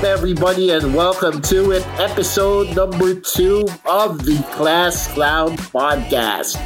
Up, 0.00 0.06
everybody, 0.06 0.70
and 0.70 0.94
welcome 0.94 1.42
to 1.42 1.72
it, 1.72 1.86
episode 2.00 2.74
number 2.74 3.14
two 3.20 3.68
of 3.84 4.24
the 4.24 4.42
Class 4.56 5.12
Clown 5.12 5.58
Podcast. 5.58 6.56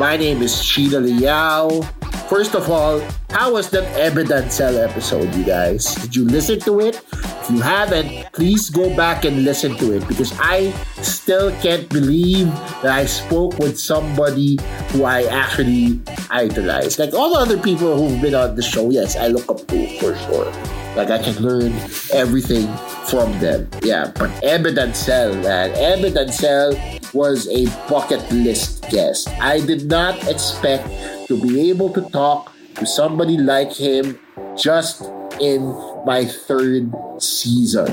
My 0.00 0.16
name 0.16 0.40
is 0.40 0.56
Sheila 0.62 1.00
Liao. 1.00 1.82
First 2.30 2.54
of 2.54 2.70
all, 2.70 3.04
how 3.28 3.52
was 3.52 3.68
that 3.76 3.84
Ebe 4.00 4.26
Dancel 4.26 4.78
episode, 4.78 5.34
you 5.34 5.44
guys? 5.44 5.94
Did 5.96 6.16
you 6.16 6.24
listen 6.24 6.60
to 6.60 6.80
it? 6.80 7.02
If 7.12 7.50
you 7.50 7.60
haven't, 7.60 8.32
please 8.32 8.70
go 8.70 8.88
back 8.96 9.26
and 9.26 9.44
listen 9.44 9.76
to 9.76 9.92
it 9.92 10.08
because 10.08 10.32
I 10.40 10.70
still 11.02 11.52
can't 11.60 11.86
believe 11.90 12.46
that 12.80 12.96
I 12.96 13.04
spoke 13.04 13.58
with 13.58 13.78
somebody 13.78 14.56
who 14.92 15.04
I 15.04 15.24
actually 15.24 16.00
idolize. 16.30 16.98
Like 16.98 17.12
all 17.12 17.34
the 17.34 17.40
other 17.40 17.62
people 17.62 17.98
who've 17.98 18.22
been 18.22 18.34
on 18.34 18.56
the 18.56 18.62
show, 18.62 18.88
yes, 18.88 19.14
I 19.14 19.26
look 19.26 19.46
up 19.50 19.68
to 19.68 19.98
for 19.98 20.16
sure. 20.16 20.71
Like 20.96 21.10
I 21.10 21.18
can 21.18 21.40
learn 21.40 21.72
everything 22.12 22.68
from 23.08 23.32
them. 23.40 23.68
Yeah, 23.82 24.12
but 24.12 24.28
Ebe 24.44 24.76
Dancel, 24.76 25.34
man. 25.40 25.72
Ebe 25.72 26.12
Dancel 26.12 26.76
was 27.12 27.48
a 27.48 27.64
bucket 27.88 28.20
list 28.32 28.84
guest. 28.90 29.28
I 29.40 29.60
did 29.60 29.88
not 29.88 30.16
expect 30.28 30.84
to 31.28 31.40
be 31.40 31.70
able 31.70 31.88
to 31.96 32.02
talk 32.12 32.52
to 32.76 32.84
somebody 32.84 33.36
like 33.36 33.72
him 33.72 34.18
just 34.56 35.02
in 35.40 35.72
my 36.04 36.24
third 36.24 36.92
season. 37.18 37.88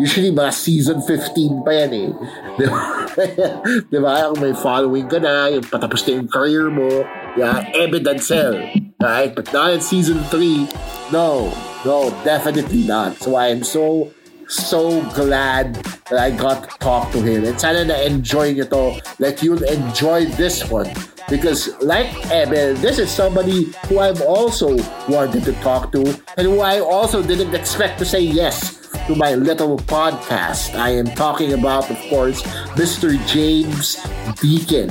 Usually, 0.00 0.32
mga 0.32 0.52
season 0.56 1.04
15 1.04 1.60
pa 1.60 1.72
yan 1.76 1.92
eh. 1.92 2.08
Di 3.92 3.98
ba? 4.00 4.32
Di 4.32 4.40
may 4.40 4.56
following 4.56 5.04
ka 5.12 5.20
na, 5.20 5.52
yung 5.52 5.66
patapos 5.68 6.00
na 6.08 6.16
yung 6.16 6.30
career 6.30 6.72
mo, 6.72 7.04
yeah, 7.36 7.70
Ebe 7.74 8.02
Dancel. 8.02 8.58
Right? 9.00 9.34
But 9.34 9.52
not 9.52 9.72
in 9.72 9.80
season 9.80 10.22
3. 10.24 10.68
No. 11.12 11.52
No, 11.84 12.10
definitely 12.24 12.86
not. 12.86 13.16
So 13.16 13.36
I 13.36 13.48
am 13.48 13.64
so 13.64 14.12
so 14.50 15.00
glad 15.14 15.76
that 16.10 16.18
I 16.18 16.30
got 16.30 16.68
to 16.68 16.78
talk 16.78 17.12
to 17.12 17.22
him. 17.22 17.44
And 17.44 17.58
sana 17.58 17.84
na-enjoy 17.84 18.54
nyo 18.54 18.66
to 18.66 19.00
like 19.18 19.42
you'll 19.42 19.62
enjoy 19.62 20.26
this 20.26 20.68
one. 20.68 20.90
Because 21.30 21.70
like 21.80 22.10
Eben, 22.30 22.74
this 22.82 22.98
is 22.98 23.10
somebody 23.10 23.72
who 23.86 24.00
I've 24.00 24.20
also 24.20 24.76
wanted 25.08 25.44
to 25.44 25.52
talk 25.62 25.92
to 25.92 26.02
and 26.36 26.46
who 26.46 26.60
I 26.60 26.80
also 26.80 27.22
didn't 27.22 27.54
expect 27.54 27.98
to 28.00 28.04
say 28.04 28.20
yes 28.20 28.90
to 29.06 29.14
my 29.14 29.34
little 29.34 29.78
podcast. 29.78 30.74
I 30.74 30.90
am 30.90 31.06
talking 31.06 31.52
about, 31.52 31.88
of 31.90 31.98
course, 32.10 32.42
Mr. 32.74 33.14
James 33.26 33.96
Deakin. 34.42 34.90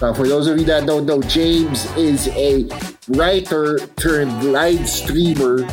Now, 0.00 0.14
for 0.14 0.28
those 0.28 0.46
of 0.46 0.58
you 0.58 0.64
that 0.66 0.86
don't 0.86 1.06
know, 1.06 1.20
James 1.22 1.90
is 1.96 2.28
a 2.38 2.70
writer 3.08 3.78
turned 3.98 4.52
live 4.52 4.88
streamer 4.88 5.64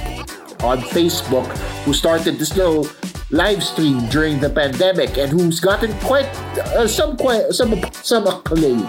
on 0.66 0.81
Facebook 0.90 1.45
who 1.86 1.94
started 1.94 2.40
this 2.40 2.58
little 2.58 2.90
live 3.30 3.62
stream 3.64 4.02
during 4.09 4.40
the 4.40 4.50
pandemic 4.50 5.18
and 5.18 5.30
who's 5.30 5.59
gotten 5.59 5.94
quite 6.00 6.26
uh, 6.73 6.88
some 6.88 7.18
quite 7.18 7.53
some 7.53 7.78
some 8.02 8.26
acclaim, 8.26 8.88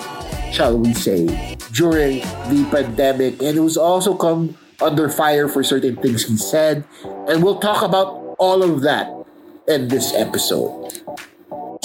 shall 0.52 0.78
we 0.78 0.94
say, 0.94 1.56
during 1.72 2.20
the 2.48 2.66
pandemic, 2.72 3.42
and 3.42 3.56
who's 3.58 3.76
also 3.76 4.16
come 4.16 4.56
under 4.80 5.10
fire 5.10 5.48
for 5.48 5.62
certain 5.62 5.96
things 5.96 6.24
he 6.24 6.36
said, 6.38 6.84
and 7.28 7.44
we'll 7.44 7.60
talk 7.60 7.82
about 7.82 8.36
all 8.38 8.62
of 8.62 8.80
that 8.80 9.12
in 9.68 9.88
this 9.88 10.14
episode. 10.14 10.85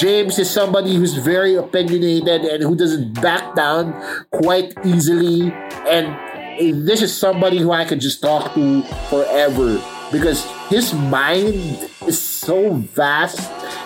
James 0.01 0.39
is 0.39 0.50
somebody 0.50 0.95
who's 0.95 1.13
very 1.13 1.53
opinionated 1.53 2.41
and 2.41 2.63
who 2.63 2.75
doesn't 2.75 3.22
back 3.22 3.53
down 3.53 3.94
quite 4.31 4.73
easily. 4.84 5.53
And 5.88 6.88
this 6.88 7.03
is 7.03 7.16
somebody 7.16 7.59
who 7.59 7.72
I 7.72 7.85
could 7.85 8.01
just 8.01 8.19
talk 8.19 8.51
to 8.56 8.81
forever 9.11 9.79
because 10.11 10.45
his 10.69 10.94
mind 10.94 11.89
is 12.05 12.22
so 12.22 12.73
vast 12.73 13.38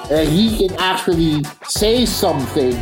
that 0.10 0.28
he 0.28 0.58
can 0.58 0.78
actually 0.80 1.44
say 1.64 2.06
something 2.06 2.74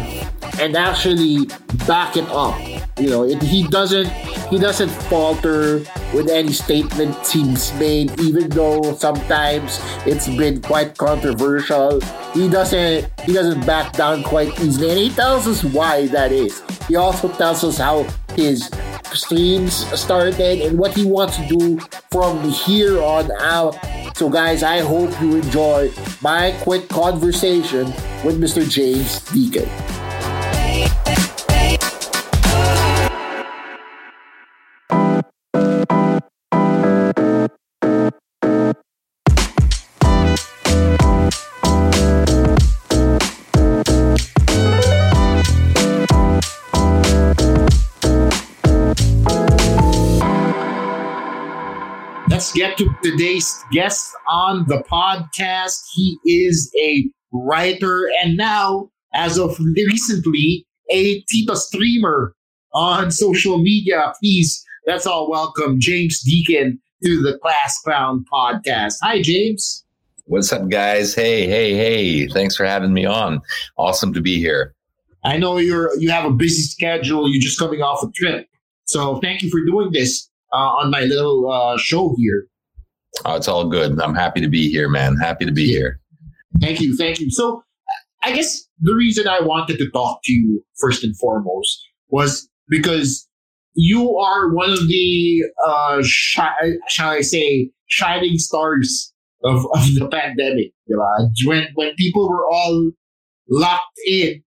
and 0.60 0.76
actually 0.76 1.46
back 1.88 2.18
it 2.18 2.28
up. 2.30 2.60
You 3.00 3.10
know, 3.10 3.24
it, 3.24 3.42
he 3.42 3.68
doesn't 3.68 4.08
he 4.50 4.60
doesn't 4.60 4.90
falter 4.90 5.80
with 6.14 6.30
any 6.30 6.52
statement 6.52 7.16
he's 7.26 7.74
made, 7.74 8.20
even 8.20 8.50
though 8.50 8.96
sometimes 8.96 9.80
it's 10.06 10.28
been 10.28 10.62
quite 10.62 10.98
controversial. 10.98 12.00
He 12.34 12.50
doesn't 12.50 13.10
he 13.22 13.34
doesn't 13.34 13.66
back 13.66 13.94
down 13.94 14.24
quite 14.24 14.60
easily, 14.60 14.90
and 14.90 15.00
he 15.00 15.10
tells 15.10 15.48
us 15.48 15.64
why 15.64 16.08
that 16.08 16.32
is. 16.32 16.62
He 16.88 16.96
also 16.96 17.30
tells 17.30 17.64
us 17.64 17.78
how 17.78 18.06
his 18.36 18.70
streams 19.16 19.88
started 20.00 20.62
and 20.62 20.78
what 20.78 20.96
he 20.96 21.06
wants 21.06 21.38
to 21.38 21.48
do 21.48 21.80
from 22.12 22.50
here 22.50 23.02
on 23.02 23.32
out. 23.40 23.78
So, 24.16 24.30
guys, 24.30 24.64
I 24.64 24.80
hope 24.80 25.10
you 25.22 25.36
enjoy 25.38 25.92
my 26.22 26.56
quick 26.62 26.88
conversation 26.90 27.86
with 28.24 28.40
Mr. 28.40 28.70
James 28.70 29.20
Deakin. 29.32 29.70
Get 52.64 52.78
to 52.78 52.96
today's 53.04 53.62
guest 53.74 54.16
on 54.30 54.64
the 54.70 54.82
podcast. 54.90 55.82
He 55.94 56.18
is 56.24 56.72
a 56.80 57.10
writer 57.34 58.10
and 58.24 58.38
now, 58.38 58.90
as 59.14 59.38
of 59.38 59.60
recently, 59.60 60.66
a 60.90 61.20
Tito 61.24 61.56
streamer 61.56 62.34
on 62.74 63.12
social 63.12 63.58
media. 63.58 64.14
Please, 64.18 64.64
let's 64.88 65.06
all 65.06 65.30
welcome 65.30 65.78
James 65.82 66.22
Deakin 66.22 66.80
to 67.04 67.22
the 67.22 67.38
Class 67.40 67.82
Clown 67.82 68.24
podcast. 68.32 68.96
Hi, 69.02 69.22
James. 69.22 69.84
What's 70.24 70.54
up, 70.54 70.70
guys? 70.70 71.14
Hey, 71.14 71.46
hey, 71.48 71.74
hey! 71.74 72.28
Thanks 72.30 72.56
for 72.56 72.64
having 72.64 72.94
me 72.94 73.04
on. 73.04 73.42
Awesome 73.76 74.14
to 74.14 74.22
be 74.22 74.40
here. 74.40 74.74
I 75.26 75.36
know 75.36 75.58
you're 75.58 75.94
you 76.00 76.12
have 76.12 76.24
a 76.24 76.32
busy 76.32 76.62
schedule. 76.62 77.30
You're 77.30 77.42
just 77.42 77.60
coming 77.60 77.82
off 77.82 78.02
a 78.04 78.12
trip, 78.12 78.48
so 78.86 79.20
thank 79.20 79.42
you 79.42 79.50
for 79.50 79.60
doing 79.66 79.92
this 79.92 80.30
uh, 80.54 80.56
on 80.56 80.92
my 80.92 81.02
little 81.02 81.52
uh, 81.52 81.78
show 81.78 82.16
here. 82.18 82.48
Oh, 83.26 83.36
it's 83.36 83.48
all 83.48 83.68
good. 83.68 84.00
I'm 84.00 84.16
happy 84.16 84.42
to 84.42 84.48
be 84.48 84.70
here, 84.70 84.90
man. 84.90 85.18
Happy 85.18 85.46
to 85.46 85.52
be 85.52 85.68
here. 85.68 86.00
Thank 86.60 86.82
you, 86.82 86.96
thank 86.96 87.20
you. 87.20 87.30
So, 87.30 87.64
I 88.24 88.32
guess 88.34 88.68
the 88.80 88.94
reason 88.94 89.28
I 89.28 89.42
wanted 89.42 89.78
to 89.80 89.90
talk 89.92 90.22
to 90.24 90.32
you 90.32 90.64
first 90.80 91.04
and 91.04 91.18
foremost 91.18 91.84
was 92.10 92.48
because 92.70 93.28
you 93.76 94.18
are 94.18 94.54
one 94.54 94.70
of 94.70 94.88
the 94.88 95.44
uh, 95.66 96.02
shall 96.04 97.10
I 97.10 97.22
say 97.22 97.70
shining 97.88 98.38
stars 98.38 99.14
of, 99.44 99.66
of 99.74 99.96
the 99.96 100.08
pandemic. 100.10 100.74
Diba? 100.90 101.30
When 101.46 101.68
when 101.76 101.96
people 101.96 102.30
were 102.30 102.46
all 102.50 102.92
locked 103.50 104.00
in, 104.08 104.42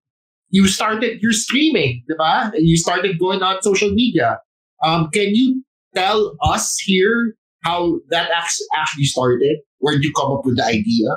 you 0.49 0.67
started 0.67 1.21
your 1.21 1.33
streaming? 1.33 2.03
And 2.19 2.67
you 2.67 2.77
started 2.77 3.19
going 3.19 3.41
on 3.41 3.61
social 3.61 3.91
media. 3.91 4.39
Um, 4.83 5.09
can 5.11 5.35
you 5.35 5.63
tell 5.95 6.35
us 6.41 6.77
here 6.79 7.35
how 7.67 7.99
that 8.09 8.29
actually 8.75 9.05
started? 9.05 9.59
Where 9.79 9.93
did 9.93 10.03
you 10.03 10.13
come 10.13 10.31
up 10.31 10.45
with 10.45 10.57
the 10.57 10.65
idea? 10.65 11.09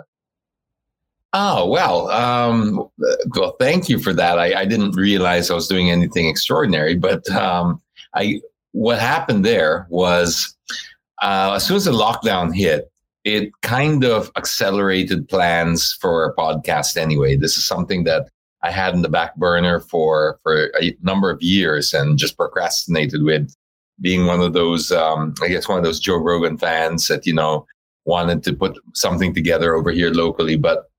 Oh 1.32 1.69
well, 1.69 2.08
um, 2.11 2.88
well, 3.37 3.55
thank 3.61 3.88
you 3.88 4.00
for 4.00 4.12
that. 4.12 4.38
I, 4.38 4.62
I, 4.62 4.64
didn't 4.64 4.97
realize 4.97 5.49
I 5.49 5.55
was 5.55 5.69
doing 5.69 5.88
anything 5.88 6.26
extraordinary, 6.26 6.97
but 6.97 7.29
um, 7.31 7.81
I 8.17 8.41
what 8.73 8.99
happened 8.99 9.44
there 9.44 9.87
was 9.91 10.56
uh, 11.23 11.52
as 11.55 11.64
soon 11.64 11.76
as 11.76 11.85
the 11.85 11.93
lockdown 11.93 12.53
hit, 12.53 12.91
it 13.23 13.53
kind 13.62 14.05
of 14.05 14.32
accelerated 14.37 15.29
plans 15.29 15.96
for 16.00 16.25
a 16.25 16.35
podcast. 16.35 16.96
Anyway, 16.96 17.37
this 17.37 17.56
is 17.56 17.64
something 17.64 18.03
that 18.05 18.29
I 18.64 18.73
had 18.73 18.94
in 18.94 19.03
the 19.03 19.08
back 19.08 19.37
burner 19.37 19.79
for 19.79 20.41
for 20.43 20.73
a 20.81 20.96
number 21.00 21.31
of 21.31 21.41
years 21.41 21.94
and 21.94 22.19
just 22.19 22.37
procrastinated 22.37 23.23
with 23.23 23.55
being 24.00 24.26
one 24.26 24.41
of 24.41 24.52
those, 24.52 24.91
um, 24.93 25.35
I 25.43 25.49
guess, 25.49 25.69
one 25.69 25.79
of 25.79 25.85
those 25.85 26.00
Joe 26.00 26.17
Rogan 26.17 26.58
fans 26.58 27.08
that, 27.08 27.26
you 27.26 27.35
know, 27.35 27.67
wanted 28.05 28.43
to 28.44 28.52
put 28.52 28.79
something 28.94 29.35
together 29.35 29.75
over 29.75 29.91
here 29.91 30.11
locally, 30.11 30.56
but 30.56 30.91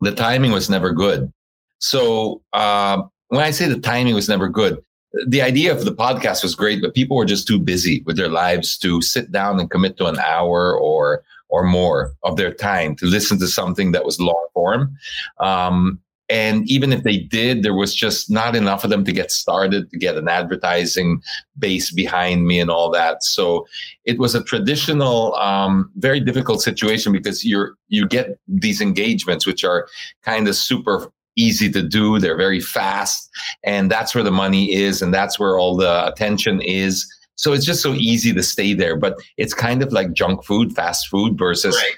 the 0.00 0.14
timing 0.14 0.52
was 0.52 0.70
never 0.70 0.92
good. 0.92 1.32
So 1.78 2.42
uh, 2.52 3.02
when 3.28 3.42
I 3.42 3.50
say 3.50 3.66
the 3.66 3.80
timing 3.80 4.14
was 4.14 4.28
never 4.28 4.48
good, 4.48 4.82
the 5.26 5.42
idea 5.42 5.72
of 5.72 5.84
the 5.84 5.94
podcast 5.94 6.42
was 6.42 6.54
great, 6.54 6.82
but 6.82 6.94
people 6.94 7.16
were 7.16 7.24
just 7.24 7.46
too 7.46 7.58
busy 7.58 8.02
with 8.06 8.16
their 8.16 8.28
lives 8.28 8.76
to 8.78 9.00
sit 9.00 9.32
down 9.32 9.58
and 9.58 9.70
commit 9.70 9.96
to 9.98 10.06
an 10.06 10.18
hour 10.18 10.78
or 10.78 11.22
or 11.50 11.64
more 11.64 12.14
of 12.24 12.36
their 12.36 12.52
time 12.52 12.94
to 12.94 13.06
listen 13.06 13.38
to 13.38 13.48
something 13.48 13.92
that 13.92 14.04
was 14.04 14.20
long 14.20 14.46
form. 14.52 14.94
Um, 15.40 15.98
and 16.28 16.68
even 16.68 16.92
if 16.92 17.04
they 17.04 17.18
did, 17.18 17.62
there 17.62 17.74
was 17.74 17.94
just 17.94 18.30
not 18.30 18.54
enough 18.54 18.84
of 18.84 18.90
them 18.90 19.04
to 19.04 19.12
get 19.12 19.30
started, 19.30 19.90
to 19.90 19.98
get 19.98 20.16
an 20.16 20.28
advertising 20.28 21.22
base 21.58 21.90
behind 21.90 22.46
me 22.46 22.60
and 22.60 22.70
all 22.70 22.90
that. 22.90 23.24
So 23.24 23.66
it 24.04 24.18
was 24.18 24.34
a 24.34 24.42
traditional, 24.42 25.34
um, 25.36 25.90
very 25.96 26.20
difficult 26.20 26.60
situation 26.60 27.12
because 27.12 27.44
you're 27.44 27.76
you 27.88 28.06
get 28.06 28.38
these 28.46 28.80
engagements 28.80 29.46
which 29.46 29.64
are 29.64 29.88
kind 30.22 30.48
of 30.48 30.54
super 30.54 31.10
easy 31.36 31.70
to 31.70 31.82
do. 31.82 32.18
They're 32.18 32.36
very 32.36 32.60
fast, 32.60 33.30
and 33.64 33.90
that's 33.90 34.14
where 34.14 34.24
the 34.24 34.30
money 34.30 34.74
is, 34.74 35.00
and 35.00 35.14
that's 35.14 35.38
where 35.38 35.58
all 35.58 35.76
the 35.76 36.06
attention 36.06 36.60
is. 36.60 37.06
So 37.36 37.52
it's 37.52 37.64
just 37.64 37.82
so 37.82 37.94
easy 37.94 38.34
to 38.34 38.42
stay 38.42 38.74
there. 38.74 38.96
But 38.96 39.16
it's 39.38 39.54
kind 39.54 39.82
of 39.82 39.92
like 39.92 40.12
junk 40.12 40.44
food, 40.44 40.74
fast 40.74 41.08
food 41.08 41.38
versus 41.38 41.74
right. 41.76 41.96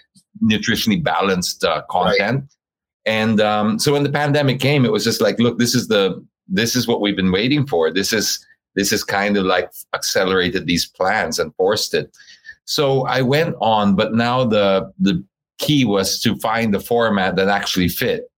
nutritionally 0.56 1.02
balanced 1.02 1.64
uh, 1.64 1.82
content. 1.90 2.42
Right. 2.42 2.48
And 3.06 3.40
um, 3.40 3.78
so 3.78 3.92
when 3.92 4.02
the 4.02 4.12
pandemic 4.12 4.60
came, 4.60 4.84
it 4.84 4.92
was 4.92 5.04
just 5.04 5.20
like, 5.20 5.38
look, 5.38 5.58
this 5.58 5.74
is 5.74 5.88
the 5.88 6.24
this 6.48 6.74
is 6.74 6.86
what 6.86 7.00
we've 7.00 7.16
been 7.16 7.32
waiting 7.32 7.66
for. 7.66 7.90
This 7.90 8.12
is 8.12 8.44
this 8.74 8.92
is 8.92 9.04
kind 9.04 9.36
of 9.36 9.44
like 9.44 9.70
accelerated 9.94 10.66
these 10.66 10.86
plans 10.86 11.38
and 11.38 11.54
forced 11.54 11.94
it. 11.94 12.16
So 12.64 13.06
I 13.06 13.22
went 13.22 13.56
on, 13.60 13.96
but 13.96 14.14
now 14.14 14.44
the 14.44 14.92
the 14.98 15.24
key 15.58 15.84
was 15.84 16.20
to 16.22 16.36
find 16.36 16.72
the 16.72 16.80
format 16.80 17.36
that 17.36 17.48
actually 17.48 17.88
fit 17.88 18.30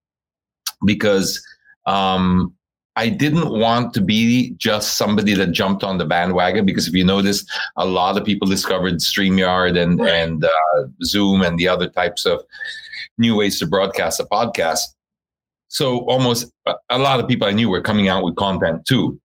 because 0.85 1.45
um, 1.87 2.55
I 2.97 3.09
didn't 3.09 3.51
want 3.51 3.95
to 3.95 4.01
be 4.01 4.55
just 4.59 4.97
somebody 4.97 5.35
that 5.35 5.53
jumped 5.53 5.83
on 5.83 5.99
the 5.99 6.05
bandwagon 6.05 6.67
because 6.67 6.89
if 6.89 6.95
you 6.95 7.05
notice, 7.05 7.45
a 7.77 7.87
lot 7.87 8.19
of 8.19 8.25
people 8.25 8.47
discovered 8.47 8.95
StreamYard 8.95 9.79
and 9.79 10.01
and 10.01 10.45
uh, 10.45 10.83
Zoom 11.03 11.43
and 11.43 11.59
the 11.59 11.69
other 11.69 11.89
types 11.89 12.27
of 12.27 12.43
new 13.19 13.37
ways 13.37 13.59
to 13.59 13.67
broadcast 13.67 14.21
a 14.21 14.25
podcast. 14.25 14.81
So 15.69 16.01
almost 16.01 16.53
a 16.91 16.99
lot 16.99 17.21
of 17.21 17.29
people 17.29 17.49
I 17.49 17.53
knew 17.53 17.69
were 17.69 17.81
coming 17.81 18.09
out 18.09 18.25
with 18.25 18.37
content 18.37 18.87
too. 18.87 19.19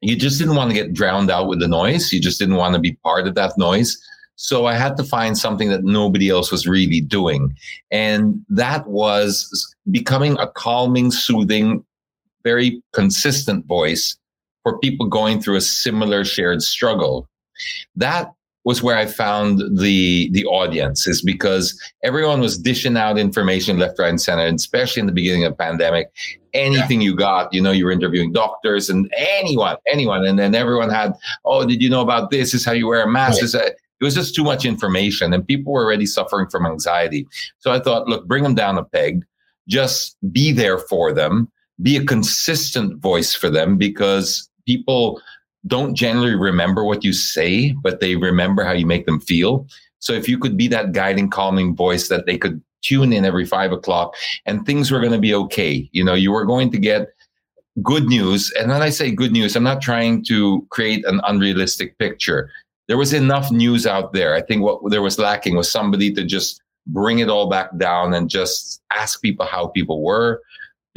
You 0.00 0.16
just 0.16 0.38
didn't 0.38 0.54
want 0.54 0.70
to 0.70 0.74
get 0.74 0.92
drowned 0.92 1.30
out 1.30 1.48
with 1.48 1.60
the 1.60 1.68
noise. 1.68 2.12
You 2.12 2.20
just 2.20 2.38
didn't 2.38 2.56
want 2.56 2.74
to 2.74 2.80
be 2.80 2.92
part 3.02 3.26
of 3.26 3.34
that 3.34 3.52
noise. 3.56 3.96
So 4.36 4.66
I 4.66 4.74
had 4.74 4.96
to 4.98 5.02
find 5.02 5.36
something 5.36 5.68
that 5.70 5.82
nobody 5.82 6.28
else 6.30 6.52
was 6.52 6.66
really 6.66 7.00
doing. 7.00 7.56
And 7.90 8.44
that 8.48 8.86
was 8.86 9.74
becoming 9.90 10.38
a 10.38 10.46
calming, 10.46 11.10
soothing, 11.10 11.84
very 12.44 12.80
consistent 12.92 13.66
voice 13.66 14.16
for 14.62 14.78
people 14.78 15.06
going 15.06 15.40
through 15.40 15.56
a 15.56 15.60
similar 15.60 16.24
shared 16.24 16.62
struggle. 16.62 17.28
That 17.96 18.32
was 18.64 18.82
where 18.82 18.96
I 18.96 19.06
found 19.06 19.60
the 19.78 20.28
the 20.32 20.44
audience 20.44 21.06
is 21.06 21.22
because 21.22 21.80
everyone 22.02 22.40
was 22.40 22.58
dishing 22.58 22.96
out 22.96 23.18
information 23.18 23.78
left, 23.78 23.98
right, 23.98 24.10
and 24.10 24.20
center, 24.20 24.46
and 24.46 24.56
especially 24.56 25.00
in 25.00 25.06
the 25.06 25.12
beginning 25.12 25.44
of 25.44 25.52
the 25.52 25.56
pandemic. 25.56 26.10
Anything 26.54 27.00
yeah. 27.00 27.06
you 27.06 27.16
got, 27.16 27.52
you 27.52 27.60
know, 27.60 27.70
you 27.70 27.84
were 27.84 27.92
interviewing 27.92 28.32
doctors 28.32 28.90
and 28.90 29.12
anyone, 29.16 29.76
anyone, 29.86 30.24
and 30.24 30.38
then 30.38 30.54
everyone 30.54 30.90
had, 30.90 31.12
oh, 31.44 31.66
did 31.66 31.80
you 31.82 31.90
know 31.90 32.00
about 32.00 32.30
this? 32.30 32.54
Is 32.54 32.64
how 32.64 32.72
you 32.72 32.88
wear 32.88 33.02
a 33.02 33.10
mask. 33.10 33.42
Right. 33.54 33.66
Uh, 33.66 33.70
it 34.00 34.04
was 34.04 34.14
just 34.14 34.34
too 34.34 34.44
much 34.44 34.64
information, 34.64 35.32
and 35.32 35.46
people 35.46 35.72
were 35.72 35.84
already 35.84 36.06
suffering 36.06 36.48
from 36.48 36.66
anxiety. 36.66 37.26
So 37.58 37.72
I 37.72 37.80
thought, 37.80 38.06
look, 38.08 38.26
bring 38.26 38.44
them 38.44 38.54
down 38.54 38.78
a 38.78 38.84
peg, 38.84 39.24
just 39.66 40.16
be 40.32 40.52
there 40.52 40.78
for 40.78 41.12
them, 41.12 41.50
be 41.82 41.96
a 41.96 42.04
consistent 42.04 43.00
voice 43.00 43.34
for 43.34 43.50
them, 43.50 43.76
because 43.76 44.48
people 44.66 45.20
don't 45.68 45.94
generally 45.94 46.34
remember 46.34 46.84
what 46.84 47.04
you 47.04 47.12
say, 47.12 47.72
but 47.82 48.00
they 48.00 48.16
remember 48.16 48.64
how 48.64 48.72
you 48.72 48.86
make 48.86 49.06
them 49.06 49.20
feel. 49.20 49.66
So 50.00 50.12
if 50.12 50.28
you 50.28 50.38
could 50.38 50.56
be 50.56 50.68
that 50.68 50.92
guiding, 50.92 51.30
calming 51.30 51.76
voice 51.76 52.08
that 52.08 52.26
they 52.26 52.38
could 52.38 52.62
tune 52.82 53.12
in 53.12 53.24
every 53.24 53.44
five 53.44 53.72
o'clock 53.72 54.14
and 54.46 54.64
things 54.64 54.90
were 54.90 55.00
going 55.00 55.12
to 55.12 55.18
be 55.18 55.34
okay. 55.34 55.88
You 55.92 56.04
know, 56.04 56.14
you 56.14 56.32
were 56.32 56.44
going 56.44 56.70
to 56.72 56.78
get 56.78 57.08
good 57.82 58.04
news. 58.04 58.52
And 58.58 58.70
when 58.70 58.82
I 58.82 58.90
say 58.90 59.10
good 59.10 59.32
news, 59.32 59.56
I'm 59.56 59.62
not 59.64 59.82
trying 59.82 60.24
to 60.26 60.66
create 60.70 61.04
an 61.04 61.20
unrealistic 61.26 61.98
picture. 61.98 62.50
There 62.86 62.96
was 62.96 63.12
enough 63.12 63.50
news 63.50 63.86
out 63.86 64.12
there. 64.12 64.34
I 64.34 64.42
think 64.42 64.62
what 64.62 64.80
there 64.90 65.02
was 65.02 65.18
lacking 65.18 65.56
was 65.56 65.70
somebody 65.70 66.12
to 66.14 66.24
just 66.24 66.62
bring 66.86 67.18
it 67.18 67.28
all 67.28 67.48
back 67.48 67.76
down 67.76 68.14
and 68.14 68.30
just 68.30 68.80
ask 68.92 69.20
people 69.20 69.44
how 69.44 69.68
people 69.68 70.02
were, 70.02 70.40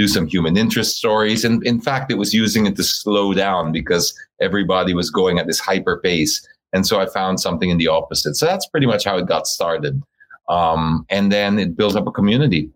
do 0.01 0.07
some 0.07 0.25
human 0.27 0.57
interest 0.57 0.97
stories. 0.97 1.45
And 1.45 1.63
in 1.65 1.79
fact, 1.79 2.11
it 2.11 2.17
was 2.17 2.33
using 2.33 2.65
it 2.65 2.75
to 2.77 2.83
slow 2.83 3.33
down 3.33 3.71
because 3.71 4.05
everybody 4.39 4.93
was 4.93 5.11
going 5.11 5.37
at 5.37 5.45
this 5.45 5.59
hyper 5.59 5.99
pace. 5.99 6.35
And 6.73 6.87
so 6.87 6.99
I 6.99 7.05
found 7.05 7.39
something 7.39 7.69
in 7.69 7.77
the 7.77 7.87
opposite. 7.87 8.35
So 8.35 8.45
that's 8.45 8.67
pretty 8.67 8.87
much 8.87 9.03
how 9.05 9.17
it 9.17 9.27
got 9.27 9.45
started. 9.45 10.01
Um, 10.49 11.05
and 11.09 11.31
then 11.31 11.59
it 11.59 11.77
built 11.77 11.95
up 11.95 12.07
a 12.07 12.11
community. 12.11 12.71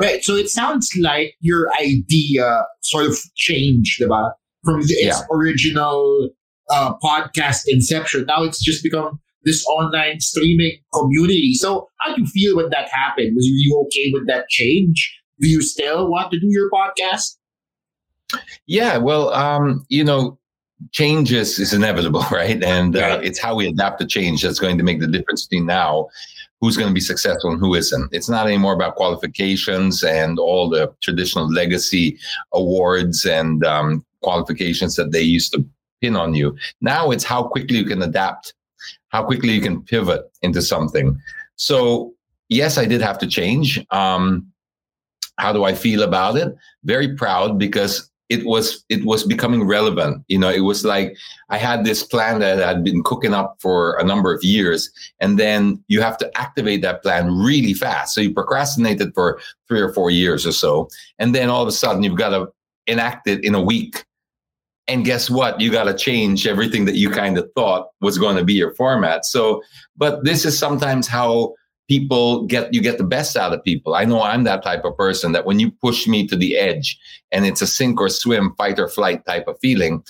Right. 0.00 0.24
So 0.24 0.34
it 0.34 0.48
sounds 0.48 0.90
like 0.98 1.34
your 1.40 1.68
idea 1.78 2.64
sort 2.80 3.04
of 3.06 3.14
changed 3.36 4.00
about 4.00 4.32
from 4.64 4.80
its 4.80 4.94
yeah. 4.98 5.20
original 5.30 6.30
uh, 6.70 6.94
podcast 7.04 7.64
inception. 7.66 8.24
Now 8.26 8.44
it's 8.44 8.62
just 8.64 8.82
become 8.82 9.20
this 9.44 9.64
online 9.66 10.20
streaming 10.20 10.78
community. 10.94 11.52
So 11.54 11.88
how 11.98 12.14
do 12.14 12.22
you 12.22 12.26
feel 12.26 12.56
when 12.56 12.70
that 12.70 12.88
happened? 12.90 13.36
Was 13.36 13.46
you 13.46 13.84
okay 13.86 14.10
with 14.14 14.26
that 14.26 14.48
change? 14.48 15.19
Do 15.40 15.48
you 15.48 15.62
still 15.62 16.08
want 16.08 16.30
to 16.32 16.40
do 16.40 16.48
your 16.48 16.70
podcast? 16.70 17.36
Yeah, 18.66 18.98
well, 18.98 19.32
um, 19.32 19.84
you 19.88 20.04
know, 20.04 20.38
changes 20.92 21.58
is 21.58 21.72
inevitable, 21.72 22.24
right? 22.30 22.62
And 22.62 22.96
uh, 22.96 23.20
it's 23.22 23.40
how 23.40 23.54
we 23.54 23.66
adapt 23.66 24.00
to 24.00 24.06
change 24.06 24.42
that's 24.42 24.58
going 24.58 24.78
to 24.78 24.84
make 24.84 25.00
the 25.00 25.06
difference 25.06 25.46
between 25.46 25.66
now 25.66 26.08
who's 26.60 26.76
going 26.76 26.88
to 26.88 26.94
be 26.94 27.00
successful 27.00 27.50
and 27.50 27.58
who 27.60 27.74
isn't. 27.74 28.12
It's 28.12 28.28
not 28.28 28.46
anymore 28.46 28.74
about 28.74 28.96
qualifications 28.96 30.04
and 30.04 30.38
all 30.38 30.68
the 30.68 30.92
traditional 31.00 31.50
legacy 31.50 32.18
awards 32.52 33.24
and 33.24 33.64
um, 33.64 34.04
qualifications 34.22 34.94
that 34.96 35.10
they 35.10 35.22
used 35.22 35.52
to 35.54 35.64
pin 36.02 36.16
on 36.16 36.34
you. 36.34 36.56
Now 36.82 37.10
it's 37.10 37.24
how 37.24 37.44
quickly 37.44 37.78
you 37.78 37.86
can 37.86 38.02
adapt, 38.02 38.54
how 39.08 39.24
quickly 39.24 39.54
you 39.54 39.62
can 39.62 39.82
pivot 39.82 40.30
into 40.42 40.60
something. 40.60 41.18
So 41.56 42.12
yes, 42.50 42.76
I 42.76 42.84
did 42.84 43.00
have 43.00 43.18
to 43.18 43.26
change. 43.26 43.82
Um, 43.90 44.49
how 45.40 45.52
do 45.52 45.64
I 45.64 45.74
feel 45.74 46.02
about 46.02 46.36
it? 46.36 46.54
Very 46.84 47.16
proud 47.16 47.58
because 47.58 48.10
it 48.28 48.46
was 48.46 48.84
it 48.88 49.04
was 49.04 49.24
becoming 49.24 49.64
relevant. 49.66 50.24
You 50.28 50.38
know, 50.38 50.50
it 50.50 50.60
was 50.60 50.84
like 50.84 51.16
I 51.48 51.58
had 51.58 51.84
this 51.84 52.04
plan 52.04 52.38
that 52.38 52.62
I'd 52.62 52.84
been 52.84 53.02
cooking 53.02 53.34
up 53.34 53.56
for 53.60 53.98
a 53.98 54.04
number 54.04 54.32
of 54.32 54.44
years, 54.44 54.88
and 55.18 55.38
then 55.38 55.82
you 55.88 56.00
have 56.00 56.16
to 56.18 56.30
activate 56.38 56.80
that 56.82 57.02
plan 57.02 57.34
really 57.34 57.74
fast. 57.74 58.14
So 58.14 58.20
you 58.20 58.32
procrastinated 58.32 59.12
for 59.14 59.40
three 59.66 59.80
or 59.80 59.92
four 59.92 60.10
years 60.12 60.46
or 60.46 60.52
so, 60.52 60.88
and 61.18 61.34
then 61.34 61.50
all 61.50 61.62
of 61.62 61.68
a 61.68 61.72
sudden 61.72 62.04
you've 62.04 62.18
got 62.18 62.30
to 62.30 62.46
enact 62.86 63.26
it 63.26 63.44
in 63.44 63.54
a 63.54 63.60
week. 63.60 64.04
And 64.86 65.04
guess 65.04 65.28
what? 65.28 65.60
You 65.60 65.70
got 65.70 65.84
to 65.84 65.94
change 65.94 66.46
everything 66.46 66.84
that 66.84 66.96
you 66.96 67.10
kind 67.10 67.36
of 67.38 67.48
thought 67.54 67.88
was 68.00 68.18
going 68.18 68.36
to 68.36 68.44
be 68.44 68.54
your 68.54 68.74
format. 68.74 69.24
So, 69.24 69.62
but 69.96 70.24
this 70.24 70.44
is 70.44 70.58
sometimes 70.58 71.06
how 71.06 71.54
people 71.90 72.46
get 72.46 72.72
you 72.72 72.80
get 72.80 72.98
the 72.98 73.10
best 73.16 73.36
out 73.36 73.52
of 73.52 73.64
people. 73.64 73.96
I 73.96 74.04
know 74.04 74.22
I'm 74.22 74.44
that 74.44 74.62
type 74.62 74.84
of 74.84 74.96
person 74.96 75.32
that 75.32 75.44
when 75.44 75.58
you 75.58 75.72
push 75.72 76.06
me 76.06 76.24
to 76.28 76.36
the 76.36 76.56
edge 76.56 76.96
and 77.32 77.44
it's 77.44 77.62
a 77.62 77.66
sink 77.66 78.00
or 78.00 78.08
swim, 78.08 78.54
fight 78.56 78.78
or 78.78 78.86
flight 78.86 79.26
type 79.26 79.48
of 79.48 79.58
feeling, 79.60 80.04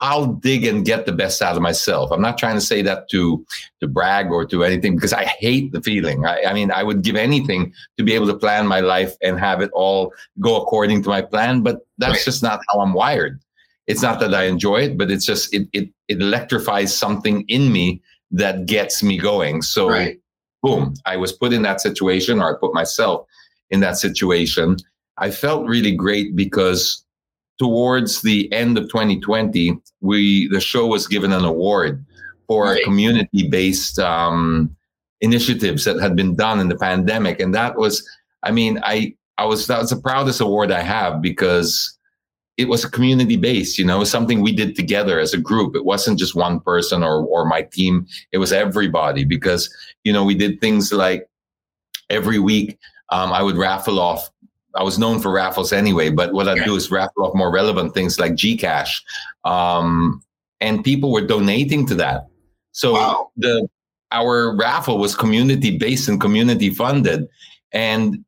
I'll 0.00 0.28
dig 0.28 0.64
and 0.64 0.82
get 0.82 1.04
the 1.04 1.12
best 1.12 1.42
out 1.42 1.54
of 1.54 1.60
myself. 1.60 2.10
I'm 2.10 2.22
not 2.22 2.38
trying 2.38 2.54
to 2.54 2.60
say 2.62 2.80
that 2.88 3.10
to 3.10 3.44
to 3.80 3.86
brag 3.86 4.30
or 4.30 4.46
to 4.46 4.64
anything 4.64 4.94
because 4.94 5.12
I 5.12 5.24
hate 5.24 5.72
the 5.72 5.82
feeling. 5.82 6.24
I, 6.24 6.44
I 6.44 6.54
mean, 6.54 6.70
I 6.70 6.82
would 6.82 7.02
give 7.02 7.16
anything 7.16 7.74
to 7.98 8.02
be 8.02 8.14
able 8.14 8.28
to 8.28 8.38
plan 8.38 8.66
my 8.66 8.80
life 8.80 9.14
and 9.20 9.38
have 9.38 9.60
it 9.60 9.70
all 9.74 10.14
go 10.40 10.56
according 10.56 11.02
to 11.02 11.10
my 11.10 11.20
plan, 11.20 11.60
but 11.60 11.86
that's 11.98 12.24
just 12.24 12.42
not 12.42 12.60
how 12.70 12.80
I'm 12.80 12.94
wired. 12.94 13.42
It's 13.86 14.00
not 14.00 14.20
that 14.20 14.34
I 14.34 14.44
enjoy 14.44 14.78
it, 14.86 14.96
but 14.96 15.10
it's 15.10 15.26
just 15.26 15.52
it 15.52 15.68
it, 15.74 15.90
it 16.08 16.22
electrifies 16.22 16.96
something 16.96 17.44
in 17.48 17.70
me 17.70 18.00
that 18.30 18.64
gets 18.64 19.02
me 19.02 19.18
going. 19.18 19.60
So 19.60 19.90
right 19.90 20.18
boom, 20.66 20.94
I 21.06 21.16
was 21.16 21.32
put 21.32 21.52
in 21.52 21.62
that 21.62 21.80
situation 21.80 22.40
or 22.40 22.54
I 22.54 22.58
put 22.58 22.74
myself 22.74 23.26
in 23.70 23.80
that 23.80 23.98
situation. 23.98 24.76
I 25.18 25.30
felt 25.30 25.66
really 25.66 25.94
great 25.94 26.36
because 26.36 27.04
towards 27.58 28.22
the 28.22 28.52
end 28.52 28.76
of 28.76 28.84
2020, 28.84 29.78
we 30.00 30.48
the 30.48 30.60
show 30.60 30.86
was 30.86 31.06
given 31.06 31.32
an 31.32 31.44
award 31.44 32.04
for 32.46 32.64
right. 32.64 32.84
community 32.84 33.48
based 33.48 33.98
um, 33.98 34.76
initiatives 35.20 35.84
that 35.84 36.00
had 36.00 36.16
been 36.16 36.36
done 36.36 36.60
in 36.60 36.68
the 36.68 36.76
pandemic, 36.76 37.40
and 37.40 37.54
that 37.54 37.76
was, 37.76 38.06
I 38.42 38.50
mean, 38.50 38.78
I 38.82 39.14
I 39.38 39.44
was 39.46 39.66
that 39.68 39.78
was 39.80 39.90
the 39.90 40.00
proudest 40.00 40.40
award 40.40 40.70
I 40.70 40.82
have 40.82 41.22
because 41.22 41.95
it 42.56 42.68
was 42.68 42.84
a 42.84 42.90
community 42.90 43.36
based, 43.36 43.78
you 43.78 43.84
know, 43.84 44.02
something 44.04 44.40
we 44.40 44.52
did 44.52 44.76
together 44.76 45.18
as 45.18 45.34
a 45.34 45.38
group. 45.38 45.76
It 45.76 45.84
wasn't 45.84 46.18
just 46.18 46.34
one 46.34 46.60
person 46.60 47.02
or 47.02 47.24
or 47.26 47.44
my 47.44 47.62
team. 47.62 48.06
It 48.32 48.38
was 48.38 48.52
everybody 48.52 49.24
because, 49.24 49.68
you 50.04 50.12
know, 50.12 50.24
we 50.24 50.34
did 50.34 50.60
things 50.60 50.92
like 50.92 51.28
every 52.08 52.38
week 52.38 52.78
um, 53.10 53.32
I 53.32 53.42
would 53.42 53.56
raffle 53.56 54.00
off 54.00 54.30
I 54.76 54.82
was 54.82 54.98
known 54.98 55.20
for 55.20 55.32
raffles 55.32 55.72
anyway, 55.72 56.10
but 56.10 56.34
what 56.34 56.48
I'd 56.48 56.64
do 56.64 56.76
is 56.76 56.90
raffle 56.90 57.24
off 57.24 57.34
more 57.34 57.50
relevant 57.50 57.94
things 57.94 58.20
like 58.20 58.32
Gcash. 58.32 59.00
Um, 59.44 60.22
and 60.60 60.84
people 60.84 61.12
were 61.12 61.26
donating 61.26 61.86
to 61.86 61.94
that. 61.96 62.26
So 62.72 62.92
wow. 62.92 63.30
the 63.36 63.68
our 64.12 64.54
raffle 64.54 64.98
was 64.98 65.16
community 65.16 65.76
based 65.76 66.08
and 66.08 66.20
community 66.20 66.70
funded. 66.70 67.26
And 67.72 68.24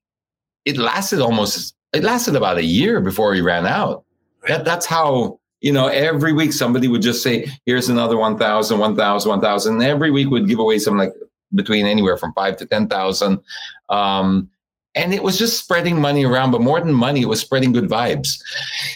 it 0.64 0.78
lasted 0.78 1.20
almost 1.20 1.74
it 1.92 2.02
lasted 2.02 2.34
about 2.34 2.58
a 2.58 2.64
year 2.64 3.00
before 3.00 3.30
we 3.30 3.40
ran 3.40 3.66
out. 3.66 4.04
That 4.48 4.64
that's 4.64 4.86
how 4.86 5.38
you 5.60 5.72
know 5.72 5.88
every 5.88 6.32
week 6.32 6.52
somebody 6.52 6.88
would 6.88 7.02
just 7.02 7.22
say 7.22 7.46
here's 7.66 7.88
another 7.88 8.16
1000 8.16 8.78
1000 8.78 9.28
1000 9.30 9.82
every 9.82 10.10
week 10.10 10.30
would 10.30 10.48
give 10.48 10.58
away 10.58 10.78
something 10.78 10.98
like 10.98 11.14
between 11.54 11.86
anywhere 11.86 12.16
from 12.16 12.32
5 12.34 12.56
to 12.58 12.66
10,000 12.66 13.40
um, 13.88 14.50
and 14.94 15.14
it 15.14 15.22
was 15.22 15.38
just 15.38 15.58
spreading 15.58 16.00
money 16.00 16.24
around 16.24 16.50
but 16.50 16.60
more 16.60 16.80
than 16.80 16.92
money 16.92 17.22
it 17.22 17.28
was 17.28 17.40
spreading 17.40 17.72
good 17.72 17.88
vibes. 17.88 18.40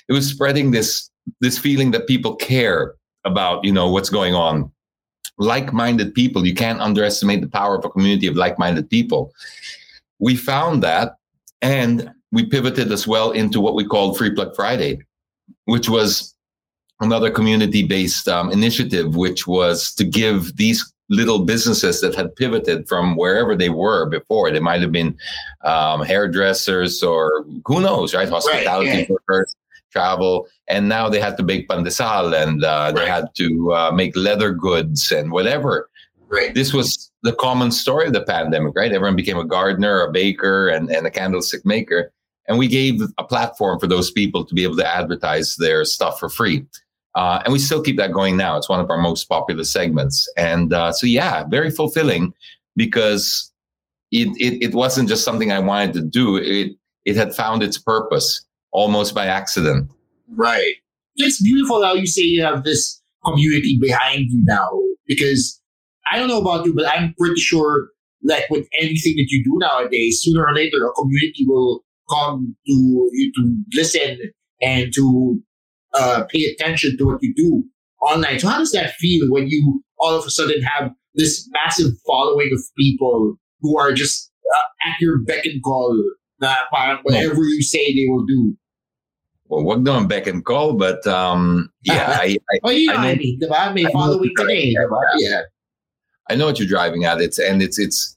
It 0.09 0.13
was 0.13 0.29
spreading 0.29 0.71
this 0.71 1.11
this 1.41 1.59
feeling 1.59 1.93
that 1.93 2.09
people 2.09 2.35
care 2.37 2.95
about 3.25 3.65
you 3.65 3.73
know 3.73 3.91
what's 3.91 4.11
going 4.11 4.35
on. 4.35 4.71
Like-minded 5.39 6.15
people 6.15 6.47
you 6.47 6.55
can't 6.55 6.81
underestimate 6.81 7.41
the 7.41 7.49
power 7.49 7.77
of 7.77 7.85
a 7.85 7.91
community 7.91 8.27
of 8.27 8.37
like-minded 8.37 8.89
people. 8.91 9.33
We 10.19 10.37
found 10.37 10.83
that 10.83 11.17
and 11.63 12.11
we 12.33 12.47
pivoted 12.47 12.93
as 12.93 13.07
well 13.07 13.31
into 13.33 13.61
what 13.61 13.75
we 13.75 13.85
called 13.85 14.17
free 14.17 14.35
plug 14.35 14.55
friday 14.55 15.01
which 15.67 15.89
was 15.89 16.35
another 17.01 17.31
community-based 17.31 18.29
um, 18.29 18.51
initiative 18.51 19.17
which 19.17 19.47
was 19.47 19.93
to 19.95 20.05
give 20.05 20.57
these 20.57 20.93
little 21.09 21.41
businesses 21.41 22.01
that 22.01 22.15
had 22.15 22.35
pivoted 22.37 22.89
from 22.89 23.17
wherever 23.17 23.55
they 23.55 23.69
were 23.69 24.07
before. 24.07 24.51
They 24.51 24.61
might 24.61 24.81
have 24.81 24.93
been 24.93 25.17
um, 25.63 26.03
hairdressers 26.03 27.03
or 27.03 27.45
who 27.67 27.81
knows, 27.81 28.15
right? 28.15 28.29
Hospitality 28.29 28.91
right, 28.91 29.09
yeah. 29.09 29.17
workers, 29.29 29.55
travel, 29.91 30.49
and 30.69 30.89
now 30.89 31.09
they 31.09 31.21
had 31.21 31.37
to 31.37 31.43
make 31.43 31.69
pandesal 31.69 32.35
and 32.35 32.65
uh, 32.65 32.69
right. 32.69 32.95
they 32.95 33.07
had 33.07 33.27
to 33.35 33.75
uh, 33.75 33.91
make 33.93 34.17
leather 34.17 34.53
goods 34.53 35.13
and 35.13 35.31
whatever. 35.31 35.91
Right. 36.29 36.55
This 36.55 36.73
was 36.73 37.11
the 37.23 37.35
common 37.35 37.71
story 37.73 38.07
of 38.07 38.15
the 38.15 38.23
pandemic, 38.23 38.75
right? 38.75 38.91
Everyone 38.91 39.17
became 39.17 39.39
a 39.39 39.45
gardener, 39.45 40.01
a 40.01 40.11
baker, 40.11 40.69
and, 40.69 40.91
and 40.91 41.07
a 41.07 41.11
candlestick 41.11 41.67
maker. 41.67 42.11
And 42.49 42.59
we 42.59 42.69
gave 42.69 43.01
a 43.19 43.25
platform 43.25 43.79
for 43.79 43.87
those 43.87 44.11
people 44.11 44.45
to 44.45 44.55
be 44.55 44.65
able 44.65 44.77
to 44.77 44.87
advertise 44.87 45.57
their 45.57 45.85
stuff 45.85 46.19
for 46.19 46.29
free. 46.29 46.67
Uh, 47.15 47.41
and 47.45 47.53
we 47.53 47.59
still 47.59 47.83
keep 47.83 47.97
that 47.99 48.13
going 48.13 48.37
now. 48.37 48.57
It's 48.57 48.69
one 48.69 48.81
of 48.81 48.91
our 48.91 48.99
most 48.99 49.25
popular 49.25 49.65
segments. 49.65 50.27
And 50.37 50.73
uh, 50.73 50.93
so, 50.93 51.07
yeah, 51.07 51.45
very 51.45 51.71
fulfilling 51.71 52.33
because 52.75 53.53
it, 54.11 54.29
it, 54.39 54.63
it, 54.63 54.75
wasn't 54.75 55.09
just 55.09 55.25
something 55.25 55.53
I 55.53 55.59
wanted 55.59 55.93
to 55.95 56.03
do. 56.03 56.37
It, 56.37 56.73
it 57.05 57.17
had 57.17 57.35
found 57.35 57.63
its 57.63 57.79
purpose 57.79 58.45
almost 58.73 59.15
by 59.15 59.27
accident. 59.27 59.91
Right. 60.35 60.75
It's 61.17 61.43
beautiful 61.43 61.85
how 61.85 61.95
you 61.95 62.07
say 62.07 62.23
you 62.23 62.43
have 62.43 62.65
this 62.65 63.01
community 63.25 63.79
behind 63.79 64.31
you 64.31 64.43
now 64.45 64.71
because 65.07 65.61
I 66.11 66.19
don't 66.19 66.29
know 66.29 66.41
about 66.41 66.65
you, 66.65 66.75
but 66.75 66.87
I'm 66.87 67.15
pretty 67.19 67.41
sure 67.41 67.89
like 68.23 68.49
with 68.51 68.67
anything 68.79 69.17
that 69.17 69.27
you 69.29 69.45
do 69.45 69.59
nowadays, 69.59 70.21
sooner 70.23 70.47
or 70.47 70.55
later, 70.55 70.87
a 70.87 70.93
community 70.93 71.45
will 71.47 71.85
come 72.11 72.57
to 72.67 72.73
you 73.13 73.33
to 73.37 73.57
listen 73.75 74.19
and 74.61 74.93
to 74.95 75.41
uh, 75.95 76.25
pay 76.31 76.45
attention 76.45 76.97
to 76.99 77.07
what 77.07 77.19
you 77.23 77.35
do 77.35 77.65
online. 78.01 78.39
So 78.39 78.49
how 78.49 78.59
does 78.59 78.73
that 78.73 78.93
feel 78.95 79.31
when 79.31 79.49
you 79.49 79.83
all 79.99 80.15
of 80.15 80.25
a 80.25 80.31
sudden 80.31 80.63
have 80.63 80.93
this 81.15 81.49
massive 81.53 81.93
following 82.07 82.51
of 82.53 82.61
people 82.79 83.37
who 83.61 83.79
are 83.79 83.93
just 83.93 84.31
uh, 84.57 84.91
at 84.91 85.01
your 85.01 85.19
beck 85.19 85.45
and 85.45 85.63
call? 85.63 86.03
Uh, 86.41 86.97
whatever 87.03 87.45
you 87.45 87.63
say, 87.63 87.95
they 87.95 88.07
will 88.09 88.27
do. 88.27 88.57
Well, 89.47 89.65
we're 89.65 89.77
doing 89.77 90.09
beck 90.09 90.27
and 90.27 90.45
call, 90.45 90.75
but 90.75 91.07
um, 91.07 91.71
yeah, 91.85 92.19
I, 92.21 92.37
I, 92.51 92.59
oh, 92.65 92.71
you 92.71 92.87
know, 92.87 92.95
I, 92.95 93.15
know, 93.15 93.53
I 93.53 93.73
mean, 93.73 93.85
May 93.85 93.93
following 93.93 94.33
today, 94.37 94.75
yeah. 95.19 95.43
I 96.31 96.35
know 96.35 96.47
what 96.47 96.59
you're 96.59 96.69
driving 96.69 97.05
at. 97.05 97.21
It's 97.21 97.39
and 97.39 97.63
it's 97.63 97.79
it's 97.79 98.17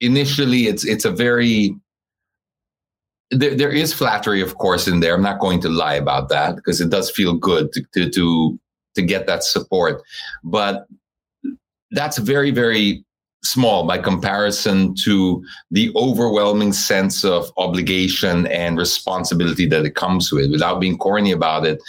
initially 0.00 0.66
it's 0.66 0.84
it's 0.84 1.04
a 1.04 1.10
very 1.10 1.74
there, 3.30 3.54
there 3.54 3.70
is 3.70 3.92
flattery, 3.92 4.40
of 4.40 4.56
course, 4.58 4.86
in 4.86 5.00
there. 5.00 5.14
I'm 5.14 5.22
not 5.22 5.40
going 5.40 5.60
to 5.60 5.68
lie 5.68 5.94
about 5.94 6.28
that 6.28 6.56
because 6.56 6.80
it 6.80 6.90
does 6.90 7.10
feel 7.10 7.34
good 7.34 7.72
to, 7.72 7.82
to, 7.94 8.10
to, 8.10 8.60
to 8.94 9.02
get 9.02 9.26
that 9.26 9.44
support. 9.44 10.02
But 10.44 10.86
that's 11.90 12.18
very, 12.18 12.50
very 12.50 13.04
small 13.42 13.86
by 13.86 13.98
comparison 13.98 14.94
to 14.94 15.44
the 15.70 15.92
overwhelming 15.94 16.72
sense 16.72 17.24
of 17.24 17.50
obligation 17.56 18.46
and 18.48 18.76
responsibility 18.78 19.66
that 19.66 19.84
it 19.84 19.94
comes 19.94 20.32
with. 20.32 20.50
Without 20.50 20.80
being 20.80 20.98
corny 20.98 21.32
about 21.32 21.66
it, 21.66 21.80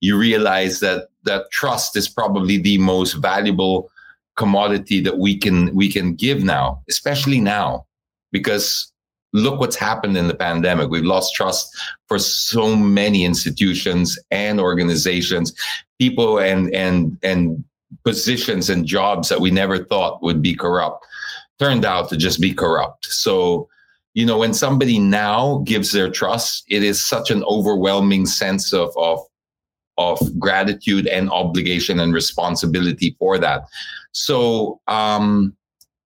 you 0.00 0.18
realize 0.18 0.80
that 0.80 1.08
that 1.24 1.50
trust 1.52 1.96
is 1.96 2.08
probably 2.08 2.58
the 2.58 2.78
most 2.78 3.14
valuable 3.14 3.90
commodity 4.36 5.00
that 5.00 5.18
we 5.18 5.38
can 5.38 5.72
we 5.74 5.90
can 5.90 6.14
give 6.14 6.42
now, 6.42 6.82
especially 6.88 7.40
now, 7.40 7.86
because 8.32 8.92
look 9.34 9.60
what's 9.60 9.76
happened 9.76 10.16
in 10.16 10.28
the 10.28 10.34
pandemic. 10.34 10.88
We've 10.88 11.04
lost 11.04 11.34
trust 11.34 11.76
for 12.06 12.18
so 12.18 12.74
many 12.74 13.24
institutions 13.24 14.18
and 14.30 14.60
organizations, 14.60 15.52
people 15.98 16.38
and 16.38 16.72
and 16.74 17.18
and 17.22 17.62
positions 18.04 18.70
and 18.70 18.86
jobs 18.86 19.28
that 19.28 19.40
we 19.40 19.50
never 19.50 19.84
thought 19.84 20.22
would 20.22 20.40
be 20.40 20.54
corrupt 20.54 21.04
turned 21.58 21.84
out 21.84 22.08
to 22.08 22.16
just 22.16 22.40
be 22.40 22.52
corrupt. 22.52 23.06
So, 23.06 23.68
you 24.14 24.26
know, 24.26 24.38
when 24.38 24.54
somebody 24.54 24.98
now 24.98 25.62
gives 25.64 25.92
their 25.92 26.10
trust, 26.10 26.64
it 26.68 26.82
is 26.82 27.04
such 27.04 27.30
an 27.30 27.44
overwhelming 27.44 28.26
sense 28.26 28.72
of 28.72 28.90
of 28.96 29.20
of 29.96 30.18
gratitude 30.38 31.06
and 31.06 31.30
obligation 31.30 32.00
and 32.00 32.12
responsibility 32.12 33.14
for 33.18 33.38
that. 33.38 33.62
So 34.10 34.80
um, 34.88 35.56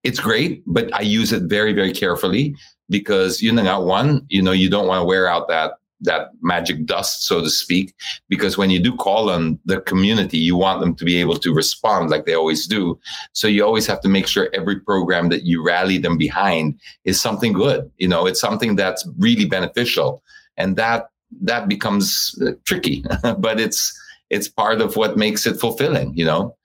it's 0.04 0.20
great, 0.20 0.62
but 0.66 0.92
I 0.94 1.00
use 1.00 1.32
it 1.32 1.44
very, 1.44 1.72
very 1.72 1.92
carefully 1.92 2.54
because 2.88 3.42
you 3.42 3.52
know 3.52 3.80
one 3.80 4.24
you 4.28 4.42
know 4.42 4.52
you 4.52 4.70
don't 4.70 4.86
want 4.86 5.00
to 5.00 5.04
wear 5.04 5.28
out 5.28 5.48
that 5.48 5.72
that 6.00 6.28
magic 6.42 6.86
dust 6.86 7.26
so 7.26 7.40
to 7.40 7.50
speak 7.50 7.92
because 8.28 8.56
when 8.56 8.70
you 8.70 8.78
do 8.78 8.94
call 8.94 9.30
on 9.30 9.58
the 9.64 9.80
community 9.80 10.38
you 10.38 10.56
want 10.56 10.80
them 10.80 10.94
to 10.94 11.04
be 11.04 11.20
able 11.20 11.36
to 11.36 11.52
respond 11.52 12.08
like 12.08 12.24
they 12.24 12.34
always 12.34 12.66
do. 12.66 12.98
So 13.32 13.48
you 13.48 13.64
always 13.64 13.86
have 13.86 14.00
to 14.02 14.08
make 14.08 14.26
sure 14.26 14.48
every 14.52 14.78
program 14.78 15.28
that 15.30 15.42
you 15.42 15.64
rally 15.64 15.98
them 15.98 16.16
behind 16.16 16.78
is 17.04 17.20
something 17.20 17.52
good 17.52 17.90
you 17.98 18.08
know 18.08 18.26
it's 18.26 18.40
something 18.40 18.76
that's 18.76 19.06
really 19.18 19.44
beneficial. 19.44 20.22
And 20.56 20.76
that 20.76 21.08
that 21.42 21.68
becomes 21.68 22.40
uh, 22.46 22.52
tricky 22.64 23.04
but 23.38 23.60
it's 23.60 23.92
it's 24.30 24.48
part 24.48 24.80
of 24.80 24.96
what 24.96 25.16
makes 25.16 25.46
it 25.46 25.58
fulfilling 25.58 26.12
you 26.14 26.24
know? 26.24 26.56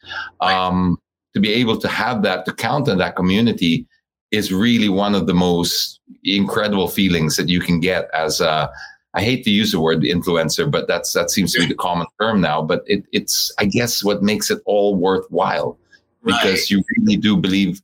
Um 0.42 0.98
to 1.34 1.40
be 1.40 1.52
able 1.52 1.78
to 1.78 1.88
have 1.88 2.22
that 2.22 2.46
to 2.46 2.54
count 2.54 2.88
on 2.88 3.00
that 3.00 3.16
community 3.16 3.88
is 4.34 4.52
really 4.52 4.90
one 4.90 5.14
of 5.14 5.28
the 5.28 5.34
most 5.34 6.02
incredible 6.24 6.90
feelings 6.90 7.38
that 7.38 7.48
you 7.48 7.62
can 7.62 7.80
get 7.80 8.10
as 8.14 8.42
a 8.42 8.70
I 9.14 9.22
hate 9.22 9.44
to 9.44 9.52
use 9.52 9.72
the 9.72 9.80
word 9.80 10.02
influencer, 10.02 10.70
but 10.70 10.88
that's 10.88 11.14
that 11.14 11.30
seems 11.30 11.54
to 11.54 11.60
be 11.60 11.68
the 11.68 11.76
common 11.76 12.08
term 12.20 12.42
now. 12.42 12.64
But 12.64 12.84
it, 12.88 13.06
it's 13.12 13.54
I 13.60 13.66
guess 13.66 14.04
what 14.04 14.24
makes 14.24 14.50
it 14.50 14.60
all 14.66 14.96
worthwhile 14.96 15.78
because 16.26 16.62
right. 16.62 16.70
you 16.72 16.84
really 16.98 17.18
do 17.18 17.38
believe 17.38 17.80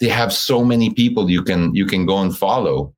they 0.00 0.08
have 0.08 0.32
so 0.32 0.62
many 0.62 0.92
people 0.92 1.30
you 1.30 1.42
can 1.42 1.74
you 1.74 1.86
can 1.86 2.04
go 2.04 2.18
and 2.18 2.36
follow, 2.36 2.94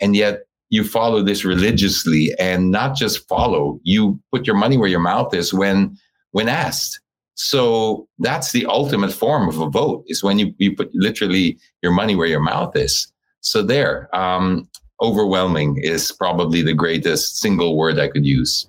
and 0.00 0.16
yet 0.16 0.40
you 0.70 0.82
follow 0.82 1.22
this 1.22 1.44
religiously 1.44 2.34
and 2.40 2.72
not 2.72 2.96
just 2.96 3.28
follow. 3.28 3.78
You 3.84 4.20
put 4.32 4.44
your 4.44 4.56
money 4.56 4.76
where 4.76 4.88
your 4.88 5.00
mouth 5.00 5.34
is 5.34 5.54
when 5.54 5.96
when 6.32 6.48
asked. 6.48 6.98
So 7.34 8.08
that's 8.18 8.52
the 8.52 8.66
ultimate 8.66 9.12
form 9.12 9.48
of 9.48 9.60
a 9.60 9.68
vote 9.68 10.04
is 10.06 10.22
when 10.22 10.38
you, 10.38 10.54
you 10.58 10.74
put 10.74 10.90
literally 10.94 11.58
your 11.82 11.92
money 11.92 12.14
where 12.14 12.28
your 12.28 12.40
mouth 12.40 12.76
is. 12.76 13.12
So 13.40 13.62
there, 13.62 14.08
um, 14.14 14.68
overwhelming 15.02 15.78
is 15.82 16.12
probably 16.12 16.62
the 16.62 16.74
greatest 16.74 17.38
single 17.38 17.76
word 17.76 17.98
I 17.98 18.08
could 18.08 18.24
use. 18.24 18.68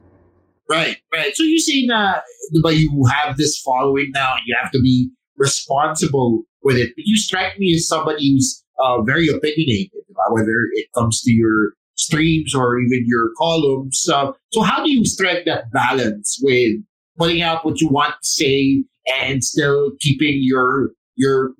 Right, 0.67 0.97
right. 1.13 1.35
So 1.35 1.43
you're 1.43 1.59
saying 1.59 1.87
that 1.89 2.23
but 2.61 2.75
you 2.77 3.05
have 3.05 3.37
this 3.37 3.59
following 3.59 4.11
now, 4.13 4.35
you 4.45 4.55
have 4.61 4.71
to 4.71 4.81
be 4.81 5.09
responsible 5.37 6.43
with 6.63 6.77
it. 6.77 6.91
But 6.95 7.05
you 7.05 7.17
strike 7.17 7.57
me 7.59 7.73
as 7.75 7.87
somebody 7.87 8.31
who's 8.31 8.63
uh, 8.79 9.01
very 9.01 9.27
opinionated, 9.27 9.91
whether 10.31 10.67
it 10.73 10.87
comes 10.95 11.21
to 11.21 11.31
your 11.31 11.73
streams 11.95 12.53
or 12.53 12.79
even 12.79 13.05
your 13.07 13.29
columns. 13.37 14.07
Uh, 14.11 14.31
so 14.51 14.61
how 14.61 14.83
do 14.83 14.91
you 14.91 15.05
strike 15.05 15.45
that 15.45 15.71
balance 15.71 16.39
with 16.41 16.75
putting 17.17 17.41
out 17.41 17.65
what 17.65 17.81
you 17.81 17.87
want 17.89 18.13
to 18.21 18.27
say 18.27 18.83
and 19.21 19.43
still 19.43 19.91
keeping 19.99 20.39
your 20.41 20.91
your 21.15 21.53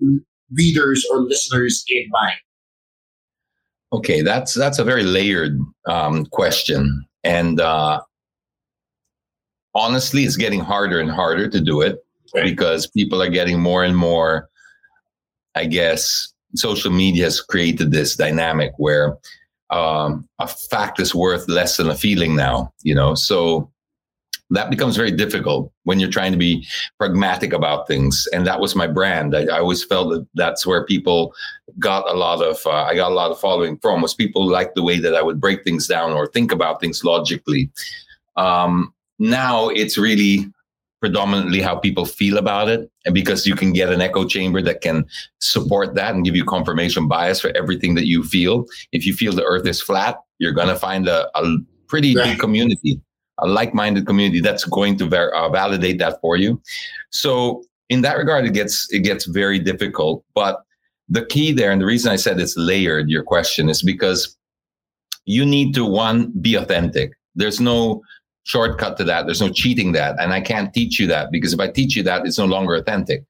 readers 0.52 1.06
or 1.12 1.20
listeners 1.20 1.84
in 1.88 2.08
mind? 2.10 2.38
Okay, 3.94 4.22
that's 4.22 4.54
that's 4.54 4.80
a 4.80 4.84
very 4.84 5.04
layered 5.04 5.58
um, 5.88 6.26
question, 6.26 7.06
and 7.24 7.60
uh, 7.62 8.02
honestly, 9.74 10.24
it's 10.24 10.38
getting 10.38 10.60
harder 10.60 11.00
and 11.00 11.12
harder 11.12 11.50
to 11.50 11.62
do 11.62 11.82
it 11.82 12.00
because 12.34 12.88
people 12.88 13.22
are 13.22 13.30
getting 13.30 13.62
more 13.62 13.84
and 13.84 13.96
more. 13.96 14.50
I 15.56 15.66
guess 15.66 16.34
social 16.56 16.92
media 16.92 17.26
has 17.26 17.40
created 17.40 17.92
this 17.92 18.16
dynamic 18.16 18.74
where 18.78 19.18
um, 19.70 20.28
a 20.40 20.48
fact 20.48 21.00
is 21.00 21.16
worth 21.16 21.48
less 21.48 21.78
than 21.78 21.90
a 21.90 21.96
feeling 21.96 22.36
now, 22.36 22.74
you 22.84 22.94
know. 22.94 23.16
So 23.16 23.72
that 24.52 24.70
becomes 24.70 24.96
very 24.96 25.12
difficult 25.12 25.72
when 25.84 26.00
you're 26.00 26.10
trying 26.10 26.32
to 26.32 26.38
be 26.38 26.66
pragmatic 27.00 27.52
about 27.52 27.88
things. 27.88 28.28
And 28.32 28.46
that 28.46 28.60
was 28.60 28.76
my 28.76 28.88
brand. 28.88 29.36
I, 29.36 29.46
I 29.46 29.60
always 29.60 29.84
felt 29.84 30.12
that 30.12 30.28
that's 30.36 30.66
where 30.66 30.86
people 30.86 31.34
got 31.80 32.08
a 32.10 32.14
lot 32.14 32.44
of, 32.44 32.60
uh, 32.66 32.84
I 32.84 32.96
got 32.96 33.12
a 33.12 33.16
lot 33.16 33.32
of 33.32 33.40
following 33.40 33.78
from 33.80 34.02
was 34.02 34.14
people 34.14 34.46
like 34.48 34.76
the 34.76 34.84
way 34.84 35.00
that 35.00 35.16
I 35.16 35.24
would 35.24 35.42
break 35.42 35.64
things 35.64 35.88
down 35.88 36.12
or 36.12 36.28
think 36.28 36.52
about 36.52 36.80
things 36.80 37.04
logically. 37.04 37.72
Um, 38.36 38.94
now 39.18 39.70
it's 39.70 39.98
really 39.98 40.46
predominantly 41.02 41.62
how 41.62 41.76
people 41.76 42.06
feel 42.06 42.38
about 42.38 42.70
it. 42.70 42.90
And 43.06 43.14
because 43.14 43.48
you 43.48 43.56
can 43.56 43.74
get 43.74 43.92
an 43.92 44.02
echo 44.02 44.26
chamber 44.26 44.62
that 44.62 44.82
can 44.82 45.06
support 45.40 45.96
that 45.96 46.14
and 46.14 46.24
give 46.24 46.36
you 46.36 46.46
confirmation 46.46 47.08
bias 47.08 47.40
for 47.40 47.52
everything 47.56 47.96
that 47.96 48.08
you 48.08 48.24
feel. 48.24 48.66
If 48.92 49.06
you 49.06 49.14
feel 49.14 49.34
the 49.34 49.44
earth 49.44 49.68
is 49.68 49.82
flat, 49.82 50.18
you're 50.38 50.54
going 50.54 50.68
to 50.68 50.76
find 50.76 51.08
a, 51.08 51.30
a 51.38 51.58
pretty 51.88 52.16
right. 52.16 52.32
big 52.32 52.40
community 52.40 53.02
a 53.40 53.48
like-minded 53.48 54.06
community 54.06 54.40
that's 54.40 54.64
going 54.66 54.98
to 54.98 55.08
ver- 55.08 55.34
uh, 55.34 55.50
validate 55.50 56.00
that 56.00 56.20
for 56.22 56.38
you. 56.38 56.62
So 57.10 57.64
in 57.90 58.02
that 58.02 58.18
regard, 58.18 58.46
it 58.46 58.54
gets 58.54 58.92
it 58.92 59.00
gets 59.00 59.26
very 59.26 59.60
difficult. 59.60 60.24
But 60.34 60.62
the 61.10 61.26
key 61.26 61.52
there, 61.52 61.72
and 61.72 61.82
the 61.82 61.86
reason 61.86 62.12
I 62.12 62.16
said 62.16 62.40
it's 62.40 62.58
layered, 62.58 63.10
your 63.10 63.24
question 63.24 63.70
is 63.70 63.82
because 63.82 64.36
you 65.26 65.46
need 65.46 65.74
to 65.76 65.86
one 65.86 66.32
be 66.42 66.56
authentic. 66.56 67.12
There's 67.36 67.60
no 67.60 68.02
shortcut 68.44 68.98
to 68.98 69.04
that. 69.06 69.26
There's 69.26 69.42
no 69.42 69.52
cheating 69.52 69.92
that, 69.94 70.16
and 70.20 70.34
I 70.34 70.42
can't 70.42 70.74
teach 70.74 71.00
you 71.00 71.08
that 71.08 71.32
because 71.32 71.54
if 71.54 71.60
I 71.60 71.70
teach 71.70 71.96
you 71.96 72.04
that, 72.04 72.26
it's 72.26 72.38
no 72.38 72.46
longer 72.46 72.76
authentic. 72.76 73.24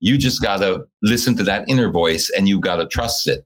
You 0.00 0.16
just 0.16 0.40
gotta 0.40 0.84
listen 1.02 1.36
to 1.36 1.42
that 1.44 1.68
inner 1.68 1.90
voice, 1.90 2.30
and 2.36 2.48
you 2.48 2.60
gotta 2.60 2.86
trust 2.86 3.26
it 3.26 3.44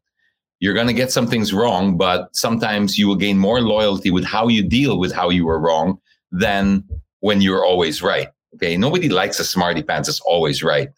you're 0.63 0.75
going 0.75 0.87
to 0.87 0.93
get 0.93 1.11
some 1.11 1.27
things 1.27 1.53
wrong, 1.53 1.97
but 1.97 2.35
sometimes 2.37 2.97
you 2.97 3.09
will 3.09 3.17
gain 3.17 3.37
more 3.37 3.61
loyalty 3.61 4.13
with 4.13 4.25
how 4.25 4.47
you 4.47 4.63
deal 4.63 4.97
with 4.97 5.13
how 5.13 5.29
you 5.29 5.45
were 5.45 5.59
wrong 5.59 6.01
than 6.31 6.85
when 7.19 7.41
you're 7.41 7.67
always 7.67 8.01
right. 8.01 8.29
Okay. 8.55 8.77
Nobody 8.77 9.09
likes 9.09 9.41
a 9.41 9.45
smarty 9.45 9.83
pants 9.83 10.07
that's 10.07 10.21
always 10.21 10.63
right. 10.63 10.89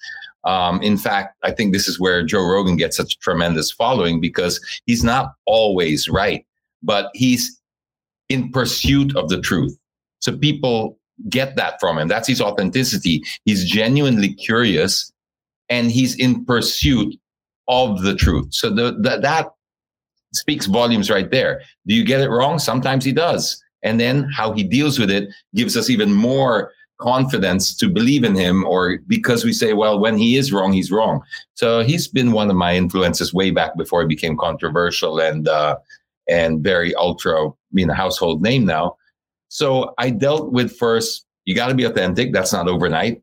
Um, 0.44 0.83
in 0.83 0.99
fact, 0.99 1.38
I 1.42 1.50
think 1.50 1.73
this 1.73 1.88
is 1.88 1.99
where 1.99 2.23
Joe 2.23 2.44
Rogan 2.47 2.76
gets 2.76 2.99
such 2.99 3.18
tremendous 3.21 3.71
following 3.71 4.21
because 4.21 4.61
he's 4.85 5.02
not 5.02 5.33
always 5.47 6.11
right, 6.11 6.44
but 6.83 7.09
he's 7.14 7.59
in 8.28 8.52
pursuit 8.52 9.16
of 9.16 9.30
the 9.30 9.40
truth. 9.40 9.75
So 10.21 10.37
people 10.37 10.99
get 11.30 11.56
that 11.56 11.80
from 11.80 11.97
him. 11.97 12.09
That's 12.09 12.28
his 12.28 12.42
authenticity. 12.42 13.23
He's 13.47 13.64
genuinely 13.64 14.35
curious 14.35 15.11
and 15.71 15.90
he's 15.90 16.14
in 16.16 16.44
pursuit 16.44 17.14
of 17.68 18.02
the 18.02 18.14
truth. 18.14 18.49
So 18.52 18.71
the, 18.71 18.92
the, 18.92 19.18
that 19.23 19.49
speaks 20.33 20.66
volumes 20.66 21.11
right 21.11 21.30
there. 21.30 21.62
Do 21.87 21.94
you 21.94 22.04
get 22.04 22.21
it 22.21 22.28
wrong? 22.28 22.59
Sometimes 22.59 23.04
he 23.04 23.12
does. 23.12 23.62
And 23.83 24.00
then 24.00 24.28
how 24.35 24.52
he 24.52 24.64
deals 24.64 24.99
with 24.99 25.11
it 25.11 25.28
gives 25.54 25.76
us 25.76 25.90
even 25.90 26.12
more 26.12 26.73
confidence 26.99 27.76
to 27.76 27.88
believe 27.88 28.25
in 28.25 28.35
him 28.35 28.64
or 28.64 28.99
because 29.09 29.44
we 29.44 29.52
say 29.52 29.73
well 29.73 29.99
when 29.99 30.16
he 30.16 30.37
is 30.37 30.52
wrong 30.52 30.73
he's 30.73 30.92
wrong 30.92 31.21
so 31.54 31.83
he's 31.83 32.06
been 32.06 32.30
one 32.30 32.49
of 32.49 32.56
my 32.56 32.76
influences 32.76 33.35
way 33.35 33.50
back 33.50 33.76
before 33.76 34.00
he 34.00 34.06
became 34.06 34.37
controversial 34.37 35.18
and 35.18 35.49
uh 35.49 35.76
and 36.28 36.62
very 36.62 36.94
ultra 36.94 37.50
being 37.73 37.90
a 37.90 37.94
household 37.94 38.42
name 38.42 38.64
now 38.64 38.97
so 39.49 39.92
i 39.99 40.09
dealt 40.09 40.52
with 40.52 40.75
first 40.76 41.26
you 41.47 41.54
got 41.54 41.66
to 41.66 41.75
be 41.75 41.83
authentic 41.83 42.33
that's 42.33 42.52
not 42.52 42.68
overnight 42.68 43.21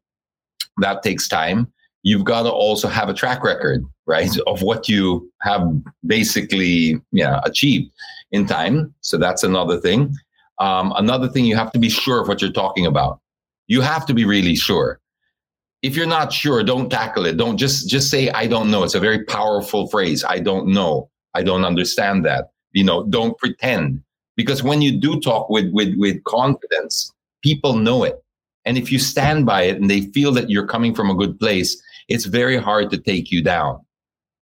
that 0.77 1.01
takes 1.01 1.29
time 1.29 1.71
you've 2.03 2.25
got 2.25 2.43
to 2.43 2.51
also 2.51 2.87
have 2.87 3.09
a 3.09 3.13
track 3.13 3.43
record, 3.43 3.85
right, 4.05 4.35
of 4.47 4.61
what 4.61 4.89
you 4.89 5.31
have 5.41 5.61
basically 6.05 7.01
yeah, 7.11 7.41
achieved 7.43 7.91
in 8.31 8.45
time. 8.45 8.93
So 9.01 9.17
that's 9.17 9.43
another 9.43 9.79
thing. 9.79 10.13
Um, 10.59 10.93
another 10.95 11.27
thing, 11.27 11.45
you 11.45 11.55
have 11.55 11.71
to 11.71 11.79
be 11.79 11.89
sure 11.89 12.21
of 12.21 12.27
what 12.27 12.41
you're 12.41 12.51
talking 12.51 12.85
about. 12.85 13.19
You 13.67 13.81
have 13.81 14.05
to 14.07 14.13
be 14.13 14.25
really 14.25 14.55
sure. 14.55 14.99
If 15.81 15.95
you're 15.95 16.05
not 16.05 16.31
sure, 16.31 16.63
don't 16.63 16.89
tackle 16.89 17.25
it. 17.25 17.37
Don't 17.37 17.57
just 17.57 17.89
just 17.89 18.11
say 18.11 18.29
I 18.29 18.45
don't 18.45 18.69
know. 18.69 18.83
It's 18.83 18.93
a 18.93 18.99
very 18.99 19.23
powerful 19.25 19.87
phrase. 19.87 20.23
I 20.23 20.39
don't 20.39 20.67
know. 20.67 21.09
I 21.33 21.41
don't 21.41 21.65
understand 21.65 22.23
that. 22.25 22.51
You 22.73 22.83
know, 22.83 23.05
don't 23.07 23.35
pretend 23.39 24.03
because 24.35 24.61
when 24.61 24.81
you 24.83 24.91
do 24.91 25.19
talk 25.19 25.49
with 25.49 25.71
with 25.71 25.95
with 25.97 26.23
confidence, 26.25 27.11
people 27.41 27.75
know 27.75 28.03
it. 28.03 28.21
And 28.65 28.77
if 28.77 28.91
you 28.91 28.99
stand 28.99 29.45
by 29.45 29.63
it 29.63 29.77
and 29.77 29.89
they 29.89 30.01
feel 30.01 30.31
that 30.33 30.51
you're 30.51 30.67
coming 30.67 30.93
from 30.93 31.09
a 31.09 31.15
good 31.15 31.39
place, 31.39 31.81
it's 32.07 32.25
very 32.25 32.57
hard 32.57 32.89
to 32.91 32.97
take 32.97 33.31
you 33.31 33.43
down 33.43 33.79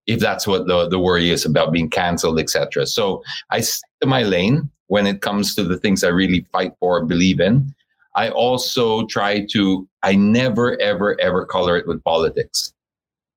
if 0.10 0.20
that's 0.20 0.48
what 0.48 0.66
the, 0.66 0.90
the 0.90 0.98
worry 0.98 1.30
is 1.30 1.46
about 1.46 1.72
being 1.72 1.90
canceled, 1.90 2.40
etc. 2.40 2.88
So 2.88 3.24
I 3.52 3.62
stick 3.62 3.90
to 4.02 4.08
my 4.08 4.24
lane 4.24 4.70
when 4.88 5.06
it 5.06 5.22
comes 5.22 5.54
to 5.54 5.64
the 5.64 5.78
things 5.78 6.04
I 6.04 6.08
really 6.08 6.48
fight 6.52 6.74
for, 6.80 7.06
believe 7.06 7.40
in. 7.40 7.74
I 8.16 8.30
also 8.30 9.06
try 9.06 9.46
to, 9.52 9.88
I 10.02 10.16
never, 10.16 10.82
ever, 10.82 11.20
ever 11.22 11.46
color 11.46 11.78
it 11.78 11.88
with 11.88 12.04
politics. 12.04 12.74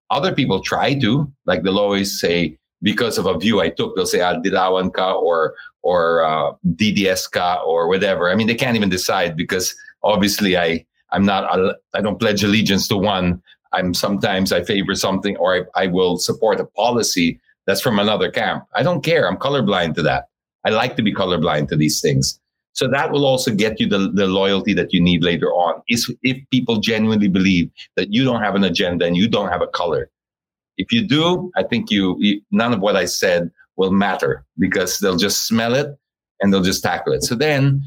Other 0.08 0.34
people 0.34 0.62
try 0.62 0.94
to, 0.94 1.30
like 1.44 1.62
they'll 1.62 1.78
always 1.78 2.18
say, 2.18 2.56
because 2.80 3.18
of 3.18 3.26
a 3.26 3.38
view 3.38 3.60
I 3.60 3.68
took, 3.68 3.94
they'll 3.94 4.06
say, 4.06 4.22
ah, 4.22 4.40
Dilawan 4.40 4.94
ka 4.94 5.12
or, 5.12 5.54
or 5.82 6.24
uh, 6.24 6.52
DDS 6.74 7.30
ka 7.30 7.62
or 7.66 7.86
whatever. 7.86 8.30
I 8.30 8.34
mean, 8.34 8.46
they 8.46 8.54
can't 8.54 8.76
even 8.76 8.88
decide 8.88 9.36
because 9.36 9.74
obviously 10.02 10.56
I, 10.56 10.86
I'm 11.10 11.26
not, 11.26 11.76
I 11.92 12.00
don't 12.00 12.18
pledge 12.18 12.42
allegiance 12.42 12.88
to 12.88 12.96
one 12.96 13.42
I'm 13.72 13.94
sometimes 13.94 14.52
I 14.52 14.62
favor 14.62 14.94
something 14.94 15.36
or 15.36 15.68
I, 15.76 15.84
I 15.84 15.86
will 15.86 16.16
support 16.18 16.60
a 16.60 16.64
policy 16.64 17.40
that's 17.66 17.80
from 17.80 17.98
another 17.98 18.30
camp. 18.30 18.64
I 18.74 18.82
don't 18.82 19.02
care. 19.04 19.28
I'm 19.28 19.36
colorblind 19.36 19.94
to 19.96 20.02
that. 20.02 20.28
I 20.64 20.70
like 20.70 20.96
to 20.96 21.02
be 21.02 21.14
colorblind 21.14 21.68
to 21.68 21.76
these 21.76 22.00
things. 22.00 22.38
So 22.74 22.88
that 22.88 23.12
will 23.12 23.26
also 23.26 23.52
get 23.54 23.78
you 23.80 23.86
the, 23.86 24.10
the 24.14 24.26
loyalty 24.26 24.72
that 24.74 24.92
you 24.92 25.00
need 25.00 25.22
later 25.22 25.48
on. 25.48 25.82
Is 25.88 26.12
if 26.22 26.38
people 26.50 26.78
genuinely 26.78 27.28
believe 27.28 27.70
that 27.96 28.12
you 28.12 28.24
don't 28.24 28.42
have 28.42 28.54
an 28.54 28.64
agenda 28.64 29.04
and 29.04 29.16
you 29.16 29.28
don't 29.28 29.48
have 29.48 29.62
a 29.62 29.66
color. 29.66 30.10
If 30.78 30.90
you 30.90 31.06
do, 31.06 31.50
I 31.54 31.64
think 31.64 31.90
you, 31.90 32.16
you 32.18 32.40
none 32.50 32.72
of 32.72 32.80
what 32.80 32.96
I 32.96 33.04
said 33.04 33.50
will 33.76 33.92
matter 33.92 34.44
because 34.58 34.98
they'll 34.98 35.18
just 35.18 35.46
smell 35.46 35.74
it 35.74 35.88
and 36.40 36.52
they'll 36.52 36.62
just 36.62 36.82
tackle 36.82 37.12
it. 37.12 37.22
So 37.24 37.34
then 37.34 37.82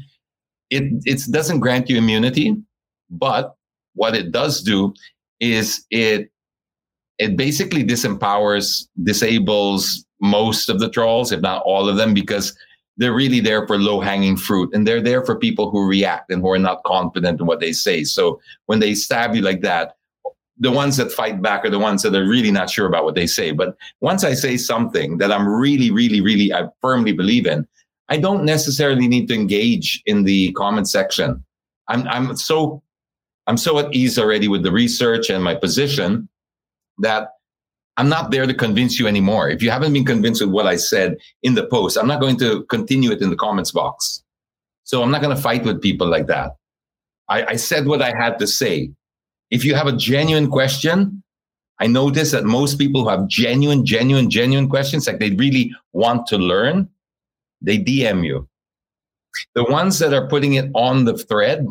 it 0.70 0.84
it 1.04 1.20
doesn't 1.32 1.60
grant 1.60 1.90
you 1.90 1.98
immunity, 1.98 2.56
but 3.10 3.56
what 3.94 4.14
it 4.14 4.30
does 4.30 4.62
do 4.62 4.94
is 5.40 5.84
it 5.90 6.30
it 7.18 7.36
basically 7.36 7.82
disempowers, 7.82 8.86
disables 9.02 10.04
most 10.20 10.68
of 10.68 10.80
the 10.80 10.90
trolls, 10.90 11.32
if 11.32 11.40
not 11.40 11.62
all 11.64 11.88
of 11.88 11.96
them, 11.96 12.12
because 12.12 12.56
they're 12.96 13.14
really 13.14 13.40
there 13.40 13.66
for 13.66 13.78
low 13.78 14.00
hanging 14.00 14.36
fruit 14.36 14.70
and 14.74 14.86
they're 14.86 15.02
there 15.02 15.24
for 15.24 15.36
people 15.36 15.70
who 15.70 15.86
react 15.86 16.30
and 16.30 16.40
who 16.42 16.50
are 16.50 16.58
not 16.58 16.82
confident 16.84 17.40
in 17.40 17.46
what 17.46 17.60
they 17.60 17.72
say. 17.72 18.04
So 18.04 18.40
when 18.66 18.80
they 18.80 18.94
stab 18.94 19.34
you 19.34 19.42
like 19.42 19.60
that, 19.62 19.96
the 20.58 20.70
ones 20.70 20.96
that 20.96 21.12
fight 21.12 21.42
back 21.42 21.66
are 21.66 21.70
the 21.70 21.78
ones 21.78 22.02
that 22.02 22.14
are 22.14 22.26
really 22.26 22.50
not 22.50 22.70
sure 22.70 22.86
about 22.86 23.04
what 23.04 23.14
they 23.14 23.26
say. 23.26 23.50
But 23.50 23.76
once 24.00 24.24
I 24.24 24.32
say 24.32 24.56
something 24.56 25.18
that 25.18 25.30
I'm 25.30 25.46
really, 25.46 25.90
really, 25.90 26.22
really, 26.22 26.52
I 26.52 26.68
firmly 26.80 27.12
believe 27.12 27.46
in, 27.46 27.66
I 28.08 28.16
don't 28.16 28.44
necessarily 28.44 29.06
need 29.08 29.28
to 29.28 29.34
engage 29.34 30.02
in 30.06 30.24
the 30.24 30.52
comment 30.52 30.88
section. 30.88 31.44
I'm, 31.88 32.08
I'm 32.08 32.36
so 32.36 32.82
I'm 33.46 33.56
so 33.56 33.78
at 33.78 33.94
ease 33.94 34.18
already 34.18 34.48
with 34.48 34.62
the 34.62 34.72
research 34.72 35.30
and 35.30 35.42
my 35.42 35.54
position 35.54 36.28
that 36.98 37.30
I'm 37.96 38.08
not 38.08 38.30
there 38.30 38.46
to 38.46 38.54
convince 38.54 38.98
you 38.98 39.06
anymore. 39.06 39.48
If 39.48 39.62
you 39.62 39.70
haven't 39.70 39.92
been 39.92 40.04
convinced 40.04 40.42
with 40.42 40.50
what 40.50 40.66
I 40.66 40.76
said 40.76 41.16
in 41.42 41.54
the 41.54 41.66
post, 41.66 41.96
I'm 41.96 42.06
not 42.06 42.20
going 42.20 42.38
to 42.38 42.64
continue 42.64 43.10
it 43.10 43.22
in 43.22 43.30
the 43.30 43.36
comments 43.36 43.70
box. 43.70 44.22
So 44.84 45.02
I'm 45.02 45.10
not 45.10 45.22
going 45.22 45.34
to 45.34 45.40
fight 45.40 45.64
with 45.64 45.80
people 45.80 46.06
like 46.06 46.26
that. 46.26 46.52
I, 47.28 47.44
I 47.46 47.56
said 47.56 47.86
what 47.86 48.02
I 48.02 48.12
had 48.16 48.38
to 48.38 48.46
say. 48.46 48.90
If 49.50 49.64
you 49.64 49.74
have 49.74 49.86
a 49.86 49.96
genuine 49.96 50.50
question, 50.50 51.22
I 51.78 51.86
notice 51.86 52.30
that 52.32 52.44
most 52.44 52.78
people 52.78 53.02
who 53.02 53.08
have 53.08 53.28
genuine, 53.28 53.84
genuine, 53.84 54.30
genuine 54.30 54.68
questions, 54.68 55.06
like 55.06 55.18
they 55.18 55.30
really 55.30 55.74
want 55.92 56.26
to 56.28 56.38
learn, 56.38 56.88
they 57.60 57.78
DM 57.78 58.24
you. 58.24 58.48
The 59.54 59.64
ones 59.64 59.98
that 59.98 60.14
are 60.14 60.28
putting 60.28 60.54
it 60.54 60.70
on 60.74 61.04
the 61.04 61.16
thread, 61.16 61.66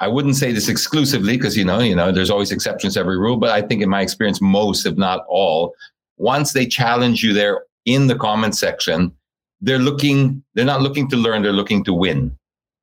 I 0.00 0.08
wouldn't 0.08 0.36
say 0.36 0.52
this 0.52 0.68
exclusively 0.68 1.36
because 1.36 1.56
you 1.56 1.64
know, 1.64 1.80
you 1.80 1.94
know, 1.94 2.12
there's 2.12 2.30
always 2.30 2.52
exceptions 2.52 2.94
to 2.94 3.00
every 3.00 3.18
rule, 3.18 3.36
but 3.36 3.50
I 3.50 3.62
think 3.62 3.82
in 3.82 3.88
my 3.88 4.00
experience, 4.00 4.40
most, 4.40 4.86
if 4.86 4.96
not 4.96 5.24
all, 5.28 5.74
once 6.18 6.52
they 6.52 6.66
challenge 6.66 7.22
you 7.22 7.32
there 7.32 7.64
in 7.84 8.06
the 8.06 8.16
comment 8.16 8.56
section, 8.56 9.12
they're 9.60 9.78
looking, 9.78 10.42
they're 10.54 10.64
not 10.64 10.82
looking 10.82 11.08
to 11.08 11.16
learn, 11.16 11.42
they're 11.42 11.52
looking 11.52 11.82
to 11.84 11.92
win. 11.92 12.36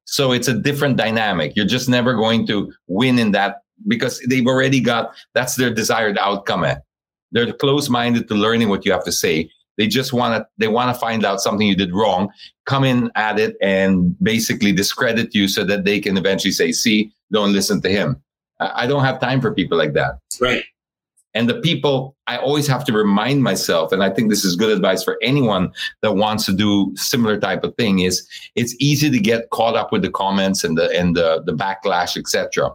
So 0.06 0.34
it's 0.34 0.47
a 0.47 0.54
different 0.54 0.97
dynamic. 0.97 1.56
You're 1.56 1.65
just 1.65 1.89
never 1.89 2.13
going 2.13 2.45
to 2.47 2.71
win 2.88 3.17
in 3.17 3.32
that 3.32 3.62
because 3.88 4.19
they've 4.28 4.45
already 4.45 4.80
got 4.80 5.13
that's 5.34 5.56
their 5.56 5.73
desired 5.73 6.17
outcome. 6.17 6.63
At. 6.63 6.84
They're 7.32 7.51
close 7.54 7.89
minded 7.89 8.28
to 8.28 8.36
learning 8.36 8.69
what 8.69 8.86
you 8.86 8.91
have 8.91 9.04
to 9.06 9.12
say. 9.12 9.49
They 9.77 9.88
just 9.88 10.13
want 10.13 10.35
to 10.35 10.47
they 10.57 10.67
want 10.67 10.93
to 10.93 10.99
find 10.99 11.25
out 11.25 11.41
something 11.41 11.67
you 11.67 11.75
did 11.75 11.93
wrong, 11.93 12.29
come 12.65 12.83
in 12.83 13.11
at 13.15 13.39
it 13.39 13.55
and 13.61 14.15
basically 14.23 14.71
discredit 14.71 15.35
you 15.35 15.47
so 15.47 15.63
that 15.65 15.85
they 15.85 15.99
can 15.99 16.17
eventually 16.17 16.51
say, 16.51 16.71
"See, 16.71 17.11
don't 17.31 17.53
listen 17.53 17.81
to 17.81 17.89
him." 17.89 18.21
I 18.59 18.88
don't 18.88 19.03
have 19.03 19.19
time 19.19 19.41
for 19.41 19.53
people 19.53 19.77
like 19.77 19.93
that. 19.93 20.19
Right. 20.39 20.63
And 21.33 21.49
the 21.49 21.59
people, 21.59 22.15
I 22.27 22.38
always 22.38 22.65
have 22.67 22.85
to 22.85 22.93
remind 22.93 23.43
myself, 23.43 23.91
and 23.91 24.01
I 24.01 24.09
think 24.09 24.29
this 24.29 24.45
is 24.45 24.55
good 24.55 24.69
advice 24.69 25.03
for 25.03 25.17
anyone 25.21 25.73
that 26.01 26.13
wants 26.13 26.45
to 26.45 26.53
do 26.53 26.93
similar 26.95 27.38
type 27.38 27.65
of 27.65 27.75
thing, 27.75 27.99
is 27.99 28.25
it's 28.55 28.73
easy 28.79 29.09
to 29.09 29.19
get 29.19 29.49
caught 29.49 29.75
up 29.75 29.91
with 29.91 30.01
the 30.01 30.09
comments 30.09 30.63
and 30.63 30.77
the 30.77 30.89
and 30.97 31.15
the 31.15 31.43
the 31.45 31.51
backlash, 31.51 32.15
etc. 32.15 32.71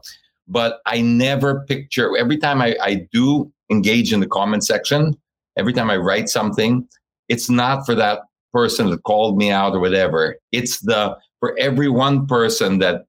But 0.46 0.80
I 0.84 1.00
never 1.00 1.60
picture 1.60 2.14
every 2.18 2.36
time 2.36 2.60
I, 2.60 2.76
I 2.82 3.06
do 3.10 3.50
engage 3.70 4.12
in 4.12 4.20
the 4.20 4.26
comment 4.26 4.64
section, 4.64 5.16
every 5.60 5.72
time 5.72 5.90
I 5.90 5.96
write 5.96 6.28
something, 6.28 6.88
it's 7.28 7.48
not 7.48 7.86
for 7.86 7.94
that 7.94 8.20
person 8.52 8.90
that 8.90 9.04
called 9.04 9.36
me 9.36 9.50
out 9.50 9.74
or 9.74 9.80
whatever. 9.80 10.36
It's 10.50 10.80
the 10.80 11.16
for 11.38 11.56
every 11.58 11.88
one 11.88 12.26
person 12.26 12.78
that 12.80 13.04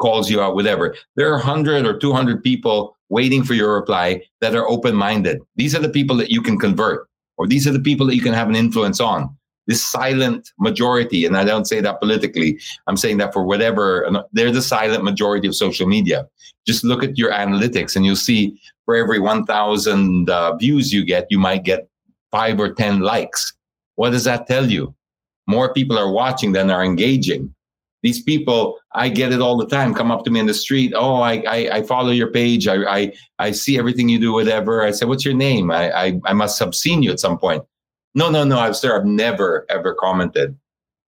calls 0.00 0.30
you 0.30 0.40
out, 0.40 0.54
whatever. 0.54 0.94
There 1.16 1.28
are 1.28 1.38
100 1.38 1.86
or 1.86 1.98
200 1.98 2.42
people 2.42 2.96
waiting 3.08 3.42
for 3.42 3.54
your 3.54 3.74
reply 3.74 4.22
that 4.40 4.54
are 4.54 4.68
open 4.68 4.94
minded. 4.94 5.40
These 5.56 5.74
are 5.74 5.80
the 5.80 5.88
people 5.88 6.16
that 6.16 6.30
you 6.30 6.42
can 6.42 6.58
convert, 6.58 7.08
or 7.36 7.46
these 7.46 7.66
are 7.66 7.72
the 7.72 7.80
people 7.80 8.06
that 8.06 8.14
you 8.14 8.22
can 8.22 8.34
have 8.34 8.48
an 8.48 8.56
influence 8.56 9.00
on. 9.00 9.34
This 9.68 9.84
silent 9.84 10.50
majority, 10.58 11.26
and 11.26 11.36
I 11.36 11.44
don't 11.44 11.66
say 11.66 11.80
that 11.80 12.00
politically, 12.00 12.58
I'm 12.86 12.96
saying 12.96 13.18
that 13.18 13.32
for 13.32 13.44
whatever, 13.44 14.10
they're 14.32 14.50
the 14.50 14.62
silent 14.62 15.04
majority 15.04 15.46
of 15.46 15.54
social 15.54 15.86
media. 15.86 16.26
Just 16.66 16.84
look 16.84 17.04
at 17.04 17.16
your 17.16 17.30
analytics 17.32 17.94
and 17.94 18.04
you'll 18.04 18.16
see 18.16 18.58
for 18.86 18.96
every 18.96 19.20
1,000 19.20 20.30
uh, 20.30 20.56
views 20.56 20.92
you 20.92 21.04
get, 21.04 21.26
you 21.30 21.38
might 21.38 21.64
get 21.64 21.88
five 22.30 22.58
or 22.58 22.72
10 22.72 23.00
likes. 23.00 23.52
What 23.96 24.10
does 24.10 24.24
that 24.24 24.46
tell 24.46 24.70
you? 24.70 24.94
More 25.46 25.72
people 25.72 25.98
are 25.98 26.10
watching 26.10 26.52
than 26.52 26.70
are 26.70 26.84
engaging. 26.84 27.54
These 28.02 28.22
people, 28.22 28.78
I 28.92 29.08
get 29.08 29.32
it 29.32 29.40
all 29.40 29.56
the 29.56 29.66
time, 29.66 29.92
come 29.92 30.10
up 30.10 30.24
to 30.24 30.30
me 30.30 30.40
in 30.40 30.46
the 30.46 30.54
street. 30.54 30.92
Oh, 30.94 31.16
I 31.16 31.42
I, 31.48 31.56
I 31.78 31.82
follow 31.82 32.10
your 32.10 32.30
page. 32.30 32.68
I, 32.68 32.76
I 32.84 33.12
I 33.38 33.50
see 33.50 33.76
everything 33.76 34.08
you 34.08 34.20
do, 34.20 34.32
whatever. 34.32 34.82
I 34.82 34.92
say, 34.92 35.04
what's 35.04 35.24
your 35.24 35.34
name? 35.34 35.70
I, 35.70 35.90
I 35.90 36.20
I 36.26 36.32
must 36.32 36.58
have 36.60 36.74
seen 36.74 37.02
you 37.02 37.10
at 37.10 37.18
some 37.18 37.38
point. 37.38 37.64
No, 38.18 38.28
no, 38.28 38.42
no, 38.42 38.58
I've 38.58 38.76
sir, 38.76 38.98
I've 38.98 39.06
never 39.06 39.64
ever 39.70 39.94
commented. 39.94 40.58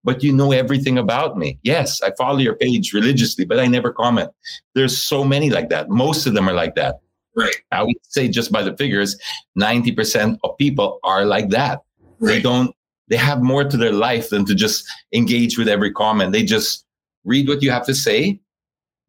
But 0.05 0.23
you 0.23 0.31
know 0.31 0.53
everything 0.53 0.97
about 0.97 1.37
me. 1.37 1.59
Yes, 1.61 2.01
I 2.01 2.11
follow 2.17 2.37
your 2.37 2.55
page 2.55 2.93
religiously, 2.93 3.43
but 3.43 3.59
I 3.59 3.67
never 3.67 3.91
comment. 3.91 4.31
There's 4.75 4.97
so 4.97 5.25
many 5.25 5.49
like 5.49 5.67
that. 5.69 5.89
Most 5.89 6.25
of 6.25 6.33
them 6.33 6.47
are 6.47 6.53
like 6.53 6.75
that. 6.75 7.01
Right. 7.35 7.53
I 7.71 7.83
would 7.83 7.97
say 8.03 8.29
just 8.29 8.49
by 8.49 8.63
the 8.63 8.75
figures, 8.77 9.17
90% 9.59 10.37
of 10.45 10.57
people 10.57 10.99
are 11.03 11.25
like 11.25 11.49
that. 11.49 11.81
Right. 12.19 12.35
They 12.35 12.41
don't 12.41 12.73
they 13.09 13.17
have 13.17 13.43
more 13.43 13.65
to 13.65 13.75
their 13.75 13.91
life 13.91 14.29
than 14.29 14.45
to 14.45 14.55
just 14.55 14.85
engage 15.11 15.57
with 15.57 15.67
every 15.67 15.91
comment. 15.91 16.31
They 16.31 16.43
just 16.43 16.85
read 17.25 17.49
what 17.49 17.61
you 17.61 17.71
have 17.71 17.85
to 17.87 17.93
say. 17.93 18.39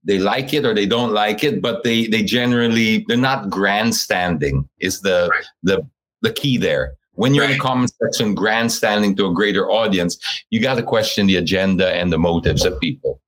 They 0.03 0.19
like 0.19 0.53
it 0.53 0.65
or 0.65 0.75
they 0.75 0.87
don't 0.87 1.13
like 1.13 1.45
it, 1.45 1.63
but 1.63 1.85
they 1.85 2.09
they 2.09 2.25
generally 2.25 3.05
they're 3.07 3.17
not 3.17 3.49
grandstanding 3.49 4.69
is 4.81 5.03
the 5.03 5.29
right. 5.31 5.45
the 5.63 5.87
the 6.23 6.33
key 6.33 6.57
there. 6.57 6.97
When 7.15 7.35
you're 7.35 7.45
right. 7.45 7.53
in 7.53 7.59
the 7.59 7.63
comment 7.63 7.93
section 8.03 8.35
grandstanding 8.35 9.17
to 9.17 9.27
a 9.27 9.35
greater 9.35 9.71
audience, 9.71 10.19
you 10.51 10.61
got 10.61 10.77
to 10.77 10.83
question 10.83 11.27
the 11.27 11.37
agenda 11.37 11.95
and 11.95 12.13
the 12.13 12.19
motives 12.19 12.65
of 12.65 12.81
people. 12.81 13.21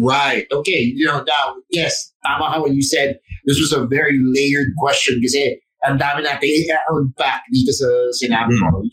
Right. 0.00 0.46
Okay. 0.52 0.80
You 0.80 1.06
know, 1.06 1.24
now, 1.24 1.54
yes, 1.70 2.12
tama 2.24 2.50
how 2.50 2.66
you 2.66 2.82
said 2.82 3.18
this 3.44 3.58
was 3.58 3.72
a 3.72 3.86
very 3.86 4.18
layered 4.20 4.72
question 4.78 5.20
kasi 5.22 5.60
ang 5.86 5.98
dami 5.98 6.24
natin 6.26 6.76
unpack 6.90 7.44
dito 7.54 7.72
sa 7.72 7.88
sinabi 8.12 8.52
mo. 8.58 8.84
Mm. 8.84 8.88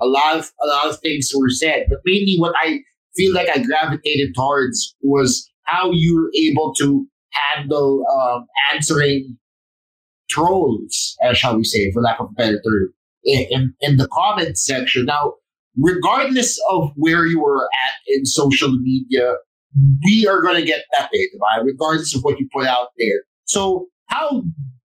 A 0.00 0.06
lot 0.06 0.32
of 0.38 0.50
a 0.62 0.66
lot 0.66 0.90
of 0.90 0.98
things 0.98 1.30
were 1.34 1.50
said, 1.50 1.86
but 1.88 1.98
mainly 2.04 2.36
what 2.38 2.54
I 2.58 2.80
feel 3.14 3.34
like 3.34 3.48
I 3.52 3.62
gravitated 3.62 4.34
towards 4.34 4.96
was 5.02 5.46
how 5.64 5.92
you 5.92 6.16
were 6.16 6.30
able 6.34 6.74
to 6.82 7.06
handle 7.30 8.04
um, 8.10 8.46
answering 8.74 9.38
trolls, 10.28 11.16
uh, 11.24 11.34
shall 11.34 11.56
we 11.56 11.64
say, 11.64 11.92
for 11.92 12.02
lack 12.02 12.18
of 12.18 12.30
a 12.30 12.34
better 12.34 12.60
term, 12.64 12.92
in, 13.24 13.74
in, 13.80 13.96
the 13.96 14.08
comment 14.12 14.58
section. 14.58 15.06
Now, 15.06 15.34
regardless 15.76 16.58
of 16.70 16.90
where 16.96 17.26
you 17.26 17.40
were 17.40 17.64
at 17.64 17.92
in 18.06 18.24
social 18.26 18.70
media, 18.70 19.34
we 20.04 20.26
are 20.26 20.42
going 20.42 20.56
to 20.56 20.64
get 20.64 20.82
that 20.98 21.10
data, 21.12 21.64
regardless 21.64 22.14
of 22.14 22.22
what 22.22 22.38
you 22.38 22.48
put 22.52 22.66
out 22.66 22.88
there. 22.98 23.22
So, 23.44 23.86
how 24.06 24.42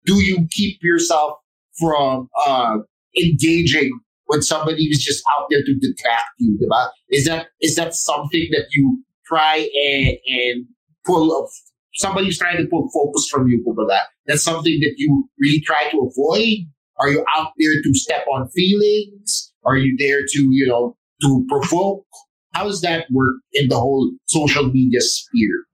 do 0.06 0.14
you 0.14 0.46
keep 0.50 0.78
yourself 0.82 1.38
from 1.78 2.28
uh, 2.46 2.78
engaging 3.20 3.98
when 4.26 4.42
somebody 4.42 4.84
is 4.84 5.02
just 5.02 5.22
out 5.38 5.46
there 5.50 5.62
to 5.62 5.74
detract 5.74 6.24
you, 6.38 6.58
diba? 6.60 6.88
Is 7.10 7.26
that 7.26 7.48
is 7.60 7.76
that 7.76 7.94
something 7.94 8.48
that 8.50 8.66
you 8.72 9.04
try 9.26 9.68
and, 9.86 10.16
and 10.26 10.66
pull 11.06 11.38
of 11.38 11.50
somebody's 11.94 12.38
trying 12.38 12.56
to 12.56 12.66
pull 12.68 12.88
focus 12.92 13.28
from 13.30 13.48
you, 13.48 13.62
that 13.88 14.02
That's 14.26 14.42
something 14.42 14.78
that 14.80 14.94
you 14.96 15.28
really 15.38 15.60
try 15.60 15.88
to 15.90 16.10
avoid? 16.10 16.66
Are 17.02 17.08
you 17.08 17.24
out 17.36 17.52
there 17.58 17.82
to 17.82 17.94
step 17.94 18.24
on 18.32 18.48
feelings? 18.50 19.52
Are 19.64 19.76
you 19.76 19.96
there 19.98 20.20
to, 20.24 20.48
you 20.52 20.68
know, 20.68 20.96
to 21.22 21.46
provoke? 21.48 22.06
How 22.54 22.64
does 22.64 22.80
that 22.82 23.06
work 23.10 23.36
in 23.54 23.68
the 23.68 23.78
whole 23.78 24.12
social 24.26 24.66
media 24.66 25.00
sphere? 25.00 25.64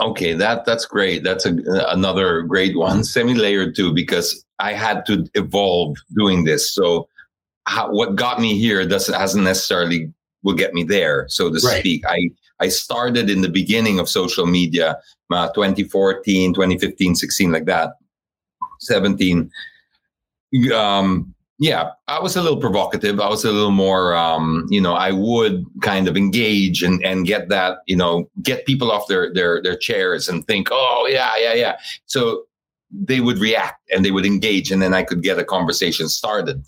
Okay, 0.00 0.34
that 0.34 0.66
that's 0.66 0.84
great. 0.84 1.24
That's 1.24 1.46
a, 1.46 1.56
another 1.88 2.42
great 2.42 2.76
one, 2.76 3.02
semi-layered 3.14 3.74
too, 3.74 3.92
because 3.92 4.44
I 4.60 4.74
had 4.74 5.04
to 5.06 5.26
evolve 5.34 5.96
doing 6.16 6.44
this. 6.44 6.72
So, 6.72 7.08
how, 7.66 7.90
what 7.90 8.14
got 8.14 8.40
me 8.40 8.58
here 8.58 8.86
doesn't 8.86 9.14
hasn't 9.14 9.44
necessarily 9.44 10.12
will 10.44 10.54
get 10.54 10.74
me 10.74 10.84
there, 10.84 11.26
so 11.28 11.48
to 11.48 11.58
right. 11.66 11.80
speak. 11.80 12.04
I 12.06 12.28
I 12.60 12.68
started 12.68 13.30
in 13.30 13.40
the 13.40 13.48
beginning 13.48 13.98
of 13.98 14.08
social 14.08 14.46
media, 14.46 14.98
uh, 15.30 15.48
2014, 15.48 16.54
2015, 16.54 17.14
16, 17.14 17.50
like 17.50 17.64
that, 17.64 17.94
17. 18.80 19.50
Um, 20.74 21.34
yeah, 21.58 21.90
I 22.08 22.18
was 22.18 22.34
a 22.34 22.42
little 22.42 22.58
provocative. 22.58 23.20
I 23.20 23.28
was 23.28 23.44
a 23.44 23.52
little 23.52 23.70
more, 23.70 24.16
um, 24.16 24.66
you 24.68 24.80
know, 24.80 24.94
I 24.94 25.12
would 25.12 25.64
kind 25.80 26.08
of 26.08 26.16
engage 26.16 26.82
and, 26.82 27.04
and 27.04 27.24
get 27.24 27.50
that, 27.50 27.78
you 27.86 27.94
know, 27.94 28.28
get 28.42 28.66
people 28.66 28.90
off 28.90 29.06
their, 29.06 29.32
their, 29.32 29.62
their 29.62 29.76
chairs 29.76 30.28
and 30.28 30.44
think, 30.46 30.68
oh, 30.72 31.06
yeah, 31.08 31.36
yeah, 31.38 31.54
yeah. 31.54 31.76
So 32.06 32.44
they 32.90 33.20
would 33.20 33.38
react 33.38 33.80
and 33.94 34.04
they 34.04 34.10
would 34.10 34.26
engage 34.26 34.72
and 34.72 34.82
then 34.82 34.92
I 34.92 35.04
could 35.04 35.22
get 35.22 35.38
a 35.38 35.44
conversation 35.44 36.08
started. 36.08 36.64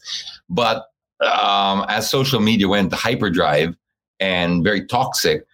But 0.49 0.87
um, 1.21 1.85
as 1.89 2.09
social 2.09 2.39
media 2.41 2.69
went 2.69 2.91
to 2.91 2.97
hyperdrive 2.97 3.75
and 4.21 4.63
very 4.63 4.87
toxic, 4.87 5.45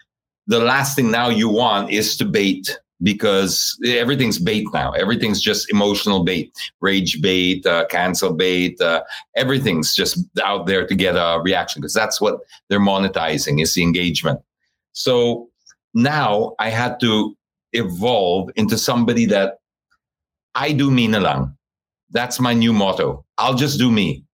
the 0.49 0.61
last 0.61 0.97
thing 0.97 1.11
now 1.11 1.31
you 1.31 1.49
want 1.49 1.90
is 1.90 2.16
to 2.19 2.25
bait 2.25 2.79
because 3.03 3.79
everything's 3.87 4.39
bait 4.39 4.67
now. 4.73 4.93
Everything's 4.93 5.41
just 5.41 5.71
emotional 5.71 6.23
bait, 6.23 6.53
rage 6.81 7.21
bait, 7.21 7.65
uh, 7.67 7.87
cancel 7.87 8.33
bait. 8.33 8.81
Uh, 8.81 9.03
everything's 9.37 9.95
just 9.95 10.19
out 10.45 10.67
there 10.67 10.87
to 10.87 10.95
get 10.95 11.17
a 11.17 11.41
reaction 11.43 11.81
because 11.81 11.95
that's 11.95 12.21
what 12.21 12.41
they're 12.69 12.81
monetizing 12.81 13.63
is 13.63 13.75
the 13.75 13.83
engagement. 13.83 14.41
So 14.93 15.49
now 15.95 16.55
I 16.59 16.71
had 16.71 17.01
to 17.01 17.37
evolve 17.73 18.51
into 18.57 18.77
somebody 18.77 19.27
that 19.27 19.59
I 20.55 20.73
do 20.73 20.91
me 20.91 21.07
na. 21.07 21.47
That's 22.11 22.41
my 22.41 22.53
new 22.53 22.73
motto. 22.73 23.25
I'll 23.39 23.55
just 23.55 23.79
do 23.79 23.91
me. 23.91 24.25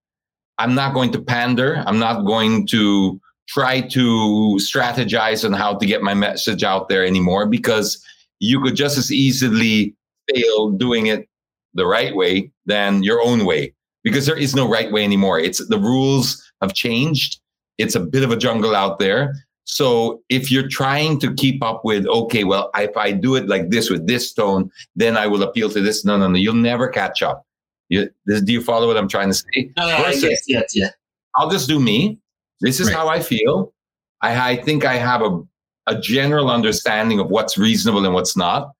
I'm 0.59 0.75
not 0.75 0.95
going 0.95 1.13
to 1.13 1.21
pander. 1.21 1.85
I'm 1.87 1.99
not 1.99 2.25
going 2.25 2.67
to 2.69 3.21
try 3.49 3.83
to 3.83 4.59
strategize 4.59 5.45
on 5.45 5.53
how 5.53 5.75
to 5.77 5.87
get 5.87 6.03
my 6.03 6.15
message 6.15 6.65
out 6.65 6.89
there 6.89 7.05
anymore 7.05 7.47
because 7.47 8.03
you 8.39 8.61
could 8.61 8.77
just 8.77 8.99
as 8.99 9.13
easily 9.13 9.95
fail 10.33 10.71
doing 10.71 11.07
it 11.07 11.29
the 11.75 11.87
right 11.87 12.15
way 12.15 12.51
than 12.67 13.03
your 13.03 13.21
own 13.21 13.45
way 13.45 13.75
because 14.03 14.27
there 14.27 14.39
is 14.39 14.55
no 14.55 14.69
right 14.69 14.91
way 14.93 15.05
anymore. 15.05 15.39
It's 15.39 15.65
the 15.67 15.79
rules 15.79 16.43
have 16.63 16.75
changed. 16.75 17.41
It's 17.79 17.95
a 17.95 18.01
bit 18.01 18.25
of 18.25 18.31
a 18.31 18.37
jungle 18.37 18.75
out 18.75 18.99
there. 18.99 19.35
So 19.65 20.23
if 20.29 20.51
you're 20.51 20.69
trying 20.69 21.19
to 21.21 21.35
keep 21.35 21.63
up 21.63 21.85
with, 21.85 22.07
okay, 22.07 22.45
well, 22.45 22.71
if 22.77 22.97
I 22.97 23.11
do 23.11 23.35
it 23.35 23.49
like 23.49 23.71
this 23.71 23.91
with 23.91 24.07
this 24.07 24.33
tone, 24.33 24.71
then 24.95 25.17
I 25.17 25.27
will 25.27 25.43
appeal 25.43 25.69
to 25.71 25.81
this. 25.81 26.05
No, 26.05 26.17
no, 26.17 26.29
no, 26.29 26.39
you'll 26.39 26.55
never 26.55 26.89
catch 26.89 27.23
up. 27.23 27.45
You, 27.89 28.09
this, 28.27 28.43
do 28.43 28.53
you 28.53 28.63
follow 28.63 28.87
what 28.87 28.97
I'm 28.97 29.09
trying 29.09 29.29
to 29.29 29.35
say? 29.35 29.73
Uh, 29.77 30.03
Versus, 30.05 30.23
yes, 30.23 30.45
yes, 30.47 30.77
yeah. 30.77 30.89
I'll 31.35 31.51
just 31.51 31.69
do 31.69 31.81
me. 31.81 32.19
This 32.61 32.81
is 32.81 32.87
right. 32.87 32.97
how 32.97 33.09
I 33.09 33.21
feel. 33.21 33.75
I, 34.23 34.53
I 34.53 34.57
think 34.57 34.85
I 34.85 34.95
have 34.95 35.21
a 35.21 35.43
a 35.87 35.99
general 35.99 36.51
understanding 36.51 37.21
of 37.21 37.29
what's 37.29 37.57
reasonable 37.57 38.05
and 38.05 38.15
what's 38.15 38.37
not. 38.37 38.73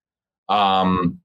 Um, 0.49 1.21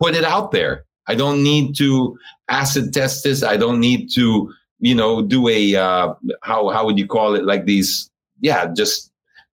put 0.00 0.14
it 0.14 0.24
out 0.24 0.50
there. 0.52 0.84
I 1.06 1.14
don't 1.14 1.42
need 1.42 1.76
to 1.76 2.16
acid 2.48 2.92
test 2.92 3.24
this. 3.24 3.42
I 3.42 3.56
don't 3.56 3.80
need 3.80 4.10
to, 4.14 4.52
you 4.78 4.94
know, 4.94 5.22
do 5.22 5.48
a 5.48 5.74
uh, 5.76 6.14
how 6.42 6.68
how 6.68 6.84
would 6.86 6.98
you 6.98 7.06
call 7.06 7.34
it? 7.34 7.44
Like 7.44 7.64
these, 7.64 8.10
yeah, 8.40 8.72
just 8.72 9.10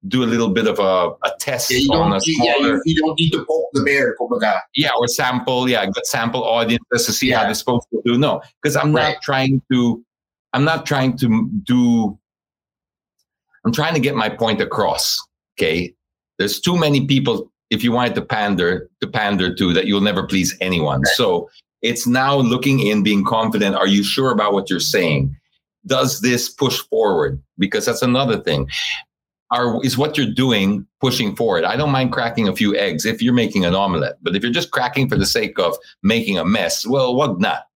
do 0.08 0.24
a 0.24 0.26
little 0.26 0.50
bit 0.50 0.68
of 0.68 0.80
a, 0.80 1.10
a 1.26 1.32
test 1.40 1.72
yeah, 1.72 1.78
you 1.78 1.94
on 1.94 2.14
a 2.14 2.22
smaller, 2.22 2.54
yeah, 2.60 2.68
you, 2.68 2.82
you, 2.86 3.02
don't 3.02 3.20
need 3.20 3.32
to 3.32 3.44
poke 3.46 3.70
the 3.74 3.84
bear. 3.84 4.16
Yeah, 4.76 4.90
or 4.98 5.08
sample, 5.08 5.68
yeah, 5.68 5.86
good 5.86 6.06
sample 6.06 6.44
audience 6.44 6.84
to 6.92 7.00
see 7.00 7.30
yeah. 7.30 7.40
how 7.40 7.46
they're 7.46 7.56
supposed 7.56 7.88
to 7.92 8.02
do. 8.06 8.18
No, 8.18 8.42
because 8.62 8.76
I'm 8.76 8.96
right. 8.96 9.14
not 9.14 9.22
trying 9.22 9.62
to, 9.72 10.04
I'm 10.54 10.64
not 10.64 10.86
trying 10.86 11.18
to 11.18 11.50
do. 11.64 12.18
I'm 13.66 13.74
trying 13.74 13.96
to 13.96 14.00
get 14.00 14.16
my 14.16 14.30
point 14.30 14.62
across. 14.62 15.20
Okay. 15.60 15.94
There's 16.38 16.60
too 16.60 16.78
many 16.78 17.06
people 17.08 17.52
if 17.70 17.84
you 17.84 17.92
wanted 17.92 18.16
to 18.16 18.22
pander 18.22 18.90
to 19.02 19.08
pander 19.08 19.54
to 19.56 19.74
that 19.74 19.88
you'll 19.88 20.02
never 20.02 20.24
please 20.26 20.56
anyone. 20.62 21.04
So 21.16 21.50
It's 21.82 22.08
now 22.08 22.36
looking 22.38 22.80
in, 22.80 23.04
being 23.04 23.24
confident. 23.24 23.76
Are 23.76 23.88
you 23.88 24.04
sure 24.04 24.32
about 24.32 24.54
what 24.54 24.70
you're 24.70 24.80
saying? 24.80 25.36
Does 25.86 26.22
this 26.22 26.50
push 26.50 26.80
forward? 26.80 27.42
Because 27.58 27.86
that's 27.86 28.02
another 28.02 28.40
thing. 28.40 28.70
Are, 29.52 29.84
is 29.86 29.98
what 29.98 30.18
you're 30.18 30.34
doing 30.34 30.86
pushing 31.00 31.36
forward? 31.36 31.64
I 31.64 31.78
don't 31.78 31.92
mind 31.92 32.12
cracking 32.12 32.48
a 32.48 32.56
few 32.56 32.76
eggs 32.76 33.06
if 33.06 33.22
you're 33.22 33.34
making 33.34 33.64
an 33.64 33.76
omelet, 33.76 34.18
but 34.22 34.36
if 34.36 34.44
you're 34.44 34.52
just 34.52 34.72
cracking 34.72 35.08
for 35.08 35.18
the 35.18 35.26
sake 35.26 35.58
of 35.58 35.78
making 36.04 36.38
a 36.38 36.44
mess, 36.44 36.86
well, 36.86 37.16
what 37.16 37.40
not? 37.40 37.68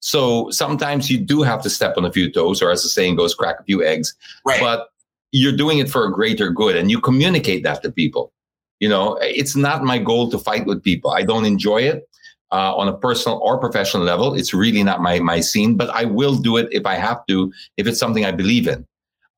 So 0.00 0.48
sometimes 0.50 1.10
you 1.10 1.18
do 1.18 1.42
have 1.42 1.60
to 1.62 1.70
step 1.70 1.98
on 1.98 2.04
a 2.04 2.12
few 2.12 2.32
toes, 2.32 2.62
or 2.62 2.70
as 2.70 2.82
the 2.82 2.88
saying 2.88 3.16
goes, 3.16 3.34
crack 3.34 3.60
a 3.60 3.64
few 3.64 3.82
eggs. 3.84 4.14
Right. 4.46 4.60
But 4.60 4.88
you're 5.32 5.56
doing 5.56 5.78
it 5.78 5.90
for 5.90 6.06
a 6.06 6.12
greater 6.12 6.50
good, 6.50 6.76
and 6.76 6.90
you 6.90 7.00
communicate 7.00 7.62
that 7.64 7.82
to 7.82 7.92
people. 7.92 8.32
You 8.80 8.88
know, 8.88 9.18
it's 9.20 9.56
not 9.56 9.82
my 9.82 9.98
goal 9.98 10.30
to 10.30 10.38
fight 10.38 10.66
with 10.66 10.82
people. 10.82 11.10
I 11.10 11.22
don't 11.22 11.44
enjoy 11.44 11.82
it 11.82 12.08
uh, 12.52 12.74
on 12.76 12.88
a 12.88 12.96
personal 12.96 13.38
or 13.42 13.58
professional 13.58 14.04
level. 14.04 14.34
It's 14.34 14.54
really 14.54 14.82
not 14.82 15.02
my 15.02 15.18
my 15.20 15.40
scene, 15.40 15.76
but 15.76 15.90
I 15.90 16.04
will 16.04 16.36
do 16.36 16.56
it 16.56 16.68
if 16.70 16.86
I 16.86 16.94
have 16.94 17.26
to, 17.26 17.52
if 17.76 17.86
it's 17.86 17.98
something 17.98 18.24
I 18.24 18.32
believe 18.32 18.68
in. 18.68 18.86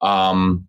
Um, 0.01 0.69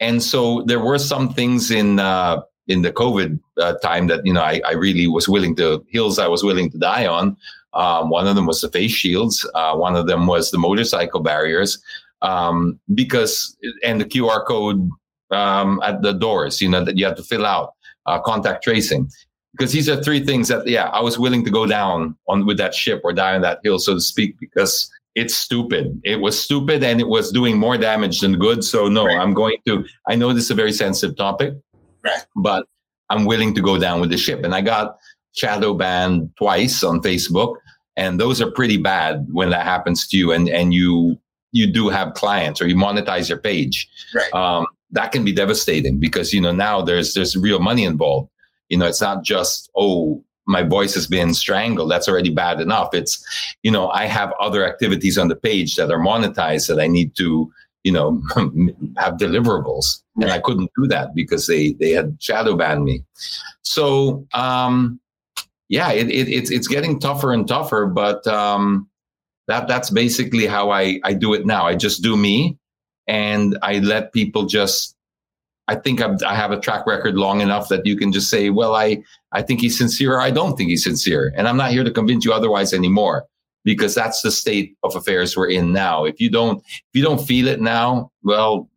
and 0.00 0.22
so 0.22 0.62
there 0.62 0.80
were 0.80 0.98
some 0.98 1.32
things 1.32 1.70
in 1.70 2.00
uh, 2.00 2.42
in 2.68 2.82
the 2.82 2.92
COVID 2.92 3.38
uh, 3.58 3.74
time 3.82 4.06
that 4.08 4.24
you 4.26 4.32
know 4.32 4.42
I, 4.42 4.60
I 4.66 4.72
really 4.72 5.06
was 5.06 5.28
willing 5.28 5.56
to 5.56 5.84
hills 5.88 6.18
I 6.18 6.28
was 6.28 6.42
willing 6.42 6.70
to 6.70 6.78
die 6.78 7.06
on. 7.06 7.36
Um, 7.72 8.10
one 8.10 8.26
of 8.26 8.34
them 8.34 8.46
was 8.46 8.60
the 8.60 8.68
face 8.68 8.90
shields. 8.90 9.48
Uh, 9.54 9.76
one 9.76 9.94
of 9.94 10.06
them 10.06 10.26
was 10.26 10.50
the 10.50 10.58
motorcycle 10.58 11.20
barriers, 11.20 11.78
um, 12.22 12.78
because 12.94 13.56
and 13.84 14.00
the 14.00 14.04
QR 14.04 14.46
code 14.46 14.88
um, 15.30 15.80
at 15.82 16.02
the 16.02 16.12
doors. 16.12 16.60
You 16.60 16.68
know 16.68 16.84
that 16.84 16.96
you 16.96 17.04
have 17.04 17.16
to 17.16 17.22
fill 17.22 17.46
out 17.46 17.74
uh, 18.06 18.20
contact 18.20 18.64
tracing 18.64 19.10
because 19.52 19.72
these 19.72 19.88
are 19.88 20.02
three 20.02 20.24
things 20.24 20.48
that 20.48 20.66
yeah 20.66 20.88
i 20.88 21.00
was 21.00 21.18
willing 21.18 21.44
to 21.44 21.50
go 21.50 21.66
down 21.66 22.16
on 22.28 22.46
with 22.46 22.56
that 22.56 22.74
ship 22.74 23.00
or 23.04 23.12
die 23.12 23.34
on 23.34 23.40
that 23.42 23.60
hill 23.62 23.78
so 23.78 23.94
to 23.94 24.00
speak 24.00 24.38
because 24.38 24.90
it's 25.14 25.34
stupid 25.34 26.00
it 26.04 26.20
was 26.20 26.40
stupid 26.40 26.82
and 26.82 27.00
it 27.00 27.08
was 27.08 27.32
doing 27.32 27.58
more 27.58 27.76
damage 27.76 28.20
than 28.20 28.38
good 28.38 28.62
so 28.62 28.88
no 28.88 29.06
right. 29.06 29.18
i'm 29.18 29.34
going 29.34 29.56
to 29.66 29.84
i 30.08 30.14
know 30.14 30.32
this 30.32 30.44
is 30.44 30.50
a 30.50 30.54
very 30.54 30.72
sensitive 30.72 31.16
topic 31.16 31.54
right. 32.04 32.24
but 32.36 32.66
i'm 33.10 33.24
willing 33.24 33.54
to 33.54 33.60
go 33.60 33.78
down 33.78 34.00
with 34.00 34.10
the 34.10 34.16
ship 34.16 34.44
and 34.44 34.54
i 34.54 34.60
got 34.60 34.98
shadow 35.32 35.74
banned 35.74 36.30
twice 36.36 36.82
on 36.82 37.00
facebook 37.00 37.56
and 37.96 38.20
those 38.20 38.40
are 38.40 38.50
pretty 38.52 38.76
bad 38.76 39.26
when 39.32 39.50
that 39.50 39.64
happens 39.64 40.06
to 40.06 40.16
you 40.16 40.32
and 40.32 40.48
and 40.48 40.72
you 40.72 41.18
you 41.52 41.70
do 41.70 41.88
have 41.88 42.14
clients 42.14 42.60
or 42.60 42.66
you 42.66 42.76
monetize 42.76 43.28
your 43.28 43.38
page 43.38 43.88
right. 44.14 44.32
um, 44.34 44.66
that 44.90 45.12
can 45.12 45.24
be 45.24 45.32
devastating 45.32 45.98
because 45.98 46.32
you 46.32 46.40
know 46.40 46.52
now 46.52 46.80
there's 46.80 47.14
there's 47.14 47.36
real 47.36 47.58
money 47.58 47.84
involved 47.84 48.30
you 48.70 48.78
know, 48.78 48.86
it's 48.86 49.00
not 49.00 49.22
just, 49.22 49.68
oh, 49.76 50.24
my 50.46 50.62
voice 50.62 50.94
has 50.94 51.06
been 51.06 51.34
strangled. 51.34 51.90
That's 51.90 52.08
already 52.08 52.30
bad 52.30 52.60
enough. 52.60 52.94
It's, 52.94 53.22
you 53.62 53.70
know, 53.70 53.90
I 53.90 54.06
have 54.06 54.32
other 54.40 54.64
activities 54.64 55.18
on 55.18 55.28
the 55.28 55.36
page 55.36 55.76
that 55.76 55.90
are 55.90 55.98
monetized 55.98 56.68
that 56.68 56.80
I 56.80 56.86
need 56.86 57.14
to, 57.16 57.52
you 57.84 57.92
know, 57.92 58.22
have 58.96 59.14
deliverables. 59.14 60.02
And 60.16 60.30
I 60.30 60.38
couldn't 60.38 60.70
do 60.76 60.86
that 60.88 61.14
because 61.14 61.46
they 61.46 61.72
they 61.74 61.90
had 61.90 62.16
shadow 62.20 62.56
banned 62.56 62.84
me. 62.84 63.02
So 63.62 64.26
um 64.34 65.00
yeah, 65.68 65.92
it, 65.92 66.10
it 66.10 66.28
it's 66.28 66.50
it's 66.50 66.68
getting 66.68 66.98
tougher 66.98 67.32
and 67.32 67.48
tougher, 67.48 67.86
but 67.86 68.26
um 68.26 68.88
that 69.50 69.68
that's 69.68 69.90
basically 69.90 70.46
how 70.46 70.70
I, 70.70 71.00
I 71.04 71.12
do 71.12 71.34
it 71.34 71.46
now. 71.46 71.66
I 71.66 71.74
just 71.74 72.02
do 72.02 72.16
me 72.16 72.58
and 73.06 73.58
I 73.62 73.78
let 73.78 74.12
people 74.12 74.46
just 74.46 74.96
I 75.70 75.76
think 75.76 76.00
I've, 76.00 76.20
I 76.26 76.34
have 76.34 76.50
a 76.50 76.58
track 76.58 76.84
record 76.84 77.14
long 77.14 77.40
enough 77.40 77.68
that 77.68 77.86
you 77.86 77.96
can 77.96 78.10
just 78.10 78.28
say, 78.28 78.50
well, 78.50 78.74
I, 78.74 79.04
I 79.30 79.40
think 79.42 79.60
he's 79.60 79.78
sincere 79.78 80.14
or 80.14 80.20
I 80.20 80.32
don't 80.32 80.56
think 80.56 80.68
he's 80.68 80.82
sincere. 80.82 81.32
And 81.36 81.46
I'm 81.46 81.56
not 81.56 81.70
here 81.70 81.84
to 81.84 81.92
convince 81.92 82.24
you 82.24 82.32
otherwise 82.32 82.74
anymore 82.74 83.24
because 83.62 83.94
that's 83.94 84.20
the 84.20 84.32
state 84.32 84.76
of 84.82 84.96
affairs 84.96 85.36
we're 85.36 85.48
in 85.48 85.72
now. 85.72 86.04
If 86.04 86.20
you 86.20 86.28
don't, 86.28 86.60
if 86.66 86.94
you 86.94 87.04
don't 87.04 87.24
feel 87.24 87.46
it 87.46 87.60
now, 87.60 88.10
well, 88.24 88.68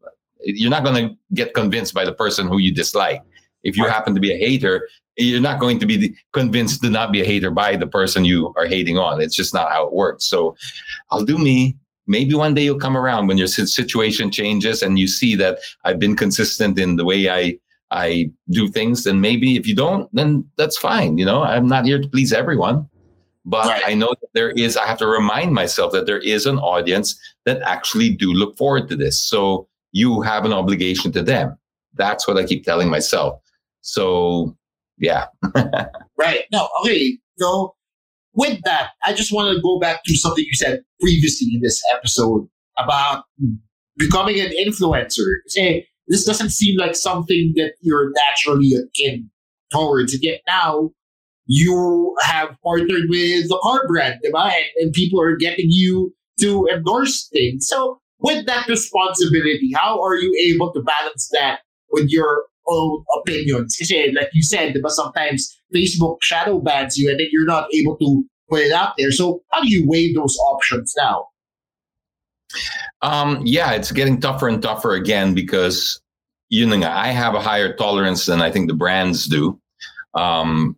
you're 0.43 0.69
not 0.69 0.83
going 0.83 1.09
to 1.09 1.15
get 1.33 1.55
convinced 1.55 1.95
by 1.95 2.05
the 2.05 2.13
person 2.13 2.47
who 2.47 2.59
you 2.59 2.71
dislike. 2.71 3.23
If 3.63 3.75
you 3.75 3.87
happen 3.87 4.13
to 4.13 4.21
be 4.21 4.31
a 4.31 4.37
hater, 4.37 4.87
you're 5.17 5.41
not 5.41 5.59
going 5.59 5.79
to 5.79 5.85
be 5.85 6.15
convinced 6.31 6.81
to 6.81 6.89
not 6.89 7.11
be 7.11 7.21
a 7.21 7.25
hater 7.25 7.51
by 7.51 7.75
the 7.75 7.87
person 7.87 8.25
you 8.25 8.53
are 8.57 8.65
hating 8.65 8.97
on. 8.97 9.21
It's 9.21 9.35
just 9.35 9.53
not 9.53 9.71
how 9.71 9.85
it 9.85 9.93
works. 9.93 10.25
So 10.25 10.55
I'll 11.11 11.25
do 11.25 11.37
me 11.37 11.77
maybe 12.07 12.33
one 12.35 12.53
day 12.53 12.63
you'll 12.63 12.79
come 12.79 12.97
around 12.97 13.27
when 13.27 13.37
your 13.37 13.47
situation 13.47 14.31
changes 14.31 14.81
and 14.81 14.99
you 14.99 15.07
see 15.07 15.35
that 15.35 15.59
I've 15.83 15.99
been 15.99 16.15
consistent 16.15 16.77
in 16.77 16.95
the 16.95 17.05
way 17.05 17.29
I 17.29 17.59
I 17.91 18.31
do 18.49 18.69
things. 18.69 19.05
And 19.05 19.21
maybe 19.21 19.55
if 19.55 19.67
you 19.67 19.75
don't, 19.75 20.09
then 20.15 20.49
that's 20.57 20.77
fine. 20.77 21.19
You 21.19 21.25
know, 21.25 21.43
I'm 21.43 21.67
not 21.67 21.85
here 21.85 22.01
to 22.01 22.07
please 22.07 22.33
everyone, 22.33 22.89
but 23.45 23.67
right. 23.67 23.83
I 23.85 23.93
know 23.93 24.15
that 24.19 24.29
there 24.33 24.49
is. 24.49 24.75
I 24.75 24.87
have 24.87 24.97
to 24.97 25.07
remind 25.07 25.53
myself 25.53 25.91
that 25.93 26.07
there 26.07 26.19
is 26.19 26.47
an 26.47 26.57
audience 26.57 27.15
that 27.45 27.61
actually 27.61 28.09
do 28.09 28.33
look 28.33 28.57
forward 28.57 28.89
to 28.89 28.95
this. 28.95 29.19
So 29.19 29.67
you 29.91 30.21
have 30.21 30.43
an 30.43 30.53
obligation 30.53 31.11
to 31.11 31.21
them. 31.21 31.55
That's 31.93 32.27
what 32.27 32.37
I 32.37 32.45
keep 32.45 32.65
telling 32.65 32.89
myself. 32.89 33.39
So 33.81 34.57
yeah. 35.03 35.25
right. 36.17 36.45
No. 36.51 36.69
Okay. 36.81 37.17
So 37.37 37.75
with 38.33 38.59
that, 38.63 38.91
I 39.03 39.13
just 39.13 39.33
want 39.33 39.55
to 39.55 39.61
go 39.61 39.79
back 39.79 40.03
to 40.05 40.15
something 40.15 40.43
you 40.43 40.53
said 40.53 40.81
previously 41.01 41.49
in 41.53 41.61
this 41.61 41.81
episode 41.93 42.47
about 42.77 43.25
becoming 43.97 44.39
an 44.39 44.51
influencer. 44.65 45.35
Say, 45.47 45.87
this 46.07 46.25
doesn't 46.25 46.49
seem 46.49 46.79
like 46.79 46.95
something 46.95 47.53
that 47.57 47.73
you're 47.81 48.11
naturally 48.27 48.73
akin 48.73 49.29
towards. 49.71 50.13
And 50.13 50.23
yet 50.23 50.41
now 50.47 50.91
you 51.45 52.15
have 52.21 52.55
partnered 52.63 53.09
with 53.09 53.49
the 53.49 53.59
car 53.61 53.85
brand, 53.87 54.21
right? 54.33 54.53
and, 54.79 54.85
and 54.85 54.93
people 54.93 55.19
are 55.21 55.35
getting 55.35 55.67
you 55.67 56.13
to 56.39 56.67
endorse 56.73 57.27
things. 57.31 57.67
So 57.67 57.99
with 58.19 58.45
that 58.45 58.67
responsibility, 58.67 59.71
how 59.75 60.01
are 60.01 60.15
you 60.15 60.33
able 60.53 60.71
to 60.73 60.81
balance 60.81 61.29
that 61.33 61.59
with 61.91 62.09
your 62.09 62.45
own 62.67 63.03
opinions? 63.19 63.75
Kasi 63.77 64.11
like 64.11 64.29
you 64.33 64.43
said, 64.43 64.75
but 64.81 64.91
sometimes 64.91 65.55
Facebook 65.73 66.17
shadow 66.21 66.59
bans 66.59 66.97
you 66.97 67.09
and 67.09 67.19
then 67.19 67.27
you're 67.31 67.45
not 67.45 67.67
able 67.73 67.97
to 67.97 68.23
put 68.49 68.61
it 68.61 68.71
out 68.71 68.93
there. 68.97 69.11
So 69.11 69.41
how 69.51 69.61
do 69.61 69.69
you 69.69 69.87
weigh 69.87 70.13
those 70.13 70.37
options 70.51 70.93
now? 70.97 71.27
Um, 73.01 73.41
yeah, 73.45 73.71
it's 73.71 73.91
getting 73.91 74.19
tougher 74.19 74.47
and 74.47 74.61
tougher 74.61 74.93
again 74.93 75.33
because 75.33 75.99
you 76.49 76.65
know 76.65 76.87
I 76.87 77.07
have 77.07 77.35
a 77.35 77.41
higher 77.41 77.75
tolerance 77.75 78.25
than 78.25 78.41
I 78.41 78.51
think 78.51 78.67
the 78.67 78.75
brands 78.75 79.25
do. 79.25 79.59
Um, 80.13 80.77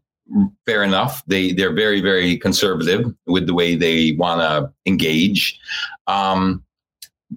fair 0.65 0.83
enough. 0.83 1.23
They 1.27 1.51
they're 1.51 1.73
very 1.73 2.01
very 2.01 2.37
conservative 2.37 3.13
with 3.27 3.45
the 3.45 3.53
way 3.53 3.75
they 3.75 4.13
want 4.13 4.41
to 4.41 4.71
engage. 4.85 5.59
Um, 6.07 6.63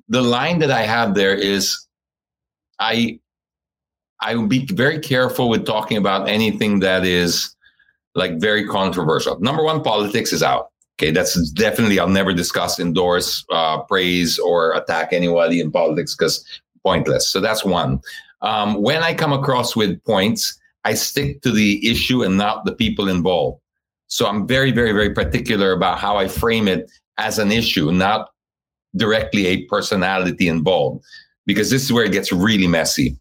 the 0.09 0.23
line 0.23 0.59
that 0.61 0.71
I 0.71 0.83
have 0.83 1.15
there 1.15 1.35
is, 1.35 1.87
I 2.79 3.19
I 4.21 4.35
would 4.35 4.49
be 4.49 4.67
very 4.67 4.99
careful 4.99 5.49
with 5.49 5.65
talking 5.65 5.97
about 5.97 6.29
anything 6.29 6.81
that 6.81 7.05
is 7.05 7.55
like 8.15 8.41
very 8.41 8.67
controversial. 8.67 9.39
Number 9.41 9.63
one, 9.63 9.83
politics 9.83 10.33
is 10.33 10.43
out. 10.43 10.71
Okay, 10.99 11.13
that's 11.13 11.51
definitely 11.53 12.01
I'll 12.01 12.09
never 12.09 12.35
discuss, 12.35 12.81
endorse, 12.81 13.45
uh, 13.53 13.83
praise, 13.83 14.39
or 14.39 14.75
attack 14.75 15.13
anybody 15.13 15.61
in 15.61 15.71
politics 15.71 16.17
because 16.17 16.45
pointless. 16.83 17.29
So 17.29 17.41
that's 17.41 17.65
one. 17.65 18.01
Um, 18.43 18.83
when 18.83 19.03
I 19.03 19.15
come 19.15 19.33
across 19.33 19.77
with 19.77 20.03
points, 20.05 20.59
I 20.85 20.95
stick 20.95 21.43
to 21.43 21.53
the 21.53 21.89
issue 21.89 22.25
and 22.25 22.37
not 22.37 22.65
the 22.65 22.73
people 22.73 23.09
involved. 23.09 23.61
So 24.09 24.27
I'm 24.27 24.47
very, 24.47 24.73
very, 24.73 24.93
very 24.93 25.15
particular 25.15 25.73
about 25.73 25.99
how 25.99 26.17
I 26.17 26.27
frame 26.27 26.67
it 26.67 26.91
as 27.19 27.39
an 27.39 27.53
issue, 27.53 27.93
not 27.93 28.31
directly 28.97 29.47
a 29.47 29.65
personality 29.67 30.49
involved, 30.49 31.05
because 31.47 31.71
this 31.71 31.85
is 31.85 31.93
where 31.93 32.05
it 32.05 32.13
gets 32.13 32.33
really 32.33 32.67
messy 32.67 33.17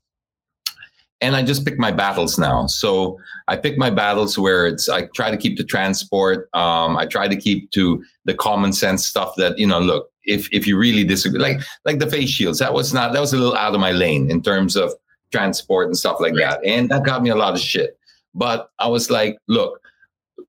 and 1.21 1.35
I 1.35 1.43
just 1.43 1.65
pick 1.65 1.79
my 1.79 1.91
battles 1.91 2.37
now. 2.37 2.67
So 2.67 3.19
I 3.47 3.57
pick 3.57 3.77
my 3.77 3.89
battles 3.89 4.37
where 4.37 4.67
it's 4.67 4.87
I 4.87 5.07
try 5.15 5.31
to 5.31 5.37
keep 5.37 5.57
the 5.57 5.63
transport. 5.63 6.49
Um, 6.53 6.97
I 6.97 7.05
try 7.05 7.27
to 7.27 7.35
keep 7.35 7.71
to 7.71 8.03
the 8.25 8.33
common 8.33 8.73
sense 8.73 9.05
stuff 9.05 9.33
that 9.37 9.57
you 9.57 9.67
know. 9.67 9.79
Look, 9.79 10.11
if 10.23 10.47
if 10.51 10.67
you 10.67 10.77
really 10.77 11.03
disagree, 11.03 11.39
like 11.39 11.59
like 11.85 11.99
the 11.99 12.09
face 12.09 12.29
shields, 12.29 12.59
that 12.59 12.73
was 12.73 12.93
not 12.93 13.13
that 13.13 13.19
was 13.19 13.33
a 13.33 13.37
little 13.37 13.55
out 13.55 13.73
of 13.73 13.79
my 13.79 13.91
lane 13.91 14.29
in 14.29 14.41
terms 14.41 14.75
of 14.75 14.93
transport 15.31 15.87
and 15.87 15.97
stuff 15.97 16.19
like 16.19 16.35
that, 16.35 16.63
and 16.63 16.89
that 16.89 17.03
got 17.03 17.23
me 17.23 17.29
a 17.29 17.35
lot 17.35 17.53
of 17.53 17.59
shit. 17.59 17.97
But 18.35 18.69
I 18.77 18.87
was 18.87 19.09
like, 19.09 19.37
look, 19.47 19.81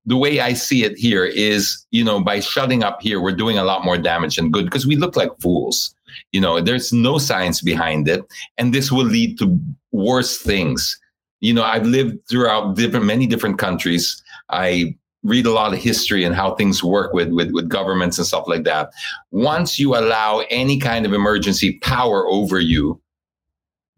the 0.04 0.16
way 0.16 0.40
I 0.40 0.52
see 0.52 0.84
it 0.84 0.98
here 0.98 1.24
is, 1.24 1.86
you 1.90 2.04
know, 2.04 2.20
by 2.20 2.40
shutting 2.40 2.82
up 2.82 3.00
here, 3.00 3.20
we're 3.20 3.34
doing 3.36 3.56
a 3.56 3.64
lot 3.64 3.84
more 3.84 3.96
damage 3.96 4.36
than 4.36 4.50
good 4.50 4.66
because 4.66 4.86
we 4.86 4.96
look 4.96 5.16
like 5.16 5.30
fools. 5.40 5.94
You 6.32 6.40
know, 6.40 6.60
there's 6.60 6.92
no 6.92 7.18
science 7.18 7.60
behind 7.60 8.08
it, 8.08 8.24
and 8.56 8.72
this 8.72 8.90
will 8.90 9.04
lead 9.04 9.38
to 9.38 9.58
worse 9.92 10.38
things. 10.38 10.98
You 11.40 11.54
know, 11.54 11.62
I've 11.62 11.86
lived 11.86 12.18
throughout 12.28 12.76
different, 12.76 13.06
many 13.06 13.26
different 13.26 13.58
countries. 13.58 14.22
I 14.50 14.96
read 15.22 15.46
a 15.46 15.52
lot 15.52 15.72
of 15.72 15.78
history 15.78 16.24
and 16.24 16.34
how 16.34 16.54
things 16.54 16.82
work 16.82 17.12
with, 17.12 17.28
with, 17.30 17.50
with 17.52 17.68
governments 17.68 18.18
and 18.18 18.26
stuff 18.26 18.44
like 18.46 18.64
that. 18.64 18.90
Once 19.30 19.78
you 19.78 19.96
allow 19.96 20.42
any 20.50 20.78
kind 20.78 21.04
of 21.04 21.12
emergency 21.12 21.78
power 21.80 22.26
over 22.26 22.60
you 22.60 23.00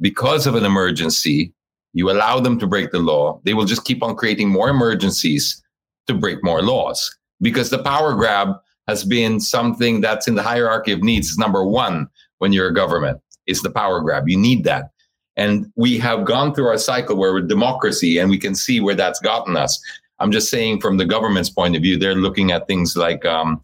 because 0.00 0.46
of 0.46 0.54
an 0.54 0.64
emergency, 0.64 1.52
you 1.92 2.10
allow 2.10 2.40
them 2.40 2.58
to 2.58 2.66
break 2.66 2.90
the 2.90 2.98
law, 2.98 3.40
they 3.44 3.54
will 3.54 3.66
just 3.66 3.84
keep 3.84 4.02
on 4.02 4.16
creating 4.16 4.48
more 4.48 4.68
emergencies 4.68 5.62
to 6.06 6.14
break 6.14 6.42
more 6.42 6.62
laws. 6.62 7.16
because 7.40 7.70
the 7.70 7.82
power 7.82 8.14
grab 8.14 8.56
has 8.90 9.04
been 9.04 9.38
something 9.38 10.00
that's 10.00 10.26
in 10.26 10.34
the 10.34 10.42
hierarchy 10.42 10.90
of 10.92 11.00
needs. 11.00 11.28
It's 11.28 11.38
number 11.38 11.64
one 11.64 12.08
when 12.38 12.52
you're 12.52 12.68
a 12.68 12.74
government. 12.74 13.20
Is 13.46 13.62
the 13.62 13.70
power 13.70 14.00
grab. 14.00 14.28
You 14.28 14.36
need 14.36 14.64
that. 14.64 14.90
And 15.36 15.72
we 15.74 15.98
have 15.98 16.24
gone 16.24 16.54
through 16.54 16.68
our 16.68 16.78
cycle 16.78 17.16
where 17.16 17.32
we're 17.32 17.40
democracy 17.40 18.18
and 18.18 18.30
we 18.30 18.38
can 18.38 18.54
see 18.54 18.80
where 18.80 18.94
that's 18.94 19.20
gotten 19.20 19.56
us. 19.56 19.80
I'm 20.18 20.30
just 20.30 20.50
saying 20.50 20.80
from 20.80 20.98
the 20.98 21.04
government's 21.04 21.50
point 21.50 21.74
of 21.74 21.82
view, 21.82 21.96
they're 21.96 22.14
looking 22.14 22.52
at 22.52 22.68
things 22.68 22.96
like 22.96 23.24
um, 23.24 23.60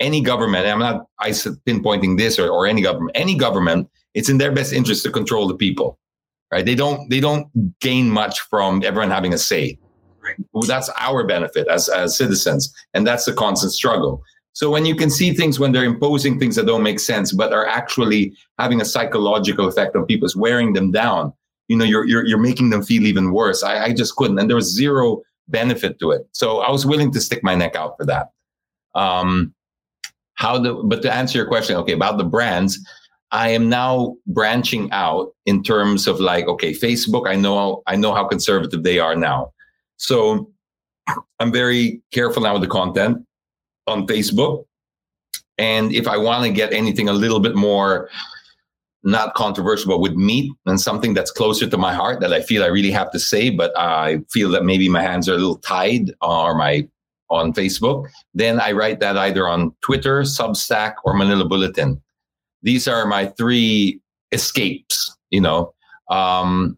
any 0.00 0.20
government, 0.22 0.66
I'm 0.66 0.78
not 0.78 1.06
pinpointing 1.20 2.18
this 2.18 2.38
or, 2.38 2.48
or 2.48 2.66
any 2.66 2.82
government, 2.82 3.16
any 3.16 3.36
government, 3.36 3.88
it's 4.14 4.28
in 4.28 4.38
their 4.38 4.52
best 4.52 4.72
interest 4.72 5.04
to 5.04 5.10
control 5.10 5.46
the 5.46 5.54
people. 5.54 5.98
Right. 6.50 6.64
They 6.64 6.74
don't 6.74 7.10
they 7.10 7.20
don't 7.20 7.46
gain 7.80 8.08
much 8.08 8.40
from 8.40 8.82
everyone 8.82 9.10
having 9.10 9.34
a 9.34 9.38
say. 9.38 9.78
Well, 10.52 10.66
that's 10.66 10.90
our 10.98 11.26
benefit 11.26 11.68
as, 11.68 11.88
as 11.88 12.16
citizens. 12.16 12.74
And 12.94 13.06
that's 13.06 13.26
the 13.26 13.34
constant 13.34 13.72
struggle. 13.72 14.22
So 14.58 14.70
when 14.70 14.84
you 14.84 14.96
can 14.96 15.08
see 15.08 15.32
things 15.34 15.60
when 15.60 15.70
they're 15.70 15.84
imposing 15.84 16.36
things 16.36 16.56
that 16.56 16.66
don't 16.66 16.82
make 16.82 16.98
sense, 16.98 17.32
but 17.32 17.52
are 17.52 17.68
actually 17.68 18.34
having 18.58 18.80
a 18.80 18.84
psychological 18.84 19.68
effect 19.68 19.94
on 19.94 20.04
people, 20.04 20.26
it's 20.26 20.34
wearing 20.34 20.72
them 20.72 20.90
down. 20.90 21.32
You 21.68 21.76
know, 21.76 21.84
you're 21.84 22.04
you're 22.04 22.26
you're 22.26 22.38
making 22.38 22.70
them 22.70 22.82
feel 22.82 23.06
even 23.06 23.30
worse. 23.30 23.62
I, 23.62 23.84
I 23.84 23.92
just 23.92 24.16
couldn't, 24.16 24.36
and 24.36 24.50
there 24.50 24.56
was 24.56 24.74
zero 24.74 25.22
benefit 25.46 26.00
to 26.00 26.10
it. 26.10 26.22
So 26.32 26.58
I 26.58 26.72
was 26.72 26.84
willing 26.84 27.12
to 27.12 27.20
stick 27.20 27.44
my 27.44 27.54
neck 27.54 27.76
out 27.76 27.96
for 27.96 28.04
that. 28.06 28.30
Um, 28.96 29.54
how 30.34 30.58
the 30.58 30.74
but 30.74 31.02
to 31.02 31.14
answer 31.14 31.38
your 31.38 31.46
question, 31.46 31.76
okay, 31.76 31.92
about 31.92 32.18
the 32.18 32.24
brands, 32.24 32.84
I 33.30 33.50
am 33.50 33.68
now 33.68 34.16
branching 34.26 34.90
out 34.90 35.36
in 35.46 35.62
terms 35.62 36.08
of 36.08 36.18
like, 36.18 36.48
okay, 36.48 36.72
Facebook. 36.72 37.28
I 37.28 37.36
know 37.36 37.84
I 37.86 37.94
know 37.94 38.12
how 38.12 38.26
conservative 38.26 38.82
they 38.82 38.98
are 38.98 39.14
now, 39.14 39.52
so 39.98 40.50
I'm 41.38 41.52
very 41.52 42.02
careful 42.10 42.42
now 42.42 42.54
with 42.54 42.62
the 42.62 42.68
content 42.68 43.24
on 43.88 44.06
Facebook. 44.06 44.64
And 45.56 45.92
if 45.92 46.06
I 46.06 46.16
want 46.16 46.44
to 46.44 46.52
get 46.52 46.72
anything 46.72 47.08
a 47.08 47.12
little 47.12 47.40
bit 47.40 47.56
more 47.56 48.08
not 49.04 49.34
controversial, 49.34 49.88
but 49.88 50.00
with 50.00 50.14
meat 50.14 50.52
and 50.66 50.80
something 50.80 51.14
that's 51.14 51.30
closer 51.30 51.68
to 51.68 51.78
my 51.78 51.94
heart 51.94 52.20
that 52.20 52.32
I 52.32 52.42
feel 52.42 52.62
I 52.62 52.66
really 52.66 52.90
have 52.90 53.10
to 53.12 53.18
say, 53.18 53.48
but 53.48 53.76
I 53.76 54.18
feel 54.30 54.50
that 54.50 54.64
maybe 54.64 54.88
my 54.88 55.02
hands 55.02 55.28
are 55.28 55.34
a 55.34 55.38
little 55.38 55.58
tied 55.58 56.12
or 56.20 56.54
my 56.54 56.88
on 57.30 57.52
Facebook, 57.52 58.08
then 58.34 58.58
I 58.58 58.72
write 58.72 59.00
that 59.00 59.18
either 59.18 59.46
on 59.46 59.74
Twitter, 59.82 60.22
Substack, 60.22 60.94
or 61.04 61.14
Manila 61.14 61.44
Bulletin. 61.44 62.00
These 62.62 62.88
are 62.88 63.06
my 63.06 63.26
three 63.26 64.00
escapes, 64.32 65.14
you 65.30 65.40
know. 65.40 65.74
Um, 66.10 66.77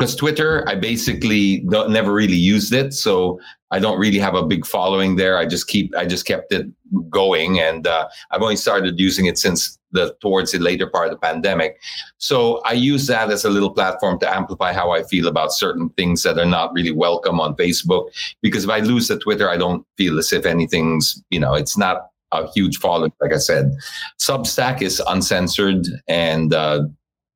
because 0.00 0.16
Twitter, 0.16 0.66
I 0.66 0.76
basically 0.76 1.60
never 1.66 2.14
really 2.14 2.34
used 2.34 2.72
it, 2.72 2.94
so 2.94 3.38
I 3.70 3.78
don't 3.78 3.98
really 3.98 4.18
have 4.18 4.34
a 4.34 4.42
big 4.42 4.64
following 4.64 5.16
there. 5.16 5.36
I 5.36 5.44
just 5.44 5.68
keep, 5.68 5.94
I 5.94 6.06
just 6.06 6.24
kept 6.24 6.54
it 6.54 6.66
going, 7.10 7.60
and 7.60 7.86
uh, 7.86 8.08
I've 8.30 8.40
only 8.40 8.56
started 8.56 8.98
using 8.98 9.26
it 9.26 9.36
since 9.36 9.78
the 9.92 10.16
towards 10.22 10.52
the 10.52 10.58
later 10.58 10.86
part 10.86 11.08
of 11.08 11.10
the 11.12 11.18
pandemic. 11.18 11.78
So 12.16 12.62
I 12.64 12.72
use 12.72 13.08
that 13.08 13.30
as 13.30 13.44
a 13.44 13.50
little 13.50 13.74
platform 13.74 14.18
to 14.20 14.34
amplify 14.34 14.72
how 14.72 14.90
I 14.90 15.02
feel 15.02 15.26
about 15.28 15.52
certain 15.52 15.90
things 15.90 16.22
that 16.22 16.38
are 16.38 16.46
not 16.46 16.72
really 16.72 16.92
welcome 16.92 17.38
on 17.38 17.54
Facebook. 17.56 18.08
Because 18.40 18.64
if 18.64 18.70
I 18.70 18.78
lose 18.78 19.08
the 19.08 19.18
Twitter, 19.18 19.50
I 19.50 19.58
don't 19.58 19.86
feel 19.98 20.18
as 20.18 20.32
if 20.32 20.46
anything's, 20.46 21.22
you 21.28 21.40
know, 21.40 21.52
it's 21.52 21.76
not 21.76 22.06
a 22.32 22.50
huge 22.52 22.78
following. 22.78 23.12
Like 23.20 23.34
I 23.34 23.38
said, 23.38 23.76
Substack 24.18 24.80
is 24.80 25.02
uncensored 25.06 25.86
and. 26.08 26.54
Uh, 26.54 26.84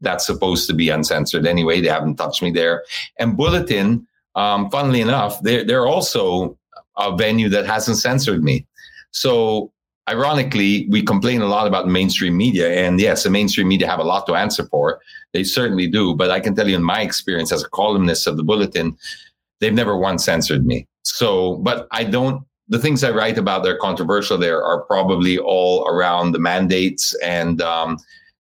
that's 0.04 0.26
supposed 0.26 0.68
to 0.68 0.74
be 0.74 0.90
uncensored 0.90 1.46
anyway. 1.46 1.80
They 1.80 1.88
haven't 1.88 2.16
touched 2.16 2.42
me 2.42 2.50
there. 2.50 2.84
And 3.18 3.36
Bulletin, 3.36 4.06
um, 4.34 4.70
funnily 4.70 5.00
enough, 5.00 5.42
they're, 5.42 5.64
they're 5.64 5.86
also 5.86 6.56
a 6.96 7.16
venue 7.16 7.48
that 7.48 7.66
hasn't 7.66 7.98
censored 7.98 8.44
me. 8.44 8.66
So 9.10 9.72
ironically, 10.08 10.86
we 10.90 11.02
complain 11.02 11.40
a 11.40 11.46
lot 11.46 11.66
about 11.66 11.88
mainstream 11.88 12.36
media. 12.36 12.68
And 12.74 13.00
yes, 13.00 13.22
the 13.22 13.30
mainstream 13.30 13.68
media 13.68 13.88
have 13.88 14.00
a 14.00 14.04
lot 14.04 14.26
to 14.26 14.34
answer 14.34 14.66
for. 14.66 15.00
They 15.32 15.44
certainly 15.44 15.88
do. 15.88 16.14
But 16.14 16.30
I 16.30 16.40
can 16.40 16.54
tell 16.54 16.68
you, 16.68 16.76
in 16.76 16.82
my 16.82 17.00
experience 17.00 17.52
as 17.52 17.64
a 17.64 17.68
columnist 17.70 18.26
of 18.26 18.36
the 18.36 18.44
Bulletin, 18.44 18.96
they've 19.60 19.72
never 19.72 19.96
once 19.96 20.24
censored 20.24 20.66
me. 20.66 20.86
So, 21.02 21.56
but 21.56 21.88
I 21.90 22.04
don't, 22.04 22.44
the 22.68 22.78
things 22.78 23.04
I 23.04 23.10
write 23.10 23.38
about 23.38 23.62
that 23.62 23.70
are 23.70 23.78
controversial 23.78 24.38
there 24.38 24.62
are 24.62 24.82
probably 24.82 25.38
all 25.38 25.86
around 25.86 26.32
the 26.32 26.38
mandates 26.38 27.14
and, 27.22 27.60
um, 27.60 27.98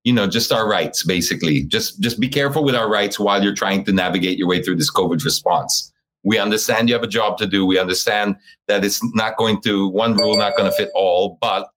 you 0.04 0.14
know 0.14 0.28
just 0.28 0.52
our 0.52 0.68
rights 0.68 1.04
basically. 1.04 1.64
Just 1.64 2.00
just 2.00 2.20
be 2.20 2.28
careful 2.28 2.64
with 2.64 2.76
our 2.76 2.90
rights 2.90 3.20
while 3.20 3.44
you're 3.44 3.56
trying 3.56 3.84
to 3.86 3.92
navigate 3.92 4.38
your 4.38 4.48
way 4.48 4.62
through 4.62 4.78
this 4.78 4.92
covid 4.92 5.24
response. 5.24 5.92
We 6.24 6.38
understand 6.38 6.90
you 6.90 6.96
have 6.96 7.04
a 7.04 7.08
job 7.08 7.38
to 7.38 7.48
do. 7.48 7.66
We 7.66 7.80
understand 7.80 8.36
that 8.68 8.84
it's 8.84 9.02
not 9.16 9.38
going 9.38 9.62
to 9.62 9.88
one 9.88 10.16
rule 10.16 10.38
not 10.38 10.58
going 10.58 10.70
to 10.70 10.76
fit 10.76 10.90
all 10.94 11.38
but 11.42 11.70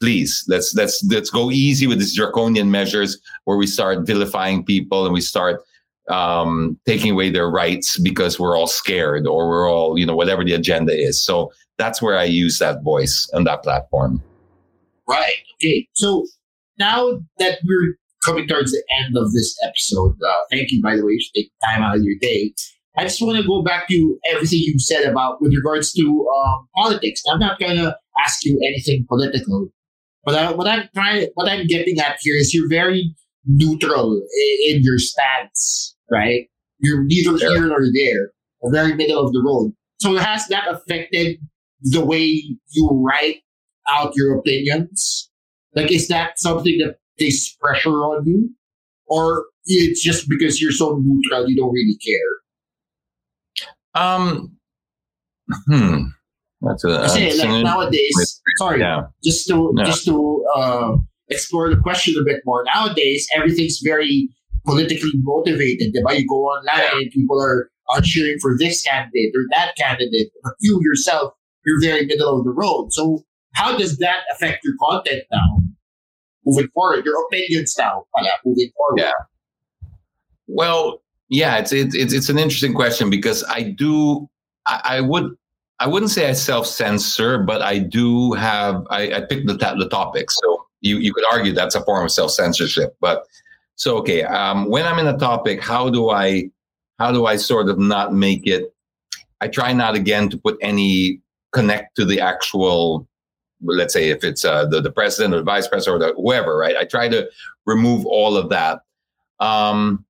please 0.00 0.44
let's 0.48 0.74
let's 0.74 1.04
let's 1.04 1.30
go 1.30 1.50
easy 1.52 1.86
with 1.86 2.00
these 2.00 2.16
draconian 2.16 2.72
measures 2.72 3.18
where 3.44 3.56
we 3.56 3.68
start 3.68 4.04
vilifying 4.04 4.64
people 4.64 5.04
and 5.04 5.14
we 5.14 5.20
start 5.20 5.62
um, 6.08 6.76
taking 6.86 7.12
away 7.12 7.30
their 7.30 7.48
rights 7.48 8.00
because 8.00 8.38
we're 8.38 8.56
all 8.56 8.66
scared 8.66 9.28
or 9.28 9.48
we're 9.48 9.70
all 9.70 9.96
you 9.96 10.04
know 10.04 10.16
whatever 10.16 10.44
the 10.44 10.54
agenda 10.54 10.92
is. 10.92 11.22
So 11.22 11.52
that's 11.78 12.02
where 12.02 12.18
i 12.18 12.24
use 12.24 12.58
that 12.58 12.82
voice 12.82 13.30
on 13.32 13.44
that 13.44 13.62
platform. 13.62 14.20
Right. 15.08 15.42
Okay. 15.56 15.86
So 15.92 16.26
now 16.82 17.20
that 17.38 17.58
we're 17.64 17.94
coming 18.24 18.46
towards 18.46 18.72
the 18.72 18.82
end 19.00 19.16
of 19.16 19.32
this 19.32 19.56
episode, 19.64 20.16
uh, 20.26 20.42
thank 20.50 20.70
you, 20.70 20.82
by 20.82 20.96
the 20.96 21.04
way, 21.04 21.14
for 21.14 21.34
taking 21.34 21.50
time 21.64 21.82
out 21.82 21.96
of 21.96 22.02
your 22.02 22.16
day. 22.20 22.52
I 22.96 23.04
just 23.04 23.22
want 23.22 23.38
to 23.40 23.46
go 23.46 23.62
back 23.62 23.88
to 23.88 24.18
everything 24.30 24.60
you 24.62 24.78
said 24.78 25.04
about 25.10 25.40
with 25.40 25.52
regards 25.54 25.92
to 25.92 26.04
um, 26.36 26.68
politics. 26.76 27.22
I'm 27.30 27.38
not 27.38 27.58
going 27.58 27.76
to 27.76 27.96
ask 28.24 28.44
you 28.44 28.58
anything 28.62 29.06
political, 29.08 29.68
but 30.24 30.34
I, 30.34 30.52
what 30.52 30.66
I'm 30.66 30.88
trying, 30.94 31.28
what 31.34 31.48
I'm 31.48 31.66
getting 31.66 31.98
at 32.00 32.18
here 32.20 32.36
is 32.36 32.52
you're 32.52 32.68
very 32.68 33.14
neutral 33.46 34.12
in, 34.14 34.76
in 34.76 34.82
your 34.82 34.98
stance, 34.98 35.96
right? 36.10 36.48
You're 36.80 37.04
neither 37.04 37.38
sure. 37.38 37.50
here 37.50 37.66
nor 37.66 37.80
there, 37.94 38.30
very 38.70 38.94
middle 38.94 39.24
of 39.24 39.32
the 39.32 39.42
road. 39.44 39.72
So 40.00 40.16
has 40.16 40.46
that 40.48 40.68
affected 40.68 41.38
the 41.80 42.04
way 42.04 42.42
you 42.70 42.90
write 42.92 43.40
out 43.88 44.12
your 44.16 44.36
opinions? 44.38 45.30
Like, 45.74 45.90
is 45.90 46.08
that 46.08 46.38
something 46.38 46.78
that 46.78 46.96
takes 47.18 47.54
pressure 47.60 47.90
on 47.90 48.26
you? 48.26 48.50
Or 49.06 49.46
it's 49.64 50.02
just 50.02 50.28
because 50.28 50.60
you're 50.60 50.72
so 50.72 51.00
neutral, 51.02 51.48
you 51.48 51.56
don't 51.56 51.72
really 51.72 51.98
care? 52.04 52.32
Um, 53.94 54.56
hmm. 55.66 56.04
That's 56.62 56.84
a, 56.84 57.08
say, 57.08 57.36
like 57.36 57.64
nowadays, 57.64 58.40
sorry, 58.56 58.80
yeah. 58.80 59.02
just 59.24 59.48
to, 59.48 59.74
yeah. 59.76 59.84
just 59.84 60.04
to, 60.04 60.46
uh, 60.54 60.96
explore 61.28 61.70
the 61.70 61.80
question 61.80 62.14
a 62.20 62.24
bit 62.24 62.42
more. 62.44 62.64
Nowadays, 62.64 63.26
everything's 63.34 63.80
very 63.82 64.28
politically 64.64 65.10
motivated. 65.16 65.94
Right? 66.04 66.20
You 66.20 66.28
go 66.28 66.44
online 66.44 67.02
and 67.02 67.10
people 67.10 67.40
are, 67.40 67.70
are 67.88 68.00
cheering 68.02 68.38
for 68.40 68.56
this 68.56 68.82
candidate 68.82 69.32
or 69.34 69.44
that 69.50 69.74
candidate. 69.76 70.30
But 70.42 70.54
you 70.60 70.80
yourself, 70.82 71.32
you're 71.64 71.80
very 71.80 72.06
middle 72.06 72.38
of 72.38 72.44
the 72.44 72.50
road. 72.50 72.92
So 72.92 73.24
how 73.54 73.76
does 73.76 73.98
that 73.98 74.20
affect 74.32 74.64
your 74.64 74.74
content 74.80 75.24
now? 75.30 75.58
Moving 76.44 76.68
forward, 76.74 77.04
your 77.04 77.22
opinions 77.26 77.74
now, 77.78 78.04
moving 78.44 78.70
forward. 78.76 78.98
Yeah. 78.98 79.12
Well, 80.48 81.02
yeah, 81.28 81.58
it's 81.58 81.72
it's 81.72 81.94
it's 81.94 82.28
an 82.28 82.38
interesting 82.38 82.74
question 82.74 83.08
because 83.10 83.44
I 83.48 83.62
do 83.62 84.28
I, 84.66 84.80
I 84.84 85.00
would 85.00 85.36
I 85.78 85.86
wouldn't 85.86 86.10
say 86.10 86.28
I 86.28 86.32
self 86.32 86.66
censor, 86.66 87.38
but 87.38 87.62
I 87.62 87.78
do 87.78 88.32
have 88.32 88.86
I, 88.90 89.14
I 89.14 89.20
pick 89.22 89.46
the 89.46 89.54
the 89.54 89.88
topics. 89.90 90.36
So 90.42 90.66
you 90.80 90.98
you 90.98 91.14
could 91.14 91.24
argue 91.32 91.52
that's 91.52 91.74
a 91.74 91.84
form 91.84 92.04
of 92.04 92.10
self 92.12 92.32
censorship. 92.32 92.96
But 93.00 93.24
so 93.76 93.96
okay, 93.98 94.22
um, 94.24 94.68
when 94.68 94.86
I'm 94.86 94.98
in 94.98 95.06
a 95.06 95.16
topic, 95.16 95.62
how 95.62 95.88
do 95.88 96.10
I 96.10 96.50
how 96.98 97.12
do 97.12 97.26
I 97.26 97.36
sort 97.36 97.68
of 97.68 97.78
not 97.78 98.12
make 98.12 98.46
it? 98.46 98.74
I 99.40 99.48
try 99.48 99.72
not 99.72 99.96
again 99.96 100.28
to 100.30 100.36
put 100.36 100.56
any 100.60 101.20
connect 101.52 101.96
to 101.96 102.04
the 102.04 102.20
actual 102.20 103.08
let's 103.62 103.92
say 103.92 104.10
if 104.10 104.24
it's 104.24 104.44
uh, 104.44 104.66
the, 104.66 104.80
the 104.80 104.90
president 104.90 105.34
or 105.34 105.38
the 105.38 105.44
vice 105.44 105.68
president 105.68 106.02
or 106.02 106.06
the, 106.06 106.14
whoever, 106.14 106.56
right? 106.56 106.76
I 106.76 106.84
try 106.84 107.08
to 107.08 107.28
remove 107.66 108.06
all 108.06 108.36
of 108.36 108.48
that 108.50 108.80
um, 109.40 110.04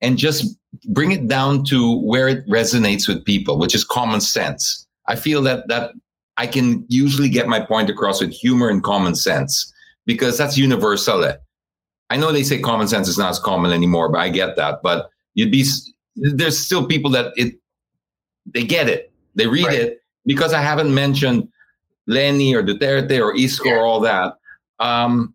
and 0.00 0.16
just 0.18 0.56
bring 0.88 1.12
it 1.12 1.28
down 1.28 1.64
to 1.64 2.00
where 2.00 2.28
it 2.28 2.46
resonates 2.48 3.08
with 3.08 3.24
people, 3.24 3.58
which 3.58 3.74
is 3.74 3.84
common 3.84 4.20
sense. 4.20 4.86
I 5.08 5.16
feel 5.16 5.42
that 5.42 5.68
that 5.68 5.92
I 6.36 6.46
can 6.46 6.84
usually 6.88 7.28
get 7.28 7.48
my 7.48 7.60
point 7.60 7.88
across 7.90 8.20
with 8.20 8.32
humor 8.32 8.68
and 8.68 8.82
common 8.82 9.14
sense 9.14 9.72
because 10.04 10.36
that's 10.36 10.58
universal. 10.58 11.32
I 12.10 12.16
know 12.16 12.32
they 12.32 12.42
say 12.42 12.58
common 12.60 12.88
sense 12.88 13.08
is 13.08 13.18
not 13.18 13.30
as 13.30 13.38
common 13.38 13.72
anymore, 13.72 14.08
but 14.10 14.18
I 14.18 14.28
get 14.28 14.56
that. 14.56 14.80
But 14.82 15.10
you'd 15.34 15.50
be 15.50 15.64
there's 16.16 16.58
still 16.58 16.86
people 16.86 17.10
that 17.12 17.32
it 17.36 17.54
they 18.46 18.64
get 18.64 18.88
it, 18.88 19.12
they 19.34 19.46
read 19.46 19.66
right. 19.66 19.78
it 19.78 20.00
because 20.24 20.52
I 20.52 20.62
haven't 20.62 20.94
mentioned 20.94 21.48
Leni 22.06 22.54
or 22.54 22.62
Duterte 22.62 23.20
or 23.20 23.34
Isko 23.34 23.66
yeah. 23.66 23.72
or 23.72 23.84
all 23.84 24.00
that, 24.00 24.34
um, 24.78 25.34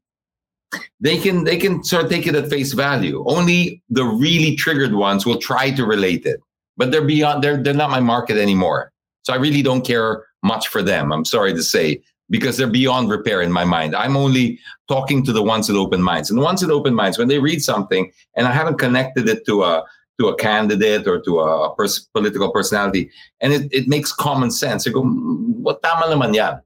they 0.99 1.17
can 1.17 1.43
they 1.43 1.57
can 1.57 1.83
sort 1.83 2.05
of 2.05 2.09
take 2.09 2.27
it 2.27 2.35
at 2.35 2.49
face 2.49 2.73
value. 2.73 3.23
Only 3.27 3.81
the 3.89 4.05
really 4.05 4.55
triggered 4.55 4.93
ones 4.93 5.25
will 5.25 5.37
try 5.37 5.71
to 5.71 5.85
relate 5.85 6.25
it, 6.25 6.39
but 6.77 6.91
they're 6.91 7.05
beyond. 7.05 7.43
They're 7.43 7.61
they're 7.61 7.73
not 7.73 7.89
my 7.89 7.99
market 7.99 8.37
anymore. 8.37 8.91
So 9.23 9.33
I 9.33 9.37
really 9.37 9.61
don't 9.61 9.85
care 9.85 10.25
much 10.43 10.67
for 10.69 10.81
them. 10.81 11.11
I'm 11.11 11.25
sorry 11.25 11.53
to 11.53 11.63
say 11.63 12.01
because 12.29 12.55
they're 12.57 12.67
beyond 12.67 13.09
repair 13.09 13.41
in 13.41 13.51
my 13.51 13.65
mind. 13.65 13.93
I'm 13.93 14.15
only 14.15 14.57
talking 14.87 15.23
to 15.25 15.33
the 15.33 15.43
ones 15.43 15.67
with 15.67 15.77
open 15.77 16.01
minds. 16.01 16.29
And 16.29 16.39
the 16.39 16.43
ones 16.43 16.61
with 16.61 16.71
open 16.71 16.95
minds, 16.95 17.17
when 17.17 17.27
they 17.27 17.39
read 17.39 17.61
something 17.61 18.11
and 18.35 18.47
I 18.47 18.53
haven't 18.53 18.79
connected 18.79 19.27
it 19.27 19.45
to 19.45 19.63
a 19.63 19.83
to 20.19 20.27
a 20.27 20.35
candidate 20.35 21.07
or 21.07 21.19
to 21.21 21.39
a 21.39 21.75
pers- 21.75 22.07
political 22.13 22.51
personality, 22.51 23.09
and 23.39 23.53
it, 23.53 23.71
it 23.71 23.87
makes 23.87 24.11
common 24.11 24.51
sense. 24.51 24.87
I 24.87 24.91
go, 24.91 25.03
mm, 25.03 25.55
what 25.55 25.81
tama 25.81 26.05
naman 26.13 26.35
yan? 26.35 26.61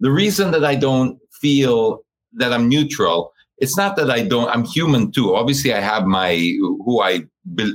The 0.00 0.10
reason 0.10 0.50
that 0.50 0.64
I 0.64 0.74
don't 0.74 1.18
feel 1.40 2.04
that 2.34 2.52
I'm 2.52 2.68
neutral, 2.68 3.32
it's 3.58 3.76
not 3.76 3.96
that 3.96 4.10
I 4.10 4.22
don't, 4.22 4.48
I'm 4.50 4.64
human 4.64 5.10
too. 5.12 5.34
Obviously, 5.34 5.72
I 5.72 5.80
have 5.80 6.04
my, 6.04 6.34
who 6.84 7.00
I 7.00 7.20
be, 7.54 7.74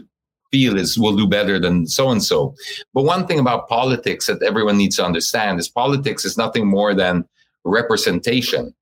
feel 0.52 0.78
is 0.78 0.98
will 0.98 1.16
do 1.16 1.28
better 1.28 1.60
than 1.60 1.88
so 1.88 2.12
and 2.12 2.24
so. 2.24 2.56
But 2.94 3.04
one 3.04 3.26
thing 3.26 3.40
about 3.40 3.68
politics 3.68 4.28
that 4.28 4.42
everyone 4.44 4.78
needs 4.78 4.98
to 4.98 5.06
understand 5.06 5.60
is 5.60 5.68
politics 5.68 6.24
is 6.26 6.38
nothing 6.38 6.68
more 6.68 6.94
than 6.94 7.26
representation, 7.64 8.74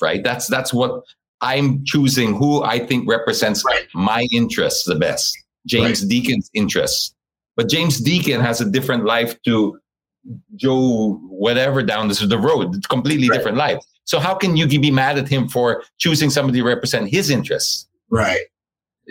right? 0.00 0.24
That's, 0.24 0.46
that's 0.46 0.72
what 0.72 1.02
I'm 1.42 1.84
choosing 1.84 2.34
who 2.34 2.62
I 2.62 2.78
think 2.78 3.08
represents 3.08 3.64
right. 3.64 3.86
my 3.94 4.26
interests 4.32 4.84
the 4.84 4.94
best. 4.94 5.36
James 5.66 6.02
right. 6.02 6.10
Deakin's 6.10 6.50
interests. 6.54 7.14
But 7.56 7.68
James 7.68 8.00
Deakin 8.00 8.40
has 8.40 8.60
a 8.60 8.70
different 8.70 9.04
life 9.04 9.40
to 9.42 9.78
Joe, 10.56 11.20
whatever 11.28 11.82
down 11.82 12.08
the, 12.08 12.26
the 12.26 12.38
road. 12.38 12.74
It's 12.74 12.86
completely 12.86 13.28
right. 13.28 13.36
different 13.36 13.58
life. 13.58 13.78
So 14.04 14.18
how 14.18 14.34
can 14.34 14.56
you 14.56 14.66
be 14.66 14.90
mad 14.90 15.18
at 15.18 15.28
him 15.28 15.48
for 15.48 15.84
choosing 15.98 16.30
somebody 16.30 16.58
to 16.58 16.64
represent 16.64 17.08
his 17.08 17.30
interests? 17.30 17.88
Right. 18.10 18.40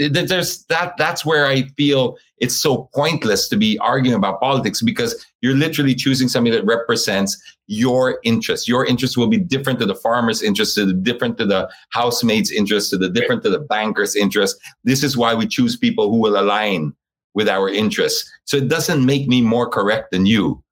There's 0.09 0.63
that. 0.65 0.95
That's 0.97 1.25
where 1.25 1.45
I 1.45 1.63
feel 1.77 2.17
it's 2.37 2.55
so 2.55 2.89
pointless 2.93 3.47
to 3.49 3.57
be 3.57 3.77
arguing 3.79 4.15
about 4.15 4.39
politics 4.39 4.81
because 4.81 5.25
you're 5.41 5.55
literally 5.55 5.93
choosing 5.93 6.27
somebody 6.27 6.55
that 6.55 6.65
represents 6.65 7.41
your 7.67 8.19
interests. 8.23 8.67
Your 8.67 8.85
interests 8.85 9.17
will 9.17 9.27
be 9.27 9.37
different 9.37 9.79
to 9.79 9.85
the 9.85 9.95
farmer's 9.95 10.41
interest, 10.41 10.75
to 10.75 10.85
the 10.85 10.93
different 10.93 11.37
to 11.37 11.45
the 11.45 11.69
housemaid's 11.89 12.51
interest, 12.51 12.89
to 12.91 12.97
the 12.97 13.09
different 13.09 13.43
to 13.43 13.49
the 13.49 13.59
banker's 13.59 14.15
interest. 14.15 14.57
This 14.83 15.03
is 15.03 15.15
why 15.15 15.33
we 15.35 15.47
choose 15.47 15.77
people 15.77 16.09
who 16.09 16.17
will 16.17 16.39
align 16.39 16.93
with 17.33 17.47
our 17.47 17.69
interests. 17.69 18.29
So 18.45 18.57
it 18.57 18.67
doesn't 18.67 19.05
make 19.05 19.27
me 19.27 19.41
more 19.41 19.69
correct 19.69 20.11
than 20.11 20.25
you 20.25 20.63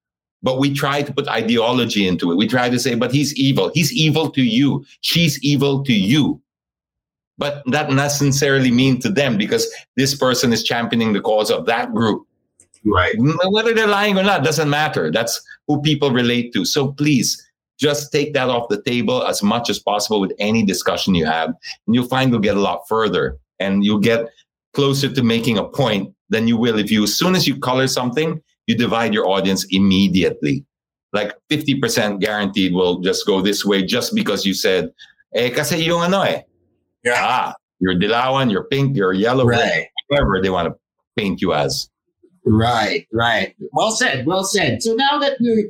but 0.41 0.59
we 0.59 0.73
try 0.73 1.01
to 1.01 1.13
put 1.13 1.27
ideology 1.27 2.07
into 2.07 2.31
it. 2.31 2.35
We 2.35 2.47
try 2.47 2.69
to 2.69 2.79
say, 2.79 2.95
but 2.95 3.11
he's 3.11 3.35
evil. 3.35 3.71
He's 3.73 3.91
evil 3.93 4.29
to 4.31 4.41
you. 4.41 4.85
She's 5.01 5.41
evil 5.43 5.83
to 5.83 5.93
you. 5.93 6.41
But 7.39 7.63
that 7.67 7.89
necessarily 7.89 8.69
mean 8.69 8.99
to 8.99 9.09
them 9.09 9.37
because 9.37 9.65
this 9.95 10.13
person 10.13 10.53
is 10.53 10.63
championing 10.63 11.13
the 11.13 11.21
cause 11.21 11.49
of 11.49 11.65
that 11.65 11.93
group. 11.93 12.27
Right. 12.85 13.15
Whether 13.17 13.73
they're 13.73 13.87
lying 13.87 14.17
or 14.17 14.23
not 14.23 14.43
doesn't 14.43 14.69
matter. 14.69 15.09
That's 15.11 15.41
who 15.67 15.81
people 15.81 16.11
relate 16.11 16.53
to. 16.53 16.65
So 16.65 16.91
please 16.91 17.41
just 17.79 18.11
take 18.11 18.33
that 18.33 18.49
off 18.49 18.67
the 18.69 18.81
table 18.81 19.25
as 19.25 19.41
much 19.41 19.69
as 19.69 19.79
possible 19.79 20.19
with 20.19 20.33
any 20.37 20.63
discussion 20.65 21.15
you 21.15 21.25
have. 21.25 21.49
And 21.87 21.95
you'll 21.95 22.07
find 22.07 22.29
you'll 22.31 22.41
get 22.41 22.57
a 22.57 22.61
lot 22.61 22.81
further 22.87 23.37
and 23.59 23.83
you'll 23.83 23.99
get 23.99 24.27
closer 24.73 25.09
to 25.11 25.23
making 25.23 25.57
a 25.57 25.63
point 25.63 26.13
than 26.29 26.47
you 26.47 26.57
will 26.57 26.77
if 26.77 26.91
you, 26.91 27.03
as 27.03 27.17
soon 27.17 27.35
as 27.35 27.47
you 27.47 27.57
color 27.57 27.87
something, 27.87 28.41
you 28.67 28.75
divide 28.75 29.13
your 29.13 29.27
audience 29.27 29.65
immediately. 29.71 30.65
Like 31.13 31.33
50% 31.49 32.19
guaranteed 32.19 32.73
will 32.73 32.99
just 32.99 33.25
go 33.25 33.41
this 33.41 33.65
way 33.65 33.83
just 33.83 34.13
because 34.13 34.45
you 34.45 34.53
said, 34.53 34.91
eh, 35.33 35.49
kasi 35.49 35.77
yung 35.83 36.03
ano 36.03 36.21
eh. 36.21 36.43
Yeah. 37.03 37.15
Ah, 37.17 37.53
you're 37.79 37.95
Dilawan, 37.95 38.51
you're 38.51 38.65
pink, 38.65 38.95
you're 38.95 39.13
yellow, 39.13 39.45
right. 39.45 39.87
whatever 40.07 40.41
they 40.41 40.49
want 40.49 40.67
to 40.67 40.75
paint 41.17 41.41
you 41.41 41.53
as. 41.53 41.89
Right, 42.45 43.07
right. 43.13 43.55
Well 43.71 43.91
said, 43.91 44.25
well 44.25 44.43
said. 44.43 44.81
So 44.81 44.95
now 44.95 45.19
that 45.19 45.37
we're 45.39 45.69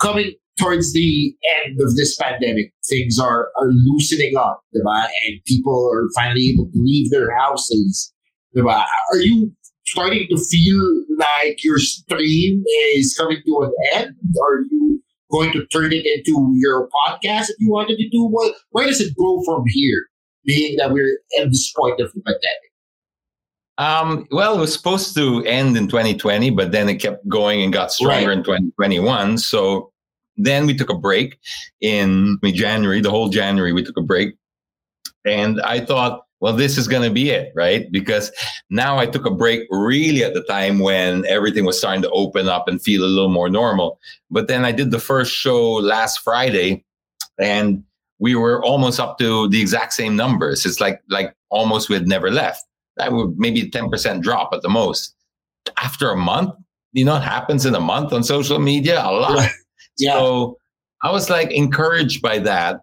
coming 0.00 0.34
towards 0.58 0.92
the 0.92 1.34
end 1.64 1.80
of 1.80 1.96
this 1.96 2.16
pandemic, 2.16 2.72
things 2.88 3.18
are, 3.18 3.50
are 3.58 3.68
loosening 3.68 4.36
up, 4.36 4.62
diba? 4.74 5.08
and 5.26 5.40
people 5.46 5.90
are 5.92 6.08
finally 6.14 6.48
able 6.48 6.66
to 6.66 6.78
leave 6.78 7.10
their 7.10 7.36
houses. 7.36 8.12
Diba? 8.56 8.84
Are 9.12 9.18
you 9.18 9.52
starting 9.86 10.26
to 10.30 10.36
feel 10.36 11.04
like 11.18 11.62
your 11.64 11.78
stream 11.78 12.62
is 12.94 13.14
coming 13.16 13.38
to 13.46 13.60
an 13.62 13.72
end? 13.94 14.16
Are 14.42 14.60
you 14.70 15.02
going 15.30 15.52
to 15.52 15.66
turn 15.66 15.92
it 15.92 16.06
into 16.06 16.52
your 16.56 16.88
podcast 16.88 17.50
if 17.50 17.56
you 17.58 17.70
wanted 17.70 17.96
to 17.98 18.08
do? 18.08 18.24
What, 18.26 18.54
where 18.70 18.86
does 18.86 19.00
it 19.00 19.14
go 19.16 19.42
from 19.44 19.64
here, 19.66 20.08
being 20.44 20.76
that 20.76 20.92
we're 20.92 21.18
at 21.40 21.50
this 21.50 21.72
point 21.72 22.00
of 22.00 22.12
the 22.12 22.20
pandemic? 22.20 22.70
Um, 23.78 24.26
well, 24.30 24.56
it 24.56 24.60
was 24.60 24.74
supposed 24.74 25.14
to 25.16 25.42
end 25.46 25.76
in 25.76 25.88
2020, 25.88 26.50
but 26.50 26.70
then 26.70 26.88
it 26.88 26.96
kept 26.96 27.26
going 27.28 27.62
and 27.62 27.72
got 27.72 27.90
stronger 27.90 28.28
right. 28.28 28.36
in 28.36 28.44
2021. 28.44 29.38
So 29.38 29.90
then 30.36 30.66
we 30.66 30.74
took 30.74 30.90
a 30.90 30.98
break 30.98 31.38
in 31.80 32.38
January, 32.44 33.00
the 33.00 33.10
whole 33.10 33.30
January, 33.30 33.72
we 33.72 33.82
took 33.82 33.96
a 33.96 34.02
break. 34.02 34.34
And 35.24 35.60
I 35.62 35.80
thought, 35.80 36.26
well, 36.40 36.54
this 36.54 36.78
is 36.78 36.88
going 36.88 37.02
to 37.08 37.14
be 37.14 37.30
it, 37.30 37.52
right? 37.54 37.90
Because 37.92 38.32
now 38.70 38.98
I 38.98 39.06
took 39.06 39.26
a 39.26 39.30
break 39.30 39.66
really 39.70 40.24
at 40.24 40.34
the 40.34 40.42
time 40.44 40.78
when 40.78 41.26
everything 41.26 41.64
was 41.64 41.78
starting 41.78 42.02
to 42.02 42.10
open 42.10 42.48
up 42.48 42.68
and 42.68 42.82
feel 42.82 43.04
a 43.04 43.06
little 43.06 43.30
more 43.30 43.50
normal. 43.50 43.98
But 44.30 44.48
then 44.48 44.64
I 44.64 44.72
did 44.72 44.90
the 44.90 44.98
first 44.98 45.32
show 45.32 45.72
last 45.74 46.20
Friday 46.20 46.84
and 47.38 47.84
we 48.20 48.34
were 48.34 48.62
almost 48.62 49.00
up 49.00 49.18
to 49.18 49.48
the 49.48 49.60
exact 49.60 49.94
same 49.94 50.14
numbers. 50.14 50.64
It's 50.64 50.78
like, 50.78 51.02
like 51.08 51.34
almost 51.48 51.88
we 51.88 51.96
had 51.96 52.06
never 52.06 52.30
left. 52.30 52.62
That 52.96 53.12
would 53.12 53.38
maybe 53.38 53.68
10% 53.68 54.22
drop 54.22 54.50
at 54.52 54.62
the 54.62 54.68
most. 54.68 55.14
After 55.78 56.10
a 56.10 56.16
month, 56.16 56.54
you 56.92 57.04
know, 57.04 57.16
it 57.16 57.22
happens 57.22 57.64
in 57.64 57.74
a 57.74 57.80
month 57.80 58.12
on 58.12 58.22
social 58.22 58.58
media, 58.58 59.02
a 59.02 59.10
lot. 59.10 59.48
yeah. 59.98 60.12
So 60.12 60.58
I 61.02 61.10
was 61.10 61.30
like 61.30 61.50
encouraged 61.50 62.20
by 62.20 62.38
that. 62.40 62.82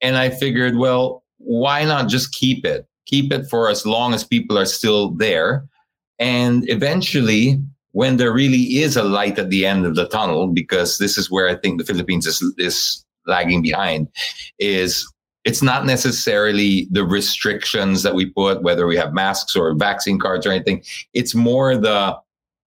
And 0.00 0.16
I 0.16 0.30
figured, 0.30 0.76
well, 0.76 1.24
why 1.38 1.84
not 1.84 2.08
just 2.08 2.32
keep 2.32 2.64
it? 2.64 2.86
Keep 3.06 3.32
it 3.32 3.46
for 3.48 3.70
as 3.70 3.86
long 3.86 4.12
as 4.12 4.22
people 4.22 4.58
are 4.58 4.66
still 4.66 5.12
there. 5.12 5.66
And 6.18 6.68
eventually, 6.68 7.60
when 7.92 8.18
there 8.18 8.32
really 8.32 8.80
is 8.80 8.96
a 8.96 9.02
light 9.02 9.38
at 9.38 9.48
the 9.48 9.64
end 9.64 9.86
of 9.86 9.94
the 9.94 10.06
tunnel, 10.08 10.46
because 10.46 10.98
this 10.98 11.16
is 11.16 11.30
where 11.30 11.48
I 11.48 11.56
think 11.56 11.78
the 11.78 11.86
Philippines 11.86 12.26
is, 12.26 12.42
is 12.58 13.04
lagging 13.28 13.62
behind, 13.62 14.08
is 14.58 15.06
it's 15.44 15.62
not 15.62 15.86
necessarily 15.86 16.88
the 16.90 17.04
restrictions 17.04 18.02
that 18.02 18.14
we 18.14 18.26
put, 18.26 18.62
whether 18.62 18.86
we 18.86 18.96
have 18.96 19.14
masks 19.14 19.56
or 19.56 19.74
vaccine 19.74 20.18
cards 20.18 20.46
or 20.46 20.50
anything. 20.50 20.82
It's 21.14 21.34
more 21.34 21.76
the 21.76 22.18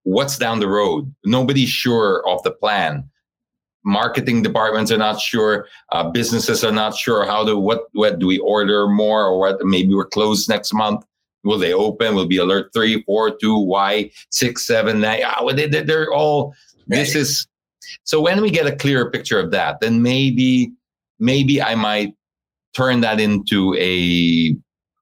what's 0.04 0.38
down 0.38 0.60
the 0.60 0.68
road. 0.68 1.14
Nobody's 1.26 1.70
sure 1.70 2.28
of 2.28 2.42
the 2.44 2.52
plan. 2.52 3.08
Marketing 3.84 4.42
departments 4.42 4.92
are 4.92 4.98
not 4.98 5.20
sure. 5.20 5.68
Uh, 5.92 6.10
businesses 6.10 6.64
are 6.64 6.72
not 6.72 6.96
sure 6.96 7.26
how 7.26 7.44
to 7.46 7.58
what 7.58 7.84
what 7.94 8.20
do 8.20 8.28
we 8.28 8.40
order 8.40 8.88
more 8.88 9.26
or 9.26 9.40
what 9.40 9.58
maybe 9.64 9.94
we're 9.94 10.06
closed 10.06 10.50
next 10.50 10.74
month. 10.74 11.04
Will 11.44 11.58
they 11.58 11.74
open? 11.74 12.16
Will 12.16 12.28
be 12.28 12.38
alert 12.38 12.72
three 12.74 13.04
four 13.04 13.36
two 13.36 13.58
y 13.58 14.12
six 14.30 14.66
seven 14.66 15.02
nine 15.02 15.22
oh, 15.40 15.52
they, 15.52 15.68
they're 15.68 16.14
all 16.14 16.54
this 16.88 17.16
is 17.16 17.48
so 18.04 18.22
when 18.22 18.42
we 18.42 18.50
get 18.50 18.66
a 18.66 18.76
clearer 18.76 19.10
picture 19.10 19.40
of 19.40 19.52
that 19.52 19.80
then 19.82 20.02
maybe 20.02 20.72
maybe 21.20 21.62
i 21.62 21.76
might 21.76 22.14
turn 22.74 23.02
that 23.02 23.20
into 23.20 23.76
a 23.78 24.56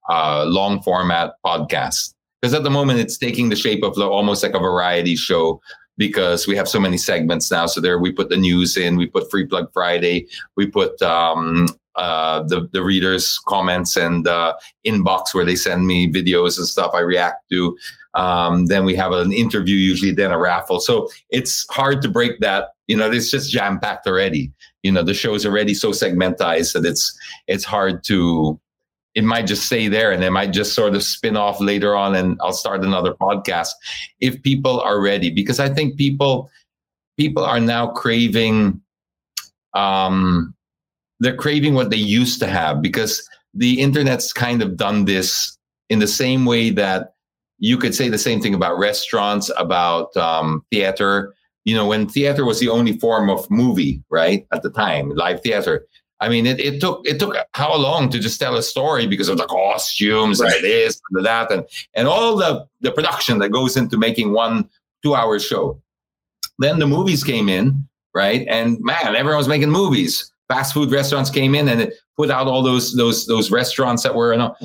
uh, 0.09 0.43
long 0.45 0.81
format 0.81 1.33
podcast 1.45 2.13
because 2.41 2.53
at 2.53 2.63
the 2.63 2.69
moment 2.69 2.99
it's 2.99 3.17
taking 3.17 3.49
the 3.49 3.55
shape 3.55 3.83
of 3.83 3.97
almost 3.99 4.41
like 4.43 4.53
a 4.53 4.59
variety 4.59 5.15
show 5.15 5.61
because 5.99 6.47
we 6.47 6.55
have 6.55 6.67
so 6.67 6.79
many 6.79 6.97
segments 6.97 7.51
now. 7.51 7.65
So 7.67 7.81
there 7.81 7.99
we 7.99 8.11
put 8.11 8.29
the 8.29 8.37
news 8.37 8.77
in, 8.77 8.95
we 8.95 9.05
put 9.05 9.29
Free 9.29 9.45
Plug 9.45 9.71
Friday, 9.73 10.27
we 10.55 10.65
put 10.65 10.99
um, 11.01 11.67
uh, 11.95 12.43
the 12.43 12.69
the 12.71 12.83
readers' 12.83 13.39
comments 13.47 13.97
and 13.97 14.27
uh, 14.27 14.53
inbox 14.85 15.33
where 15.33 15.45
they 15.45 15.55
send 15.55 15.87
me 15.87 16.11
videos 16.11 16.57
and 16.57 16.67
stuff 16.67 16.91
I 16.93 16.99
react 16.99 17.49
to. 17.51 17.77
Um, 18.15 18.65
then 18.65 18.85
we 18.85 18.95
have 18.95 19.11
an 19.11 19.31
interview, 19.31 19.75
usually 19.75 20.11
then 20.11 20.31
a 20.31 20.37
raffle. 20.37 20.79
So 20.79 21.09
it's 21.29 21.67
hard 21.69 22.01
to 22.01 22.09
break 22.09 22.39
that. 22.39 22.69
You 22.87 22.97
know, 22.97 23.09
it's 23.09 23.29
just 23.29 23.51
jam 23.51 23.79
packed 23.79 24.07
already. 24.07 24.51
You 24.83 24.91
know, 24.91 25.03
the 25.03 25.13
show 25.13 25.35
is 25.35 25.45
already 25.45 25.73
so 25.73 25.91
segmentized 25.91 26.73
that 26.73 26.85
it's 26.85 27.17
it's 27.47 27.65
hard 27.65 28.03
to 28.05 28.59
it 29.15 29.23
might 29.23 29.47
just 29.47 29.65
stay 29.65 29.87
there 29.87 30.11
and 30.11 30.23
it 30.23 30.29
might 30.29 30.51
just 30.51 30.73
sort 30.73 30.95
of 30.95 31.03
spin 31.03 31.35
off 31.35 31.59
later 31.59 31.95
on 31.95 32.15
and 32.15 32.37
I'll 32.41 32.53
start 32.53 32.83
another 32.83 33.13
podcast 33.15 33.71
if 34.19 34.41
people 34.43 34.79
are 34.81 35.01
ready 35.01 35.29
because 35.29 35.59
I 35.59 35.67
think 35.67 35.97
people 35.97 36.49
people 37.17 37.43
are 37.43 37.59
now 37.59 37.87
craving 37.87 38.81
um 39.73 40.53
they're 41.19 41.35
craving 41.35 41.73
what 41.73 41.89
they 41.89 41.97
used 41.97 42.39
to 42.39 42.47
have 42.47 42.81
because 42.81 43.27
the 43.53 43.79
internet's 43.79 44.31
kind 44.31 44.61
of 44.61 44.77
done 44.77 45.05
this 45.05 45.57
in 45.89 45.99
the 45.99 46.07
same 46.07 46.45
way 46.45 46.69
that 46.69 47.13
you 47.57 47.77
could 47.77 47.93
say 47.93 48.09
the 48.09 48.17
same 48.17 48.39
thing 48.39 48.53
about 48.53 48.77
restaurants 48.77 49.51
about 49.57 50.15
um, 50.17 50.63
theater 50.71 51.33
you 51.65 51.75
know 51.75 51.87
when 51.87 52.07
theater 52.07 52.45
was 52.45 52.59
the 52.59 52.69
only 52.69 52.97
form 52.97 53.29
of 53.29 53.49
movie 53.49 54.01
right 54.09 54.45
at 54.53 54.63
the 54.63 54.69
time 54.69 55.09
live 55.11 55.41
theater 55.41 55.85
I 56.21 56.27
mean, 56.27 56.45
it, 56.45 56.59
it 56.59 56.81
took 56.81 57.01
it 57.07 57.19
took 57.19 57.35
how 57.53 57.75
long 57.75 58.09
to 58.09 58.19
just 58.19 58.39
tell 58.39 58.55
a 58.57 58.63
story 58.63 59.07
because 59.07 59.29
of 59.29 59.37
the 59.37 59.45
costumes 59.45 60.41
right. 60.41 60.53
and 60.53 60.63
this 60.63 60.99
and 61.11 61.25
that 61.25 61.51
and 61.51 61.63
and 61.93 62.07
all 62.07 62.35
the 62.35 62.65
the 62.81 62.91
production 62.91 63.39
that 63.39 63.49
goes 63.49 63.77
into 63.77 63.97
making 63.97 64.33
one 64.33 64.69
two 65.01 65.15
hour 65.15 65.39
show. 65.39 65.81
then 66.59 66.79
the 66.79 66.87
movies 66.87 67.23
came 67.23 67.47
in, 67.47 67.87
right? 68.13 68.45
And 68.49 68.77
man, 68.81 69.15
everyone 69.15 69.37
was 69.37 69.47
making 69.47 69.71
movies. 69.71 70.31
Fast 70.49 70.73
food 70.73 70.91
restaurants 70.91 71.29
came 71.29 71.55
in 71.55 71.69
and 71.69 71.79
it 71.79 71.93
put 72.17 72.29
out 72.29 72.47
all 72.47 72.61
those 72.61 72.95
those 72.95 73.25
those 73.27 73.51
restaurants 73.51 74.03
that 74.03 74.15
were, 74.15 74.33
you 74.33 74.39
know, 74.39 74.55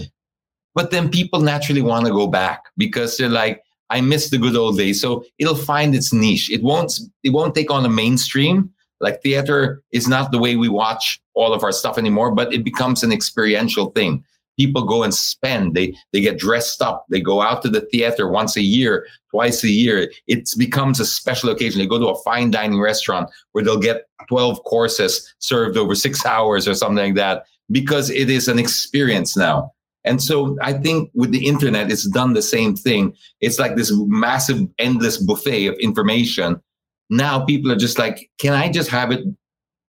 but 0.74 0.90
then 0.90 1.08
people 1.08 1.40
naturally 1.40 1.82
want 1.82 2.06
to 2.06 2.12
go 2.12 2.26
back 2.26 2.64
because 2.76 3.16
they're 3.16 3.28
like, 3.28 3.62
I 3.90 4.00
miss 4.00 4.30
the 4.30 4.38
good 4.38 4.56
old 4.56 4.76
days. 4.76 5.00
So 5.00 5.24
it'll 5.38 5.54
find 5.54 5.94
its 5.94 6.12
niche. 6.12 6.50
It 6.50 6.62
won't 6.62 6.92
it 7.22 7.30
won't 7.30 7.54
take 7.54 7.70
on 7.70 7.84
a 7.84 7.88
mainstream. 7.88 8.70
Like 9.00 9.22
theater 9.22 9.82
is 9.92 10.08
not 10.08 10.32
the 10.32 10.38
way 10.38 10.56
we 10.56 10.68
watch 10.68 11.20
all 11.34 11.52
of 11.52 11.62
our 11.62 11.72
stuff 11.72 11.98
anymore, 11.98 12.34
but 12.34 12.52
it 12.52 12.64
becomes 12.64 13.02
an 13.02 13.12
experiential 13.12 13.90
thing. 13.90 14.24
People 14.56 14.84
go 14.84 15.02
and 15.02 15.14
spend. 15.14 15.74
They 15.74 15.94
they 16.12 16.20
get 16.20 16.38
dressed 16.38 16.80
up. 16.80 17.06
They 17.10 17.20
go 17.20 17.40
out 17.40 17.62
to 17.62 17.68
the 17.68 17.80
theater 17.80 18.28
once 18.28 18.56
a 18.56 18.62
year, 18.62 19.06
twice 19.30 19.64
a 19.64 19.70
year. 19.70 20.10
It 20.26 20.48
becomes 20.56 21.00
a 21.00 21.06
special 21.06 21.50
occasion. 21.50 21.80
They 21.80 21.86
go 21.86 21.98
to 21.98 22.08
a 22.08 22.22
fine 22.22 22.50
dining 22.50 22.80
restaurant 22.80 23.30
where 23.52 23.64
they'll 23.64 23.78
get 23.78 24.06
12 24.28 24.62
courses 24.64 25.34
served 25.38 25.76
over 25.76 25.94
six 25.94 26.24
hours 26.34 26.68
or 26.68 26.74
something 26.74 27.04
like 27.04 27.14
that 27.14 27.44
because 27.70 28.10
it 28.10 28.30
is 28.30 28.48
an 28.48 28.58
experience 28.58 29.36
now. 29.36 29.72
And 30.04 30.22
so 30.22 30.56
I 30.60 30.74
think 30.74 31.10
with 31.14 31.32
the 31.32 31.46
internet, 31.46 31.90
it's 31.90 32.06
done 32.08 32.34
the 32.34 32.42
same 32.42 32.76
thing. 32.76 33.16
It's 33.40 33.58
like 33.58 33.74
this 33.74 33.90
massive, 33.94 34.60
endless 34.78 35.16
buffet 35.16 35.66
of 35.66 35.74
information. 35.76 36.60
Now 37.08 37.44
people 37.44 37.72
are 37.72 37.76
just 37.76 37.98
like, 37.98 38.30
can 38.38 38.52
I 38.52 38.70
just 38.70 38.90
have 38.90 39.10
it 39.10 39.24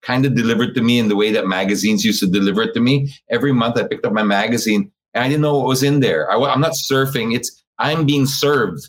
kind 0.06 0.24
of 0.24 0.36
delivered 0.36 0.74
to 0.74 0.82
me 0.82 0.98
in 0.98 1.08
the 1.08 1.16
way 1.16 1.32
that 1.32 1.46
magazines 1.46 2.04
used 2.04 2.20
to 2.20 2.26
deliver 2.28 2.62
it 2.62 2.74
to 2.74 2.80
me? 2.80 3.12
Every 3.28 3.52
month 3.52 3.76
I 3.76 3.86
picked 3.86 4.06
up 4.06 4.12
my 4.12 4.22
magazine 4.22 4.90
and 5.12 5.24
I 5.24 5.28
didn't 5.28 5.42
know 5.42 5.58
what 5.58 5.66
was 5.66 5.82
in 5.82 6.00
there. 6.00 6.30
I, 6.30 6.36
I'm 6.36 6.60
not 6.60 6.72
surfing. 6.72 7.34
It's, 7.34 7.64
I'm 7.78 8.06
being 8.06 8.26
served. 8.26 8.88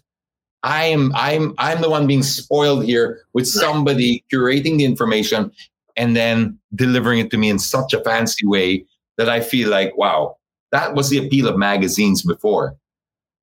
I 0.63 0.86
am, 0.86 1.11
I'm, 1.15 1.55
I'm 1.57 1.82
the 1.82 1.89
one 1.89 2.07
being 2.07 2.24
spoiled 2.24 2.86
here 2.86 3.22
with 3.34 3.47
somebody 3.47 4.24
curating 4.32 4.78
the 4.78 4.86
information 4.86 5.51
and 5.95 6.15
then 6.15 6.59
delivering 6.76 7.20
it 7.20 7.32
to 7.32 7.38
me 7.38 7.49
in 7.49 7.59
such 7.59 7.93
a 7.93 8.03
fancy 8.03 8.45
way 8.45 8.86
that 9.18 9.30
I 9.30 9.39
feel 9.41 9.70
like, 9.70 9.97
wow, 9.97 10.38
that 10.72 10.93
was 10.93 11.09
the 11.09 11.26
appeal 11.26 11.47
of 11.47 11.57
magazines 11.57 12.22
before. 12.22 12.76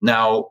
Now, 0.01 0.51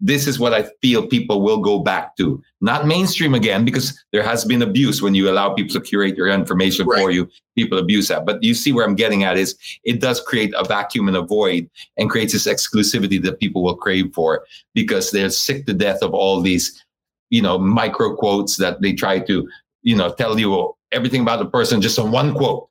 this 0.00 0.26
is 0.26 0.38
what 0.38 0.52
I 0.52 0.68
feel 0.82 1.06
people 1.06 1.40
will 1.40 1.58
go 1.58 1.78
back 1.78 2.16
to. 2.16 2.42
Not 2.60 2.86
mainstream 2.86 3.34
again, 3.34 3.64
because 3.64 4.04
there 4.12 4.22
has 4.22 4.44
been 4.44 4.60
abuse 4.60 5.00
when 5.00 5.14
you 5.14 5.30
allow 5.30 5.54
people 5.54 5.72
to 5.72 5.80
curate 5.80 6.16
your 6.16 6.28
information 6.28 6.86
right. 6.86 7.00
for 7.00 7.10
you. 7.10 7.28
People 7.56 7.78
abuse 7.78 8.08
that. 8.08 8.26
But 8.26 8.42
you 8.42 8.52
see 8.52 8.72
where 8.72 8.84
I'm 8.84 8.94
getting 8.94 9.24
at 9.24 9.38
is 9.38 9.56
it 9.84 10.00
does 10.00 10.20
create 10.20 10.52
a 10.56 10.64
vacuum 10.64 11.08
and 11.08 11.16
a 11.16 11.22
void 11.22 11.70
and 11.96 12.10
creates 12.10 12.34
this 12.34 12.46
exclusivity 12.46 13.22
that 13.22 13.40
people 13.40 13.62
will 13.62 13.76
crave 13.76 14.12
for 14.14 14.44
because 14.74 15.10
they're 15.10 15.30
sick 15.30 15.64
to 15.66 15.72
death 15.72 16.02
of 16.02 16.12
all 16.12 16.42
these, 16.42 16.84
you 17.30 17.40
know, 17.40 17.58
micro 17.58 18.14
quotes 18.14 18.56
that 18.58 18.82
they 18.82 18.92
try 18.92 19.18
to, 19.20 19.48
you 19.82 19.96
know, 19.96 20.12
tell 20.12 20.38
you 20.38 20.74
everything 20.92 21.22
about 21.22 21.38
the 21.38 21.46
person 21.46 21.80
just 21.80 21.98
on 21.98 22.10
one 22.10 22.34
quote. 22.34 22.68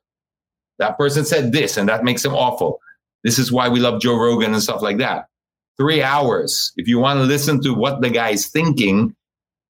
That 0.78 0.96
person 0.96 1.24
said 1.24 1.52
this 1.52 1.76
and 1.76 1.88
that 1.88 2.04
makes 2.04 2.22
them 2.22 2.34
awful. 2.34 2.80
This 3.24 3.38
is 3.40 3.50
why 3.50 3.68
we 3.68 3.80
love 3.80 4.00
Joe 4.00 4.16
Rogan 4.16 4.52
and 4.52 4.62
stuff 4.62 4.82
like 4.82 4.98
that. 4.98 5.26
Three 5.78 6.02
hours. 6.02 6.72
If 6.76 6.88
you 6.88 6.98
want 6.98 7.18
to 7.18 7.24
listen 7.24 7.60
to 7.62 7.74
what 7.74 8.00
the 8.00 8.10
guy's 8.10 8.46
thinking, 8.46 9.14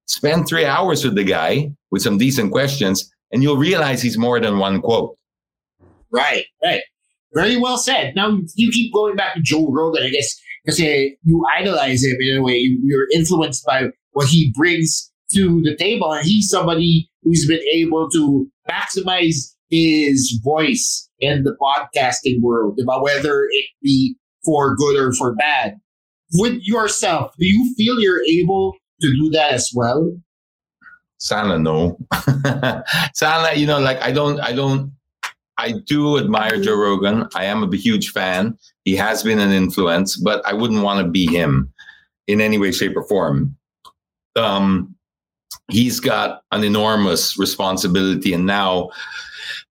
spend 0.07 0.46
three 0.46 0.64
hours 0.64 1.04
with 1.04 1.16
the 1.16 1.24
guy 1.24 1.72
with 1.90 2.02
some 2.02 2.18
decent 2.18 2.52
questions, 2.52 3.11
and 3.32 3.42
you'll 3.42 3.57
realize 3.57 4.02
he's 4.02 4.18
more 4.18 4.38
than 4.40 4.59
one 4.59 4.80
quote. 4.80 5.16
Right, 6.12 6.44
right. 6.62 6.82
Very 7.34 7.57
well 7.57 7.76
said. 7.76 8.14
Now 8.14 8.38
you 8.54 8.70
keep 8.70 8.94
going 8.94 9.16
back 9.16 9.34
to 9.34 9.40
Joe 9.42 9.68
Rogan, 9.68 10.04
I 10.04 10.11
guess, 10.11 10.40
because 10.64 10.80
uh, 10.80 11.14
you 11.24 11.44
idolize 11.59 12.04
him 12.04 12.16
in 12.20 12.38
a 12.38 12.42
way. 12.42 12.78
You're 12.82 13.09
influenced 13.12 13.66
by 13.66 13.88
what 14.12 14.28
he 14.28 14.52
brings 14.57 15.11
to 15.34 15.61
the 15.62 15.76
table, 15.76 16.12
and 16.12 16.24
he's 16.24 16.48
somebody 16.48 17.11
who's 17.22 17.46
been 17.46 17.62
able 17.74 18.09
to 18.11 18.48
maximize 18.70 19.54
his 19.68 20.40
voice 20.44 21.11
in 21.18 21.42
the 21.42 21.57
podcasting 21.61 22.40
world, 22.40 22.78
about 22.80 23.02
whether 23.02 23.48
it 23.50 23.64
be 23.82 24.16
for 24.44 24.76
good 24.76 24.96
or 24.96 25.12
for 25.12 25.34
bad. 25.34 25.76
With 26.35 26.61
yourself, 26.62 27.33
do 27.39 27.47
you 27.47 27.74
feel 27.77 28.01
you're 28.01 28.24
able 28.24 28.74
to 29.01 29.14
do 29.14 29.31
that 29.31 29.53
as 29.53 29.70
well? 29.74 30.12
Sana, 31.18 31.59
no. 31.59 31.99
Sana, 33.14 33.55
you 33.55 33.66
know, 33.66 33.79
like 33.79 34.01
I 34.03 34.12
don't, 34.12 34.41
I 34.41 34.53
don't, 34.53 34.93
I 35.59 35.72
do 35.87 36.18
admire 36.18 36.61
Joe 36.61 36.77
Rogan. 36.77 37.27
I 37.35 37.47
am 37.47 37.62
a 37.62 37.77
huge 37.77 38.11
fan. 38.11 38.59
He 38.85 38.95
has 38.97 39.22
been 39.22 39.39
an 39.39 39.53
influence, 39.53 40.16
but 40.16 40.45
I 40.47 40.53
wouldn't 40.53 40.83
want 40.83 41.05
to 41.05 41.11
be 41.11 41.27
him 41.27 41.72
in 42.27 42.41
any 42.41 42.59
way, 42.59 42.72
shape, 42.72 42.97
or 42.97 43.05
form. 43.05 43.57
Um, 44.35 44.95
he's 45.70 46.01
got 46.01 46.43
an 46.53 46.62
enormous 46.64 47.39
responsibility, 47.39 48.35
and 48.35 48.45
now 48.45 48.91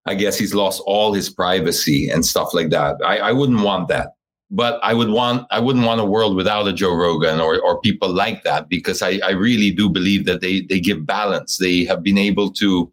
I 0.08 0.16
guess 0.16 0.38
he's 0.38 0.56
lost 0.56 0.82
all 0.86 1.14
his 1.14 1.30
privacy 1.30 2.10
and 2.10 2.26
stuff 2.26 2.54
like 2.54 2.70
that. 2.70 2.98
I, 3.06 3.18
I 3.18 3.32
wouldn't 3.32 3.62
want 3.62 3.88
that. 3.90 4.16
But 4.52 4.80
I 4.84 4.94
would 4.94 5.10
want 5.10 5.48
I 5.52 5.60
wouldn't 5.60 5.86
want 5.86 6.02
a 6.02 6.06
world 6.06 6.36
without 6.36 6.68
a 6.68 6.74
Joe 6.74 6.94
Rogan 6.94 7.40
or, 7.40 7.60
or 7.60 7.82
people 7.82 8.10
like 8.10 8.44
that 8.44 8.70
because 8.70 9.02
I, 9.02 9.20
I 9.24 9.32
really 9.32 9.72
do 9.72 9.90
believe 9.90 10.26
that 10.26 10.42
they 10.42 10.62
they 10.62 10.80
give 10.80 11.06
balance. 11.06 11.58
They 11.58 11.84
have 11.86 12.04
been 12.04 12.18
able 12.18 12.52
to 12.54 12.92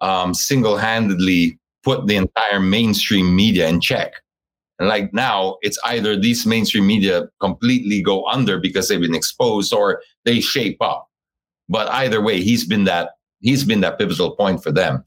um, 0.00 0.32
single 0.32 0.76
handedly 0.76 1.58
put 1.84 2.06
the 2.06 2.16
entire 2.16 2.60
mainstream 2.60 3.36
media 3.36 3.68
in 3.68 3.80
check. 3.80 4.14
And 4.78 4.88
like 4.88 5.12
now, 5.14 5.56
it's 5.62 5.78
either 5.84 6.18
these 6.18 6.44
mainstream 6.46 6.86
media 6.86 7.28
completely 7.40 8.02
go 8.02 8.26
under 8.26 8.58
because 8.58 8.88
they've 8.88 9.00
been 9.00 9.14
exposed 9.14 9.72
or 9.72 10.02
they 10.24 10.40
shape 10.40 10.80
up. 10.80 11.08
But 11.68 11.88
either 11.88 12.20
way, 12.20 12.40
he's 12.42 12.64
been 12.64 12.84
that 12.84 13.10
he's 13.40 13.64
been 13.64 13.82
that 13.82 13.98
pivotal 13.98 14.34
point 14.34 14.62
for 14.62 14.72
them 14.72 15.04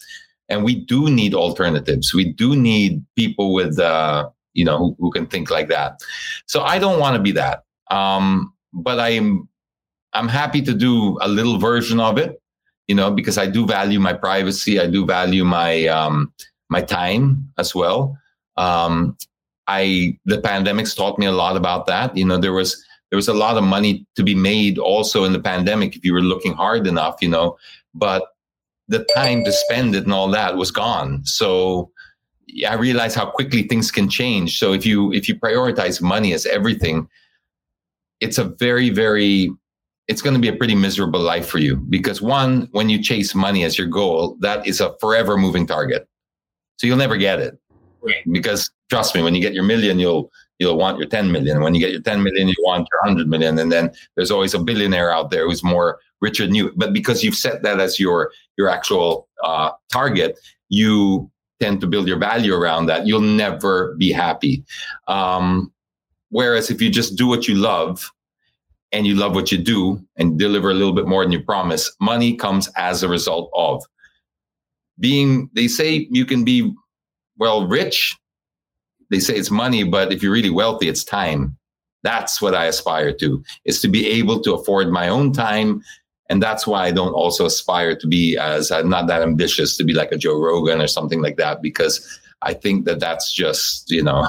and 0.49 0.63
we 0.63 0.75
do 0.75 1.09
need 1.09 1.33
alternatives. 1.33 2.13
We 2.13 2.33
do 2.33 2.55
need 2.55 3.05
people 3.15 3.53
with, 3.53 3.79
uh, 3.79 4.29
you 4.59 4.65
know, 4.65 4.77
who, 4.77 4.95
who, 4.99 5.11
can 5.11 5.25
think 5.25 5.49
like 5.49 5.69
that. 5.69 6.01
So 6.45 6.61
I 6.61 6.79
don't 6.79 6.99
want 6.99 7.15
to 7.15 7.21
be 7.21 7.31
that, 7.31 7.63
um, 7.89 8.53
but 8.73 8.99
I'm 8.99 9.47
I'm 10.13 10.27
happy 10.27 10.61
to 10.63 10.73
do 10.73 11.17
a 11.21 11.27
little 11.27 11.57
version 11.57 11.99
of 11.99 12.17
it, 12.17 12.41
you 12.87 12.95
know, 12.95 13.09
because 13.11 13.37
I 13.37 13.45
do 13.45 13.65
value 13.65 13.99
my 13.99 14.13
privacy. 14.13 14.79
I 14.79 14.87
do 14.87 15.05
value 15.05 15.45
my 15.45 15.87
um, 15.87 16.33
my 16.69 16.81
time 16.81 17.51
as 17.57 17.73
well. 17.73 18.17
Um, 18.57 19.17
I 19.67 20.17
the 20.25 20.41
pandemics 20.41 20.95
taught 20.95 21.19
me 21.19 21.25
a 21.25 21.31
lot 21.31 21.55
about 21.55 21.87
that. 21.87 22.17
You 22.17 22.25
know, 22.25 22.37
there 22.37 22.53
was 22.53 22.83
there 23.09 23.17
was 23.17 23.29
a 23.29 23.33
lot 23.33 23.57
of 23.57 23.63
money 23.63 24.05
to 24.15 24.23
be 24.23 24.35
made 24.35 24.77
also 24.77 25.23
in 25.23 25.33
the 25.33 25.39
pandemic 25.39 25.95
if 25.95 26.03
you 26.03 26.13
were 26.13 26.21
looking 26.21 26.53
hard 26.53 26.85
enough. 26.85 27.15
You 27.21 27.29
know, 27.29 27.57
but 27.93 28.23
the 28.89 29.05
time 29.15 29.45
to 29.45 29.51
spend 29.51 29.95
it 29.95 30.03
and 30.03 30.13
all 30.13 30.29
that 30.31 30.57
was 30.57 30.71
gone. 30.71 31.23
So 31.23 31.91
I 32.67 32.75
realize 32.75 33.15
how 33.15 33.29
quickly 33.29 33.63
things 33.63 33.91
can 33.91 34.09
change. 34.09 34.59
So 34.59 34.73
if 34.73 34.85
you 34.85 35.11
if 35.13 35.27
you 35.27 35.35
prioritize 35.35 36.01
money 36.01 36.33
as 36.33 36.45
everything, 36.45 37.07
it's 38.19 38.37
a 38.37 38.45
very 38.45 38.89
very 38.89 39.51
it's 40.07 40.23
going 40.23 40.33
to 40.33 40.41
be 40.41 40.47
a 40.47 40.55
pretty 40.55 40.75
miserable 40.75 41.19
life 41.19 41.47
for 41.47 41.59
you 41.59 41.75
because 41.75 42.21
one 42.21 42.67
when 42.71 42.89
you 42.89 43.01
chase 43.01 43.35
money 43.35 43.63
as 43.63 43.77
your 43.77 43.87
goal, 43.87 44.37
that 44.39 44.65
is 44.67 44.81
a 44.81 44.95
forever 44.99 45.37
moving 45.37 45.67
target. 45.67 46.07
So 46.77 46.87
you'll 46.87 46.97
never 46.97 47.17
get 47.17 47.39
it. 47.39 47.59
Right. 48.01 48.23
Because 48.31 48.71
trust 48.89 49.13
me, 49.13 49.21
when 49.21 49.35
you 49.35 49.41
get 49.41 49.53
your 49.53 49.63
million, 49.63 49.99
you'll 49.99 50.31
you'll 50.57 50.77
want 50.77 50.97
your 50.97 51.07
10 51.07 51.31
million. 51.31 51.61
When 51.61 51.75
you 51.75 51.79
get 51.79 51.91
your 51.91 52.01
10 52.01 52.23
million, 52.23 52.47
you 52.47 52.55
want 52.63 52.87
your 52.91 52.99
100 53.01 53.27
million. 53.29 53.57
And 53.59 53.71
then 53.71 53.91
there's 54.15 54.31
always 54.31 54.53
a 54.53 54.59
billionaire 54.59 55.11
out 55.11 55.31
there 55.31 55.45
who's 55.45 55.63
more 55.63 55.99
richer 56.21 56.45
than 56.45 56.55
you 56.55 56.73
But 56.75 56.91
because 56.93 57.23
you've 57.23 57.35
set 57.35 57.63
that 57.63 57.79
as 57.79 57.99
your 57.99 58.31
your 58.57 58.69
actual 58.69 59.27
uh, 59.43 59.71
target, 59.91 60.39
you 60.69 61.29
tend 61.59 61.81
to 61.81 61.87
build 61.87 62.07
your 62.07 62.17
value 62.17 62.53
around 62.53 62.85
that. 62.87 63.05
You'll 63.05 63.21
never 63.21 63.95
be 63.97 64.11
happy. 64.11 64.63
Um, 65.07 65.71
whereas 66.29 66.69
if 66.69 66.81
you 66.81 66.89
just 66.89 67.15
do 67.15 67.27
what 67.27 67.47
you 67.47 67.55
love 67.55 68.11
and 68.91 69.05
you 69.05 69.15
love 69.15 69.35
what 69.35 69.51
you 69.51 69.57
do 69.57 70.03
and 70.17 70.39
deliver 70.39 70.71
a 70.71 70.73
little 70.73 70.93
bit 70.93 71.07
more 71.07 71.23
than 71.23 71.31
you 71.31 71.43
promise, 71.43 71.91
money 71.99 72.35
comes 72.35 72.69
as 72.75 73.03
a 73.03 73.07
result 73.07 73.51
of 73.53 73.83
being. 74.99 75.49
They 75.53 75.67
say 75.67 76.07
you 76.11 76.25
can 76.25 76.43
be 76.43 76.73
well 77.37 77.67
rich. 77.67 78.15
They 79.09 79.19
say 79.19 79.35
it's 79.35 79.51
money, 79.51 79.83
but 79.83 80.13
if 80.13 80.21
you're 80.21 80.31
really 80.31 80.49
wealthy, 80.49 80.87
it's 80.87 81.03
time. 81.03 81.57
That's 82.03 82.41
what 82.41 82.55
I 82.55 82.65
aspire 82.65 83.11
to, 83.13 83.43
is 83.65 83.81
to 83.81 83.87
be 83.87 84.07
able 84.07 84.41
to 84.41 84.53
afford 84.53 84.89
my 84.89 85.09
own 85.09 85.33
time 85.33 85.83
and 86.29 86.41
that's 86.41 86.67
why 86.67 86.85
I 86.85 86.91
don't 86.91 87.13
also 87.13 87.45
aspire 87.45 87.95
to 87.95 88.07
be 88.07 88.37
as 88.37 88.71
I'm 88.71 88.89
not 88.89 89.07
that 89.07 89.21
ambitious 89.21 89.75
to 89.77 89.83
be 89.83 89.93
like 89.93 90.11
a 90.11 90.17
Joe 90.17 90.39
Rogan 90.39 90.81
or 90.81 90.87
something 90.87 91.21
like 91.21 91.37
that 91.37 91.61
because 91.61 92.19
I 92.41 92.53
think 92.53 92.85
that 92.85 92.99
that's 92.99 93.33
just 93.33 93.89
you 93.91 94.03
know 94.03 94.27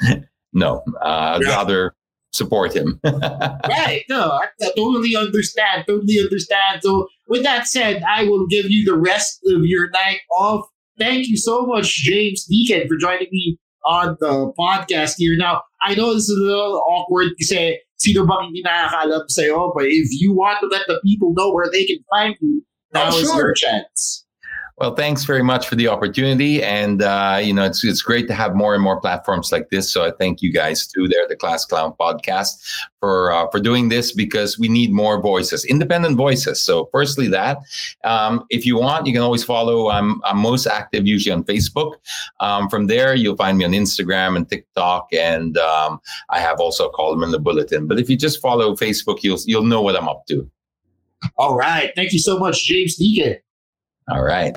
no 0.52 0.82
uh, 1.02 1.36
I'd 1.36 1.42
yeah. 1.42 1.48
rather 1.48 1.94
support 2.32 2.74
him. 2.74 2.98
right? 3.04 4.04
No, 4.08 4.30
I, 4.30 4.46
I 4.62 4.70
totally 4.76 5.14
understand. 5.16 5.84
Totally 5.86 6.18
understand. 6.18 6.82
So 6.82 7.08
with 7.28 7.42
that 7.42 7.66
said, 7.66 8.02
I 8.02 8.24
will 8.24 8.46
give 8.46 8.70
you 8.70 8.84
the 8.84 8.96
rest 8.96 9.40
of 9.46 9.64
your 9.64 9.90
night 9.90 10.20
off. 10.34 10.66
Thank 10.98 11.28
you 11.28 11.36
so 11.36 11.66
much, 11.66 11.94
James 11.96 12.44
Deakin, 12.44 12.88
for 12.88 12.96
joining 12.96 13.28
me 13.30 13.58
on 13.84 14.16
the 14.20 14.52
podcast 14.58 15.14
here. 15.16 15.36
Now, 15.36 15.62
I 15.82 15.94
know 15.94 16.14
this 16.14 16.28
is 16.28 16.38
a 16.38 16.42
little 16.42 16.82
awkward 16.86 17.28
because 17.38 17.76
sino 18.02 18.26
bang 18.26 18.50
hindi 18.50 18.66
nakakalam 18.66 19.30
sa'yo. 19.30 19.70
But 19.70 19.86
if 19.86 20.10
you 20.10 20.34
want 20.34 20.58
to 20.60 20.66
let 20.66 20.90
the 20.90 20.98
people 21.06 21.30
know 21.38 21.54
where 21.54 21.70
they 21.70 21.86
can 21.86 22.02
find 22.10 22.34
you, 22.42 22.66
now 22.90 23.08
oh, 23.08 23.10
sure. 23.14 23.22
is 23.22 23.30
your 23.38 23.54
chance. 23.54 24.21
Well, 24.82 24.96
thanks 24.96 25.22
very 25.22 25.44
much 25.44 25.68
for 25.68 25.76
the 25.76 25.86
opportunity, 25.86 26.60
and 26.60 27.02
uh, 27.02 27.38
you 27.40 27.54
know 27.54 27.62
it's 27.62 27.84
it's 27.84 28.02
great 28.02 28.26
to 28.26 28.34
have 28.34 28.56
more 28.56 28.74
and 28.74 28.82
more 28.82 29.00
platforms 29.00 29.52
like 29.52 29.70
this. 29.70 29.88
So 29.88 30.04
I 30.04 30.10
thank 30.10 30.42
you 30.42 30.52
guys 30.52 30.88
too, 30.88 31.06
there, 31.06 31.24
the 31.28 31.36
Class 31.36 31.64
Clown 31.64 31.94
podcast, 32.00 32.60
for 32.98 33.30
uh, 33.30 33.46
for 33.52 33.60
doing 33.60 33.90
this 33.90 34.10
because 34.10 34.58
we 34.58 34.66
need 34.66 34.90
more 34.90 35.22
voices, 35.22 35.64
independent 35.64 36.16
voices. 36.16 36.64
So, 36.64 36.88
firstly, 36.90 37.28
that 37.28 37.58
um, 38.02 38.44
if 38.50 38.66
you 38.66 38.76
want, 38.76 39.06
you 39.06 39.12
can 39.12 39.22
always 39.22 39.44
follow. 39.44 39.88
I'm 39.88 40.20
I'm 40.24 40.38
most 40.38 40.66
active 40.66 41.06
usually 41.06 41.32
on 41.32 41.44
Facebook. 41.44 41.92
Um, 42.40 42.68
from 42.68 42.88
there, 42.88 43.14
you'll 43.14 43.36
find 43.36 43.58
me 43.58 43.64
on 43.64 43.70
Instagram 43.70 44.34
and 44.34 44.48
TikTok, 44.48 45.06
and 45.12 45.56
um, 45.58 46.00
I 46.28 46.40
have 46.40 46.58
also 46.58 46.88
a 46.88 46.92
column 46.92 47.22
in 47.22 47.30
the 47.30 47.38
bulletin. 47.38 47.86
But 47.86 48.00
if 48.00 48.10
you 48.10 48.16
just 48.16 48.40
follow 48.40 48.74
Facebook, 48.74 49.22
you'll 49.22 49.38
you'll 49.46 49.62
know 49.62 49.80
what 49.80 49.94
I'm 49.94 50.08
up 50.08 50.26
to. 50.26 50.50
All 51.36 51.54
right, 51.54 51.92
thank 51.94 52.12
you 52.12 52.18
so 52.18 52.36
much, 52.36 52.64
James 52.64 52.96
Deakin. 52.96 53.38
All 54.08 54.22
right. 54.22 54.54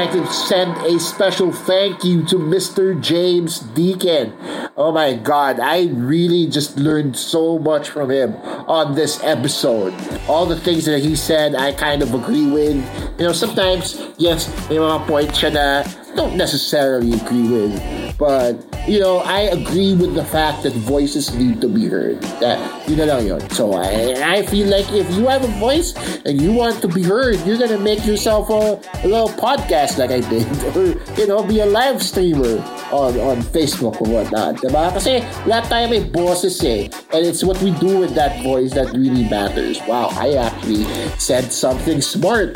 Like 0.00 0.16
to 0.16 0.24
send 0.32 0.80
a 0.88 0.98
special 0.98 1.52
thank 1.52 2.04
you 2.08 2.24
to 2.32 2.36
Mr. 2.36 2.96
James 2.96 3.60
Deakin. 3.76 4.32
Oh 4.72 4.96
my 4.96 5.12
god, 5.12 5.60
I 5.60 5.92
really 5.92 6.46
just 6.46 6.80
learned 6.80 7.20
so 7.20 7.58
much 7.58 7.90
from 7.90 8.10
him 8.10 8.32
on 8.64 8.94
this 8.94 9.22
episode. 9.22 9.92
All 10.24 10.46
the 10.46 10.56
things 10.56 10.86
that 10.86 11.04
he 11.04 11.14
said, 11.14 11.54
I 11.54 11.76
kind 11.76 12.00
of 12.00 12.14
agree 12.14 12.48
with. 12.48 12.80
You 13.20 13.28
know, 13.28 13.36
sometimes, 13.36 14.00
yes, 14.16 14.48
may 14.72 14.80
mga 14.80 15.04
points 15.04 15.36
siya 15.36 15.52
na 15.52 15.84
don't 16.14 16.36
necessarily 16.36 17.14
agree 17.14 17.48
with. 17.48 18.18
But, 18.18 18.60
you 18.86 19.00
know, 19.00 19.18
I 19.18 19.48
agree 19.52 19.94
with 19.94 20.14
the 20.14 20.24
fact 20.24 20.62
that 20.64 20.74
voices 20.74 21.34
need 21.34 21.60
to 21.60 21.68
be 21.68 21.86
heard. 21.86 22.20
That, 22.40 22.60
you 22.88 22.96
know 22.96 23.06
lang 23.06 23.26
yun. 23.26 23.40
So, 23.50 23.72
I, 23.72 24.18
I 24.20 24.46
feel 24.46 24.68
like 24.68 24.90
if 24.92 25.08
you 25.16 25.26
have 25.28 25.44
a 25.44 25.52
voice 25.58 25.94
and 26.26 26.40
you 26.40 26.52
want 26.52 26.80
to 26.82 26.88
be 26.88 27.02
heard, 27.02 27.40
you're 27.46 27.58
gonna 27.58 27.78
make 27.78 28.04
yourself 28.04 28.50
a, 28.50 28.80
a 29.02 29.08
little 29.08 29.30
podcast 29.40 29.98
like 29.98 30.10
I 30.10 30.20
did. 30.28 30.46
Or, 30.70 30.94
you 31.18 31.26
know, 31.26 31.42
be 31.42 31.60
a 31.60 31.66
live 31.66 32.02
streamer 32.02 32.62
on, 32.92 33.18
on 33.18 33.42
Facebook 33.42 34.00
or 34.00 34.08
whatnot. 34.08 34.62
Diba? 34.62 34.92
Kasi 34.94 35.20
lahat 35.48 35.66
tayo 35.66 36.12
bosses 36.12 36.62
eh. 36.62 36.86
And 37.10 37.26
it's 37.26 37.42
what 37.42 37.58
we 37.62 37.72
do 37.82 37.98
with 37.98 38.14
that 38.14 38.42
voice 38.42 38.72
that 38.74 38.92
really 38.92 39.26
matters. 39.28 39.80
Wow, 39.88 40.14
I 40.14 40.34
actually 40.38 40.84
said 41.18 41.50
something 41.50 42.00
smart 42.00 42.54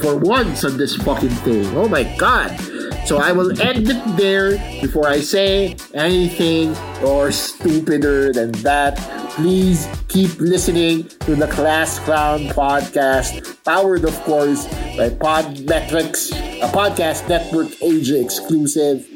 for 0.00 0.16
once 0.16 0.64
on 0.64 0.76
this 0.76 0.96
fucking 0.96 1.30
thing. 1.42 1.66
Oh 1.76 1.88
my 1.88 2.04
god. 2.16 2.58
So 3.06 3.18
I 3.18 3.32
will 3.32 3.60
end 3.60 3.90
it 3.90 4.16
there 4.16 4.52
before 4.80 5.08
I 5.08 5.20
say 5.20 5.76
anything 5.94 6.76
or 7.02 7.32
stupider 7.32 8.32
than 8.32 8.52
that. 8.62 8.96
Please 9.30 9.88
keep 10.08 10.38
listening 10.38 11.08
to 11.26 11.34
the 11.34 11.48
Class 11.48 11.98
Clown 12.00 12.40
podcast, 12.54 13.64
powered, 13.64 14.04
of 14.04 14.14
course, 14.22 14.66
by 14.96 15.08
Podmetrics, 15.10 16.30
a 16.62 16.68
podcast 16.70 17.28
network 17.28 17.70
Asia 17.82 18.20
exclusive. 18.20 19.06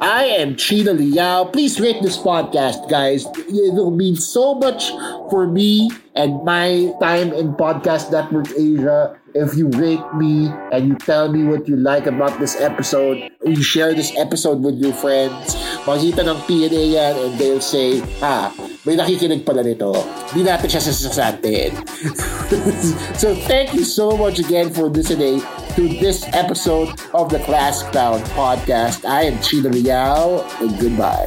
I 0.00 0.24
am 0.38 0.56
Chino 0.56 0.92
Liao. 0.92 1.44
Please 1.44 1.80
rate 1.80 2.02
this 2.02 2.16
podcast, 2.16 2.88
guys. 2.88 3.26
It 3.36 3.74
will 3.74 3.90
mean 3.90 4.16
so 4.16 4.54
much 4.54 4.90
for 5.30 5.46
me 5.46 5.90
and 6.14 6.44
my 6.44 6.94
time 7.00 7.34
in 7.34 7.54
Podcast 7.54 8.10
Network 8.10 8.50
Asia 8.54 9.18
if 9.34 9.56
you 9.58 9.68
rate 9.74 10.02
me 10.14 10.46
and 10.70 10.86
you 10.86 10.94
tell 10.94 11.28
me 11.30 11.42
what 11.42 11.66
you 11.66 11.76
like 11.76 12.06
about 12.06 12.38
this 12.38 12.54
episode, 12.60 13.30
you 13.44 13.62
share 13.62 13.92
this 13.92 14.14
episode 14.16 14.62
with 14.62 14.78
your 14.78 14.94
friends, 14.94 15.58
makita 15.82 16.22
ng 16.22 16.38
PNA 16.46 16.82
yan 16.94 17.14
and 17.18 17.32
they'll 17.34 17.60
say, 17.60 17.98
ha, 18.22 18.54
may 18.86 18.94
nakikinig 18.94 19.42
pala 19.42 19.66
nito. 19.66 19.90
Di 20.30 20.46
natin 20.46 20.70
siya 20.70 20.82
sasasantin. 20.86 21.74
so 23.20 23.34
thank 23.50 23.74
you 23.74 23.82
so 23.82 24.14
much 24.14 24.38
again 24.38 24.70
for 24.70 24.86
listening 24.86 25.42
to 25.74 25.90
this 25.98 26.30
episode 26.30 26.94
of 27.10 27.26
the 27.26 27.42
Class 27.42 27.82
Clown 27.90 28.22
Podcast. 28.38 29.02
I 29.02 29.26
am 29.26 29.42
Chino 29.42 29.66
Liao 29.66 30.46
and 30.62 30.78
goodbye. 30.78 31.26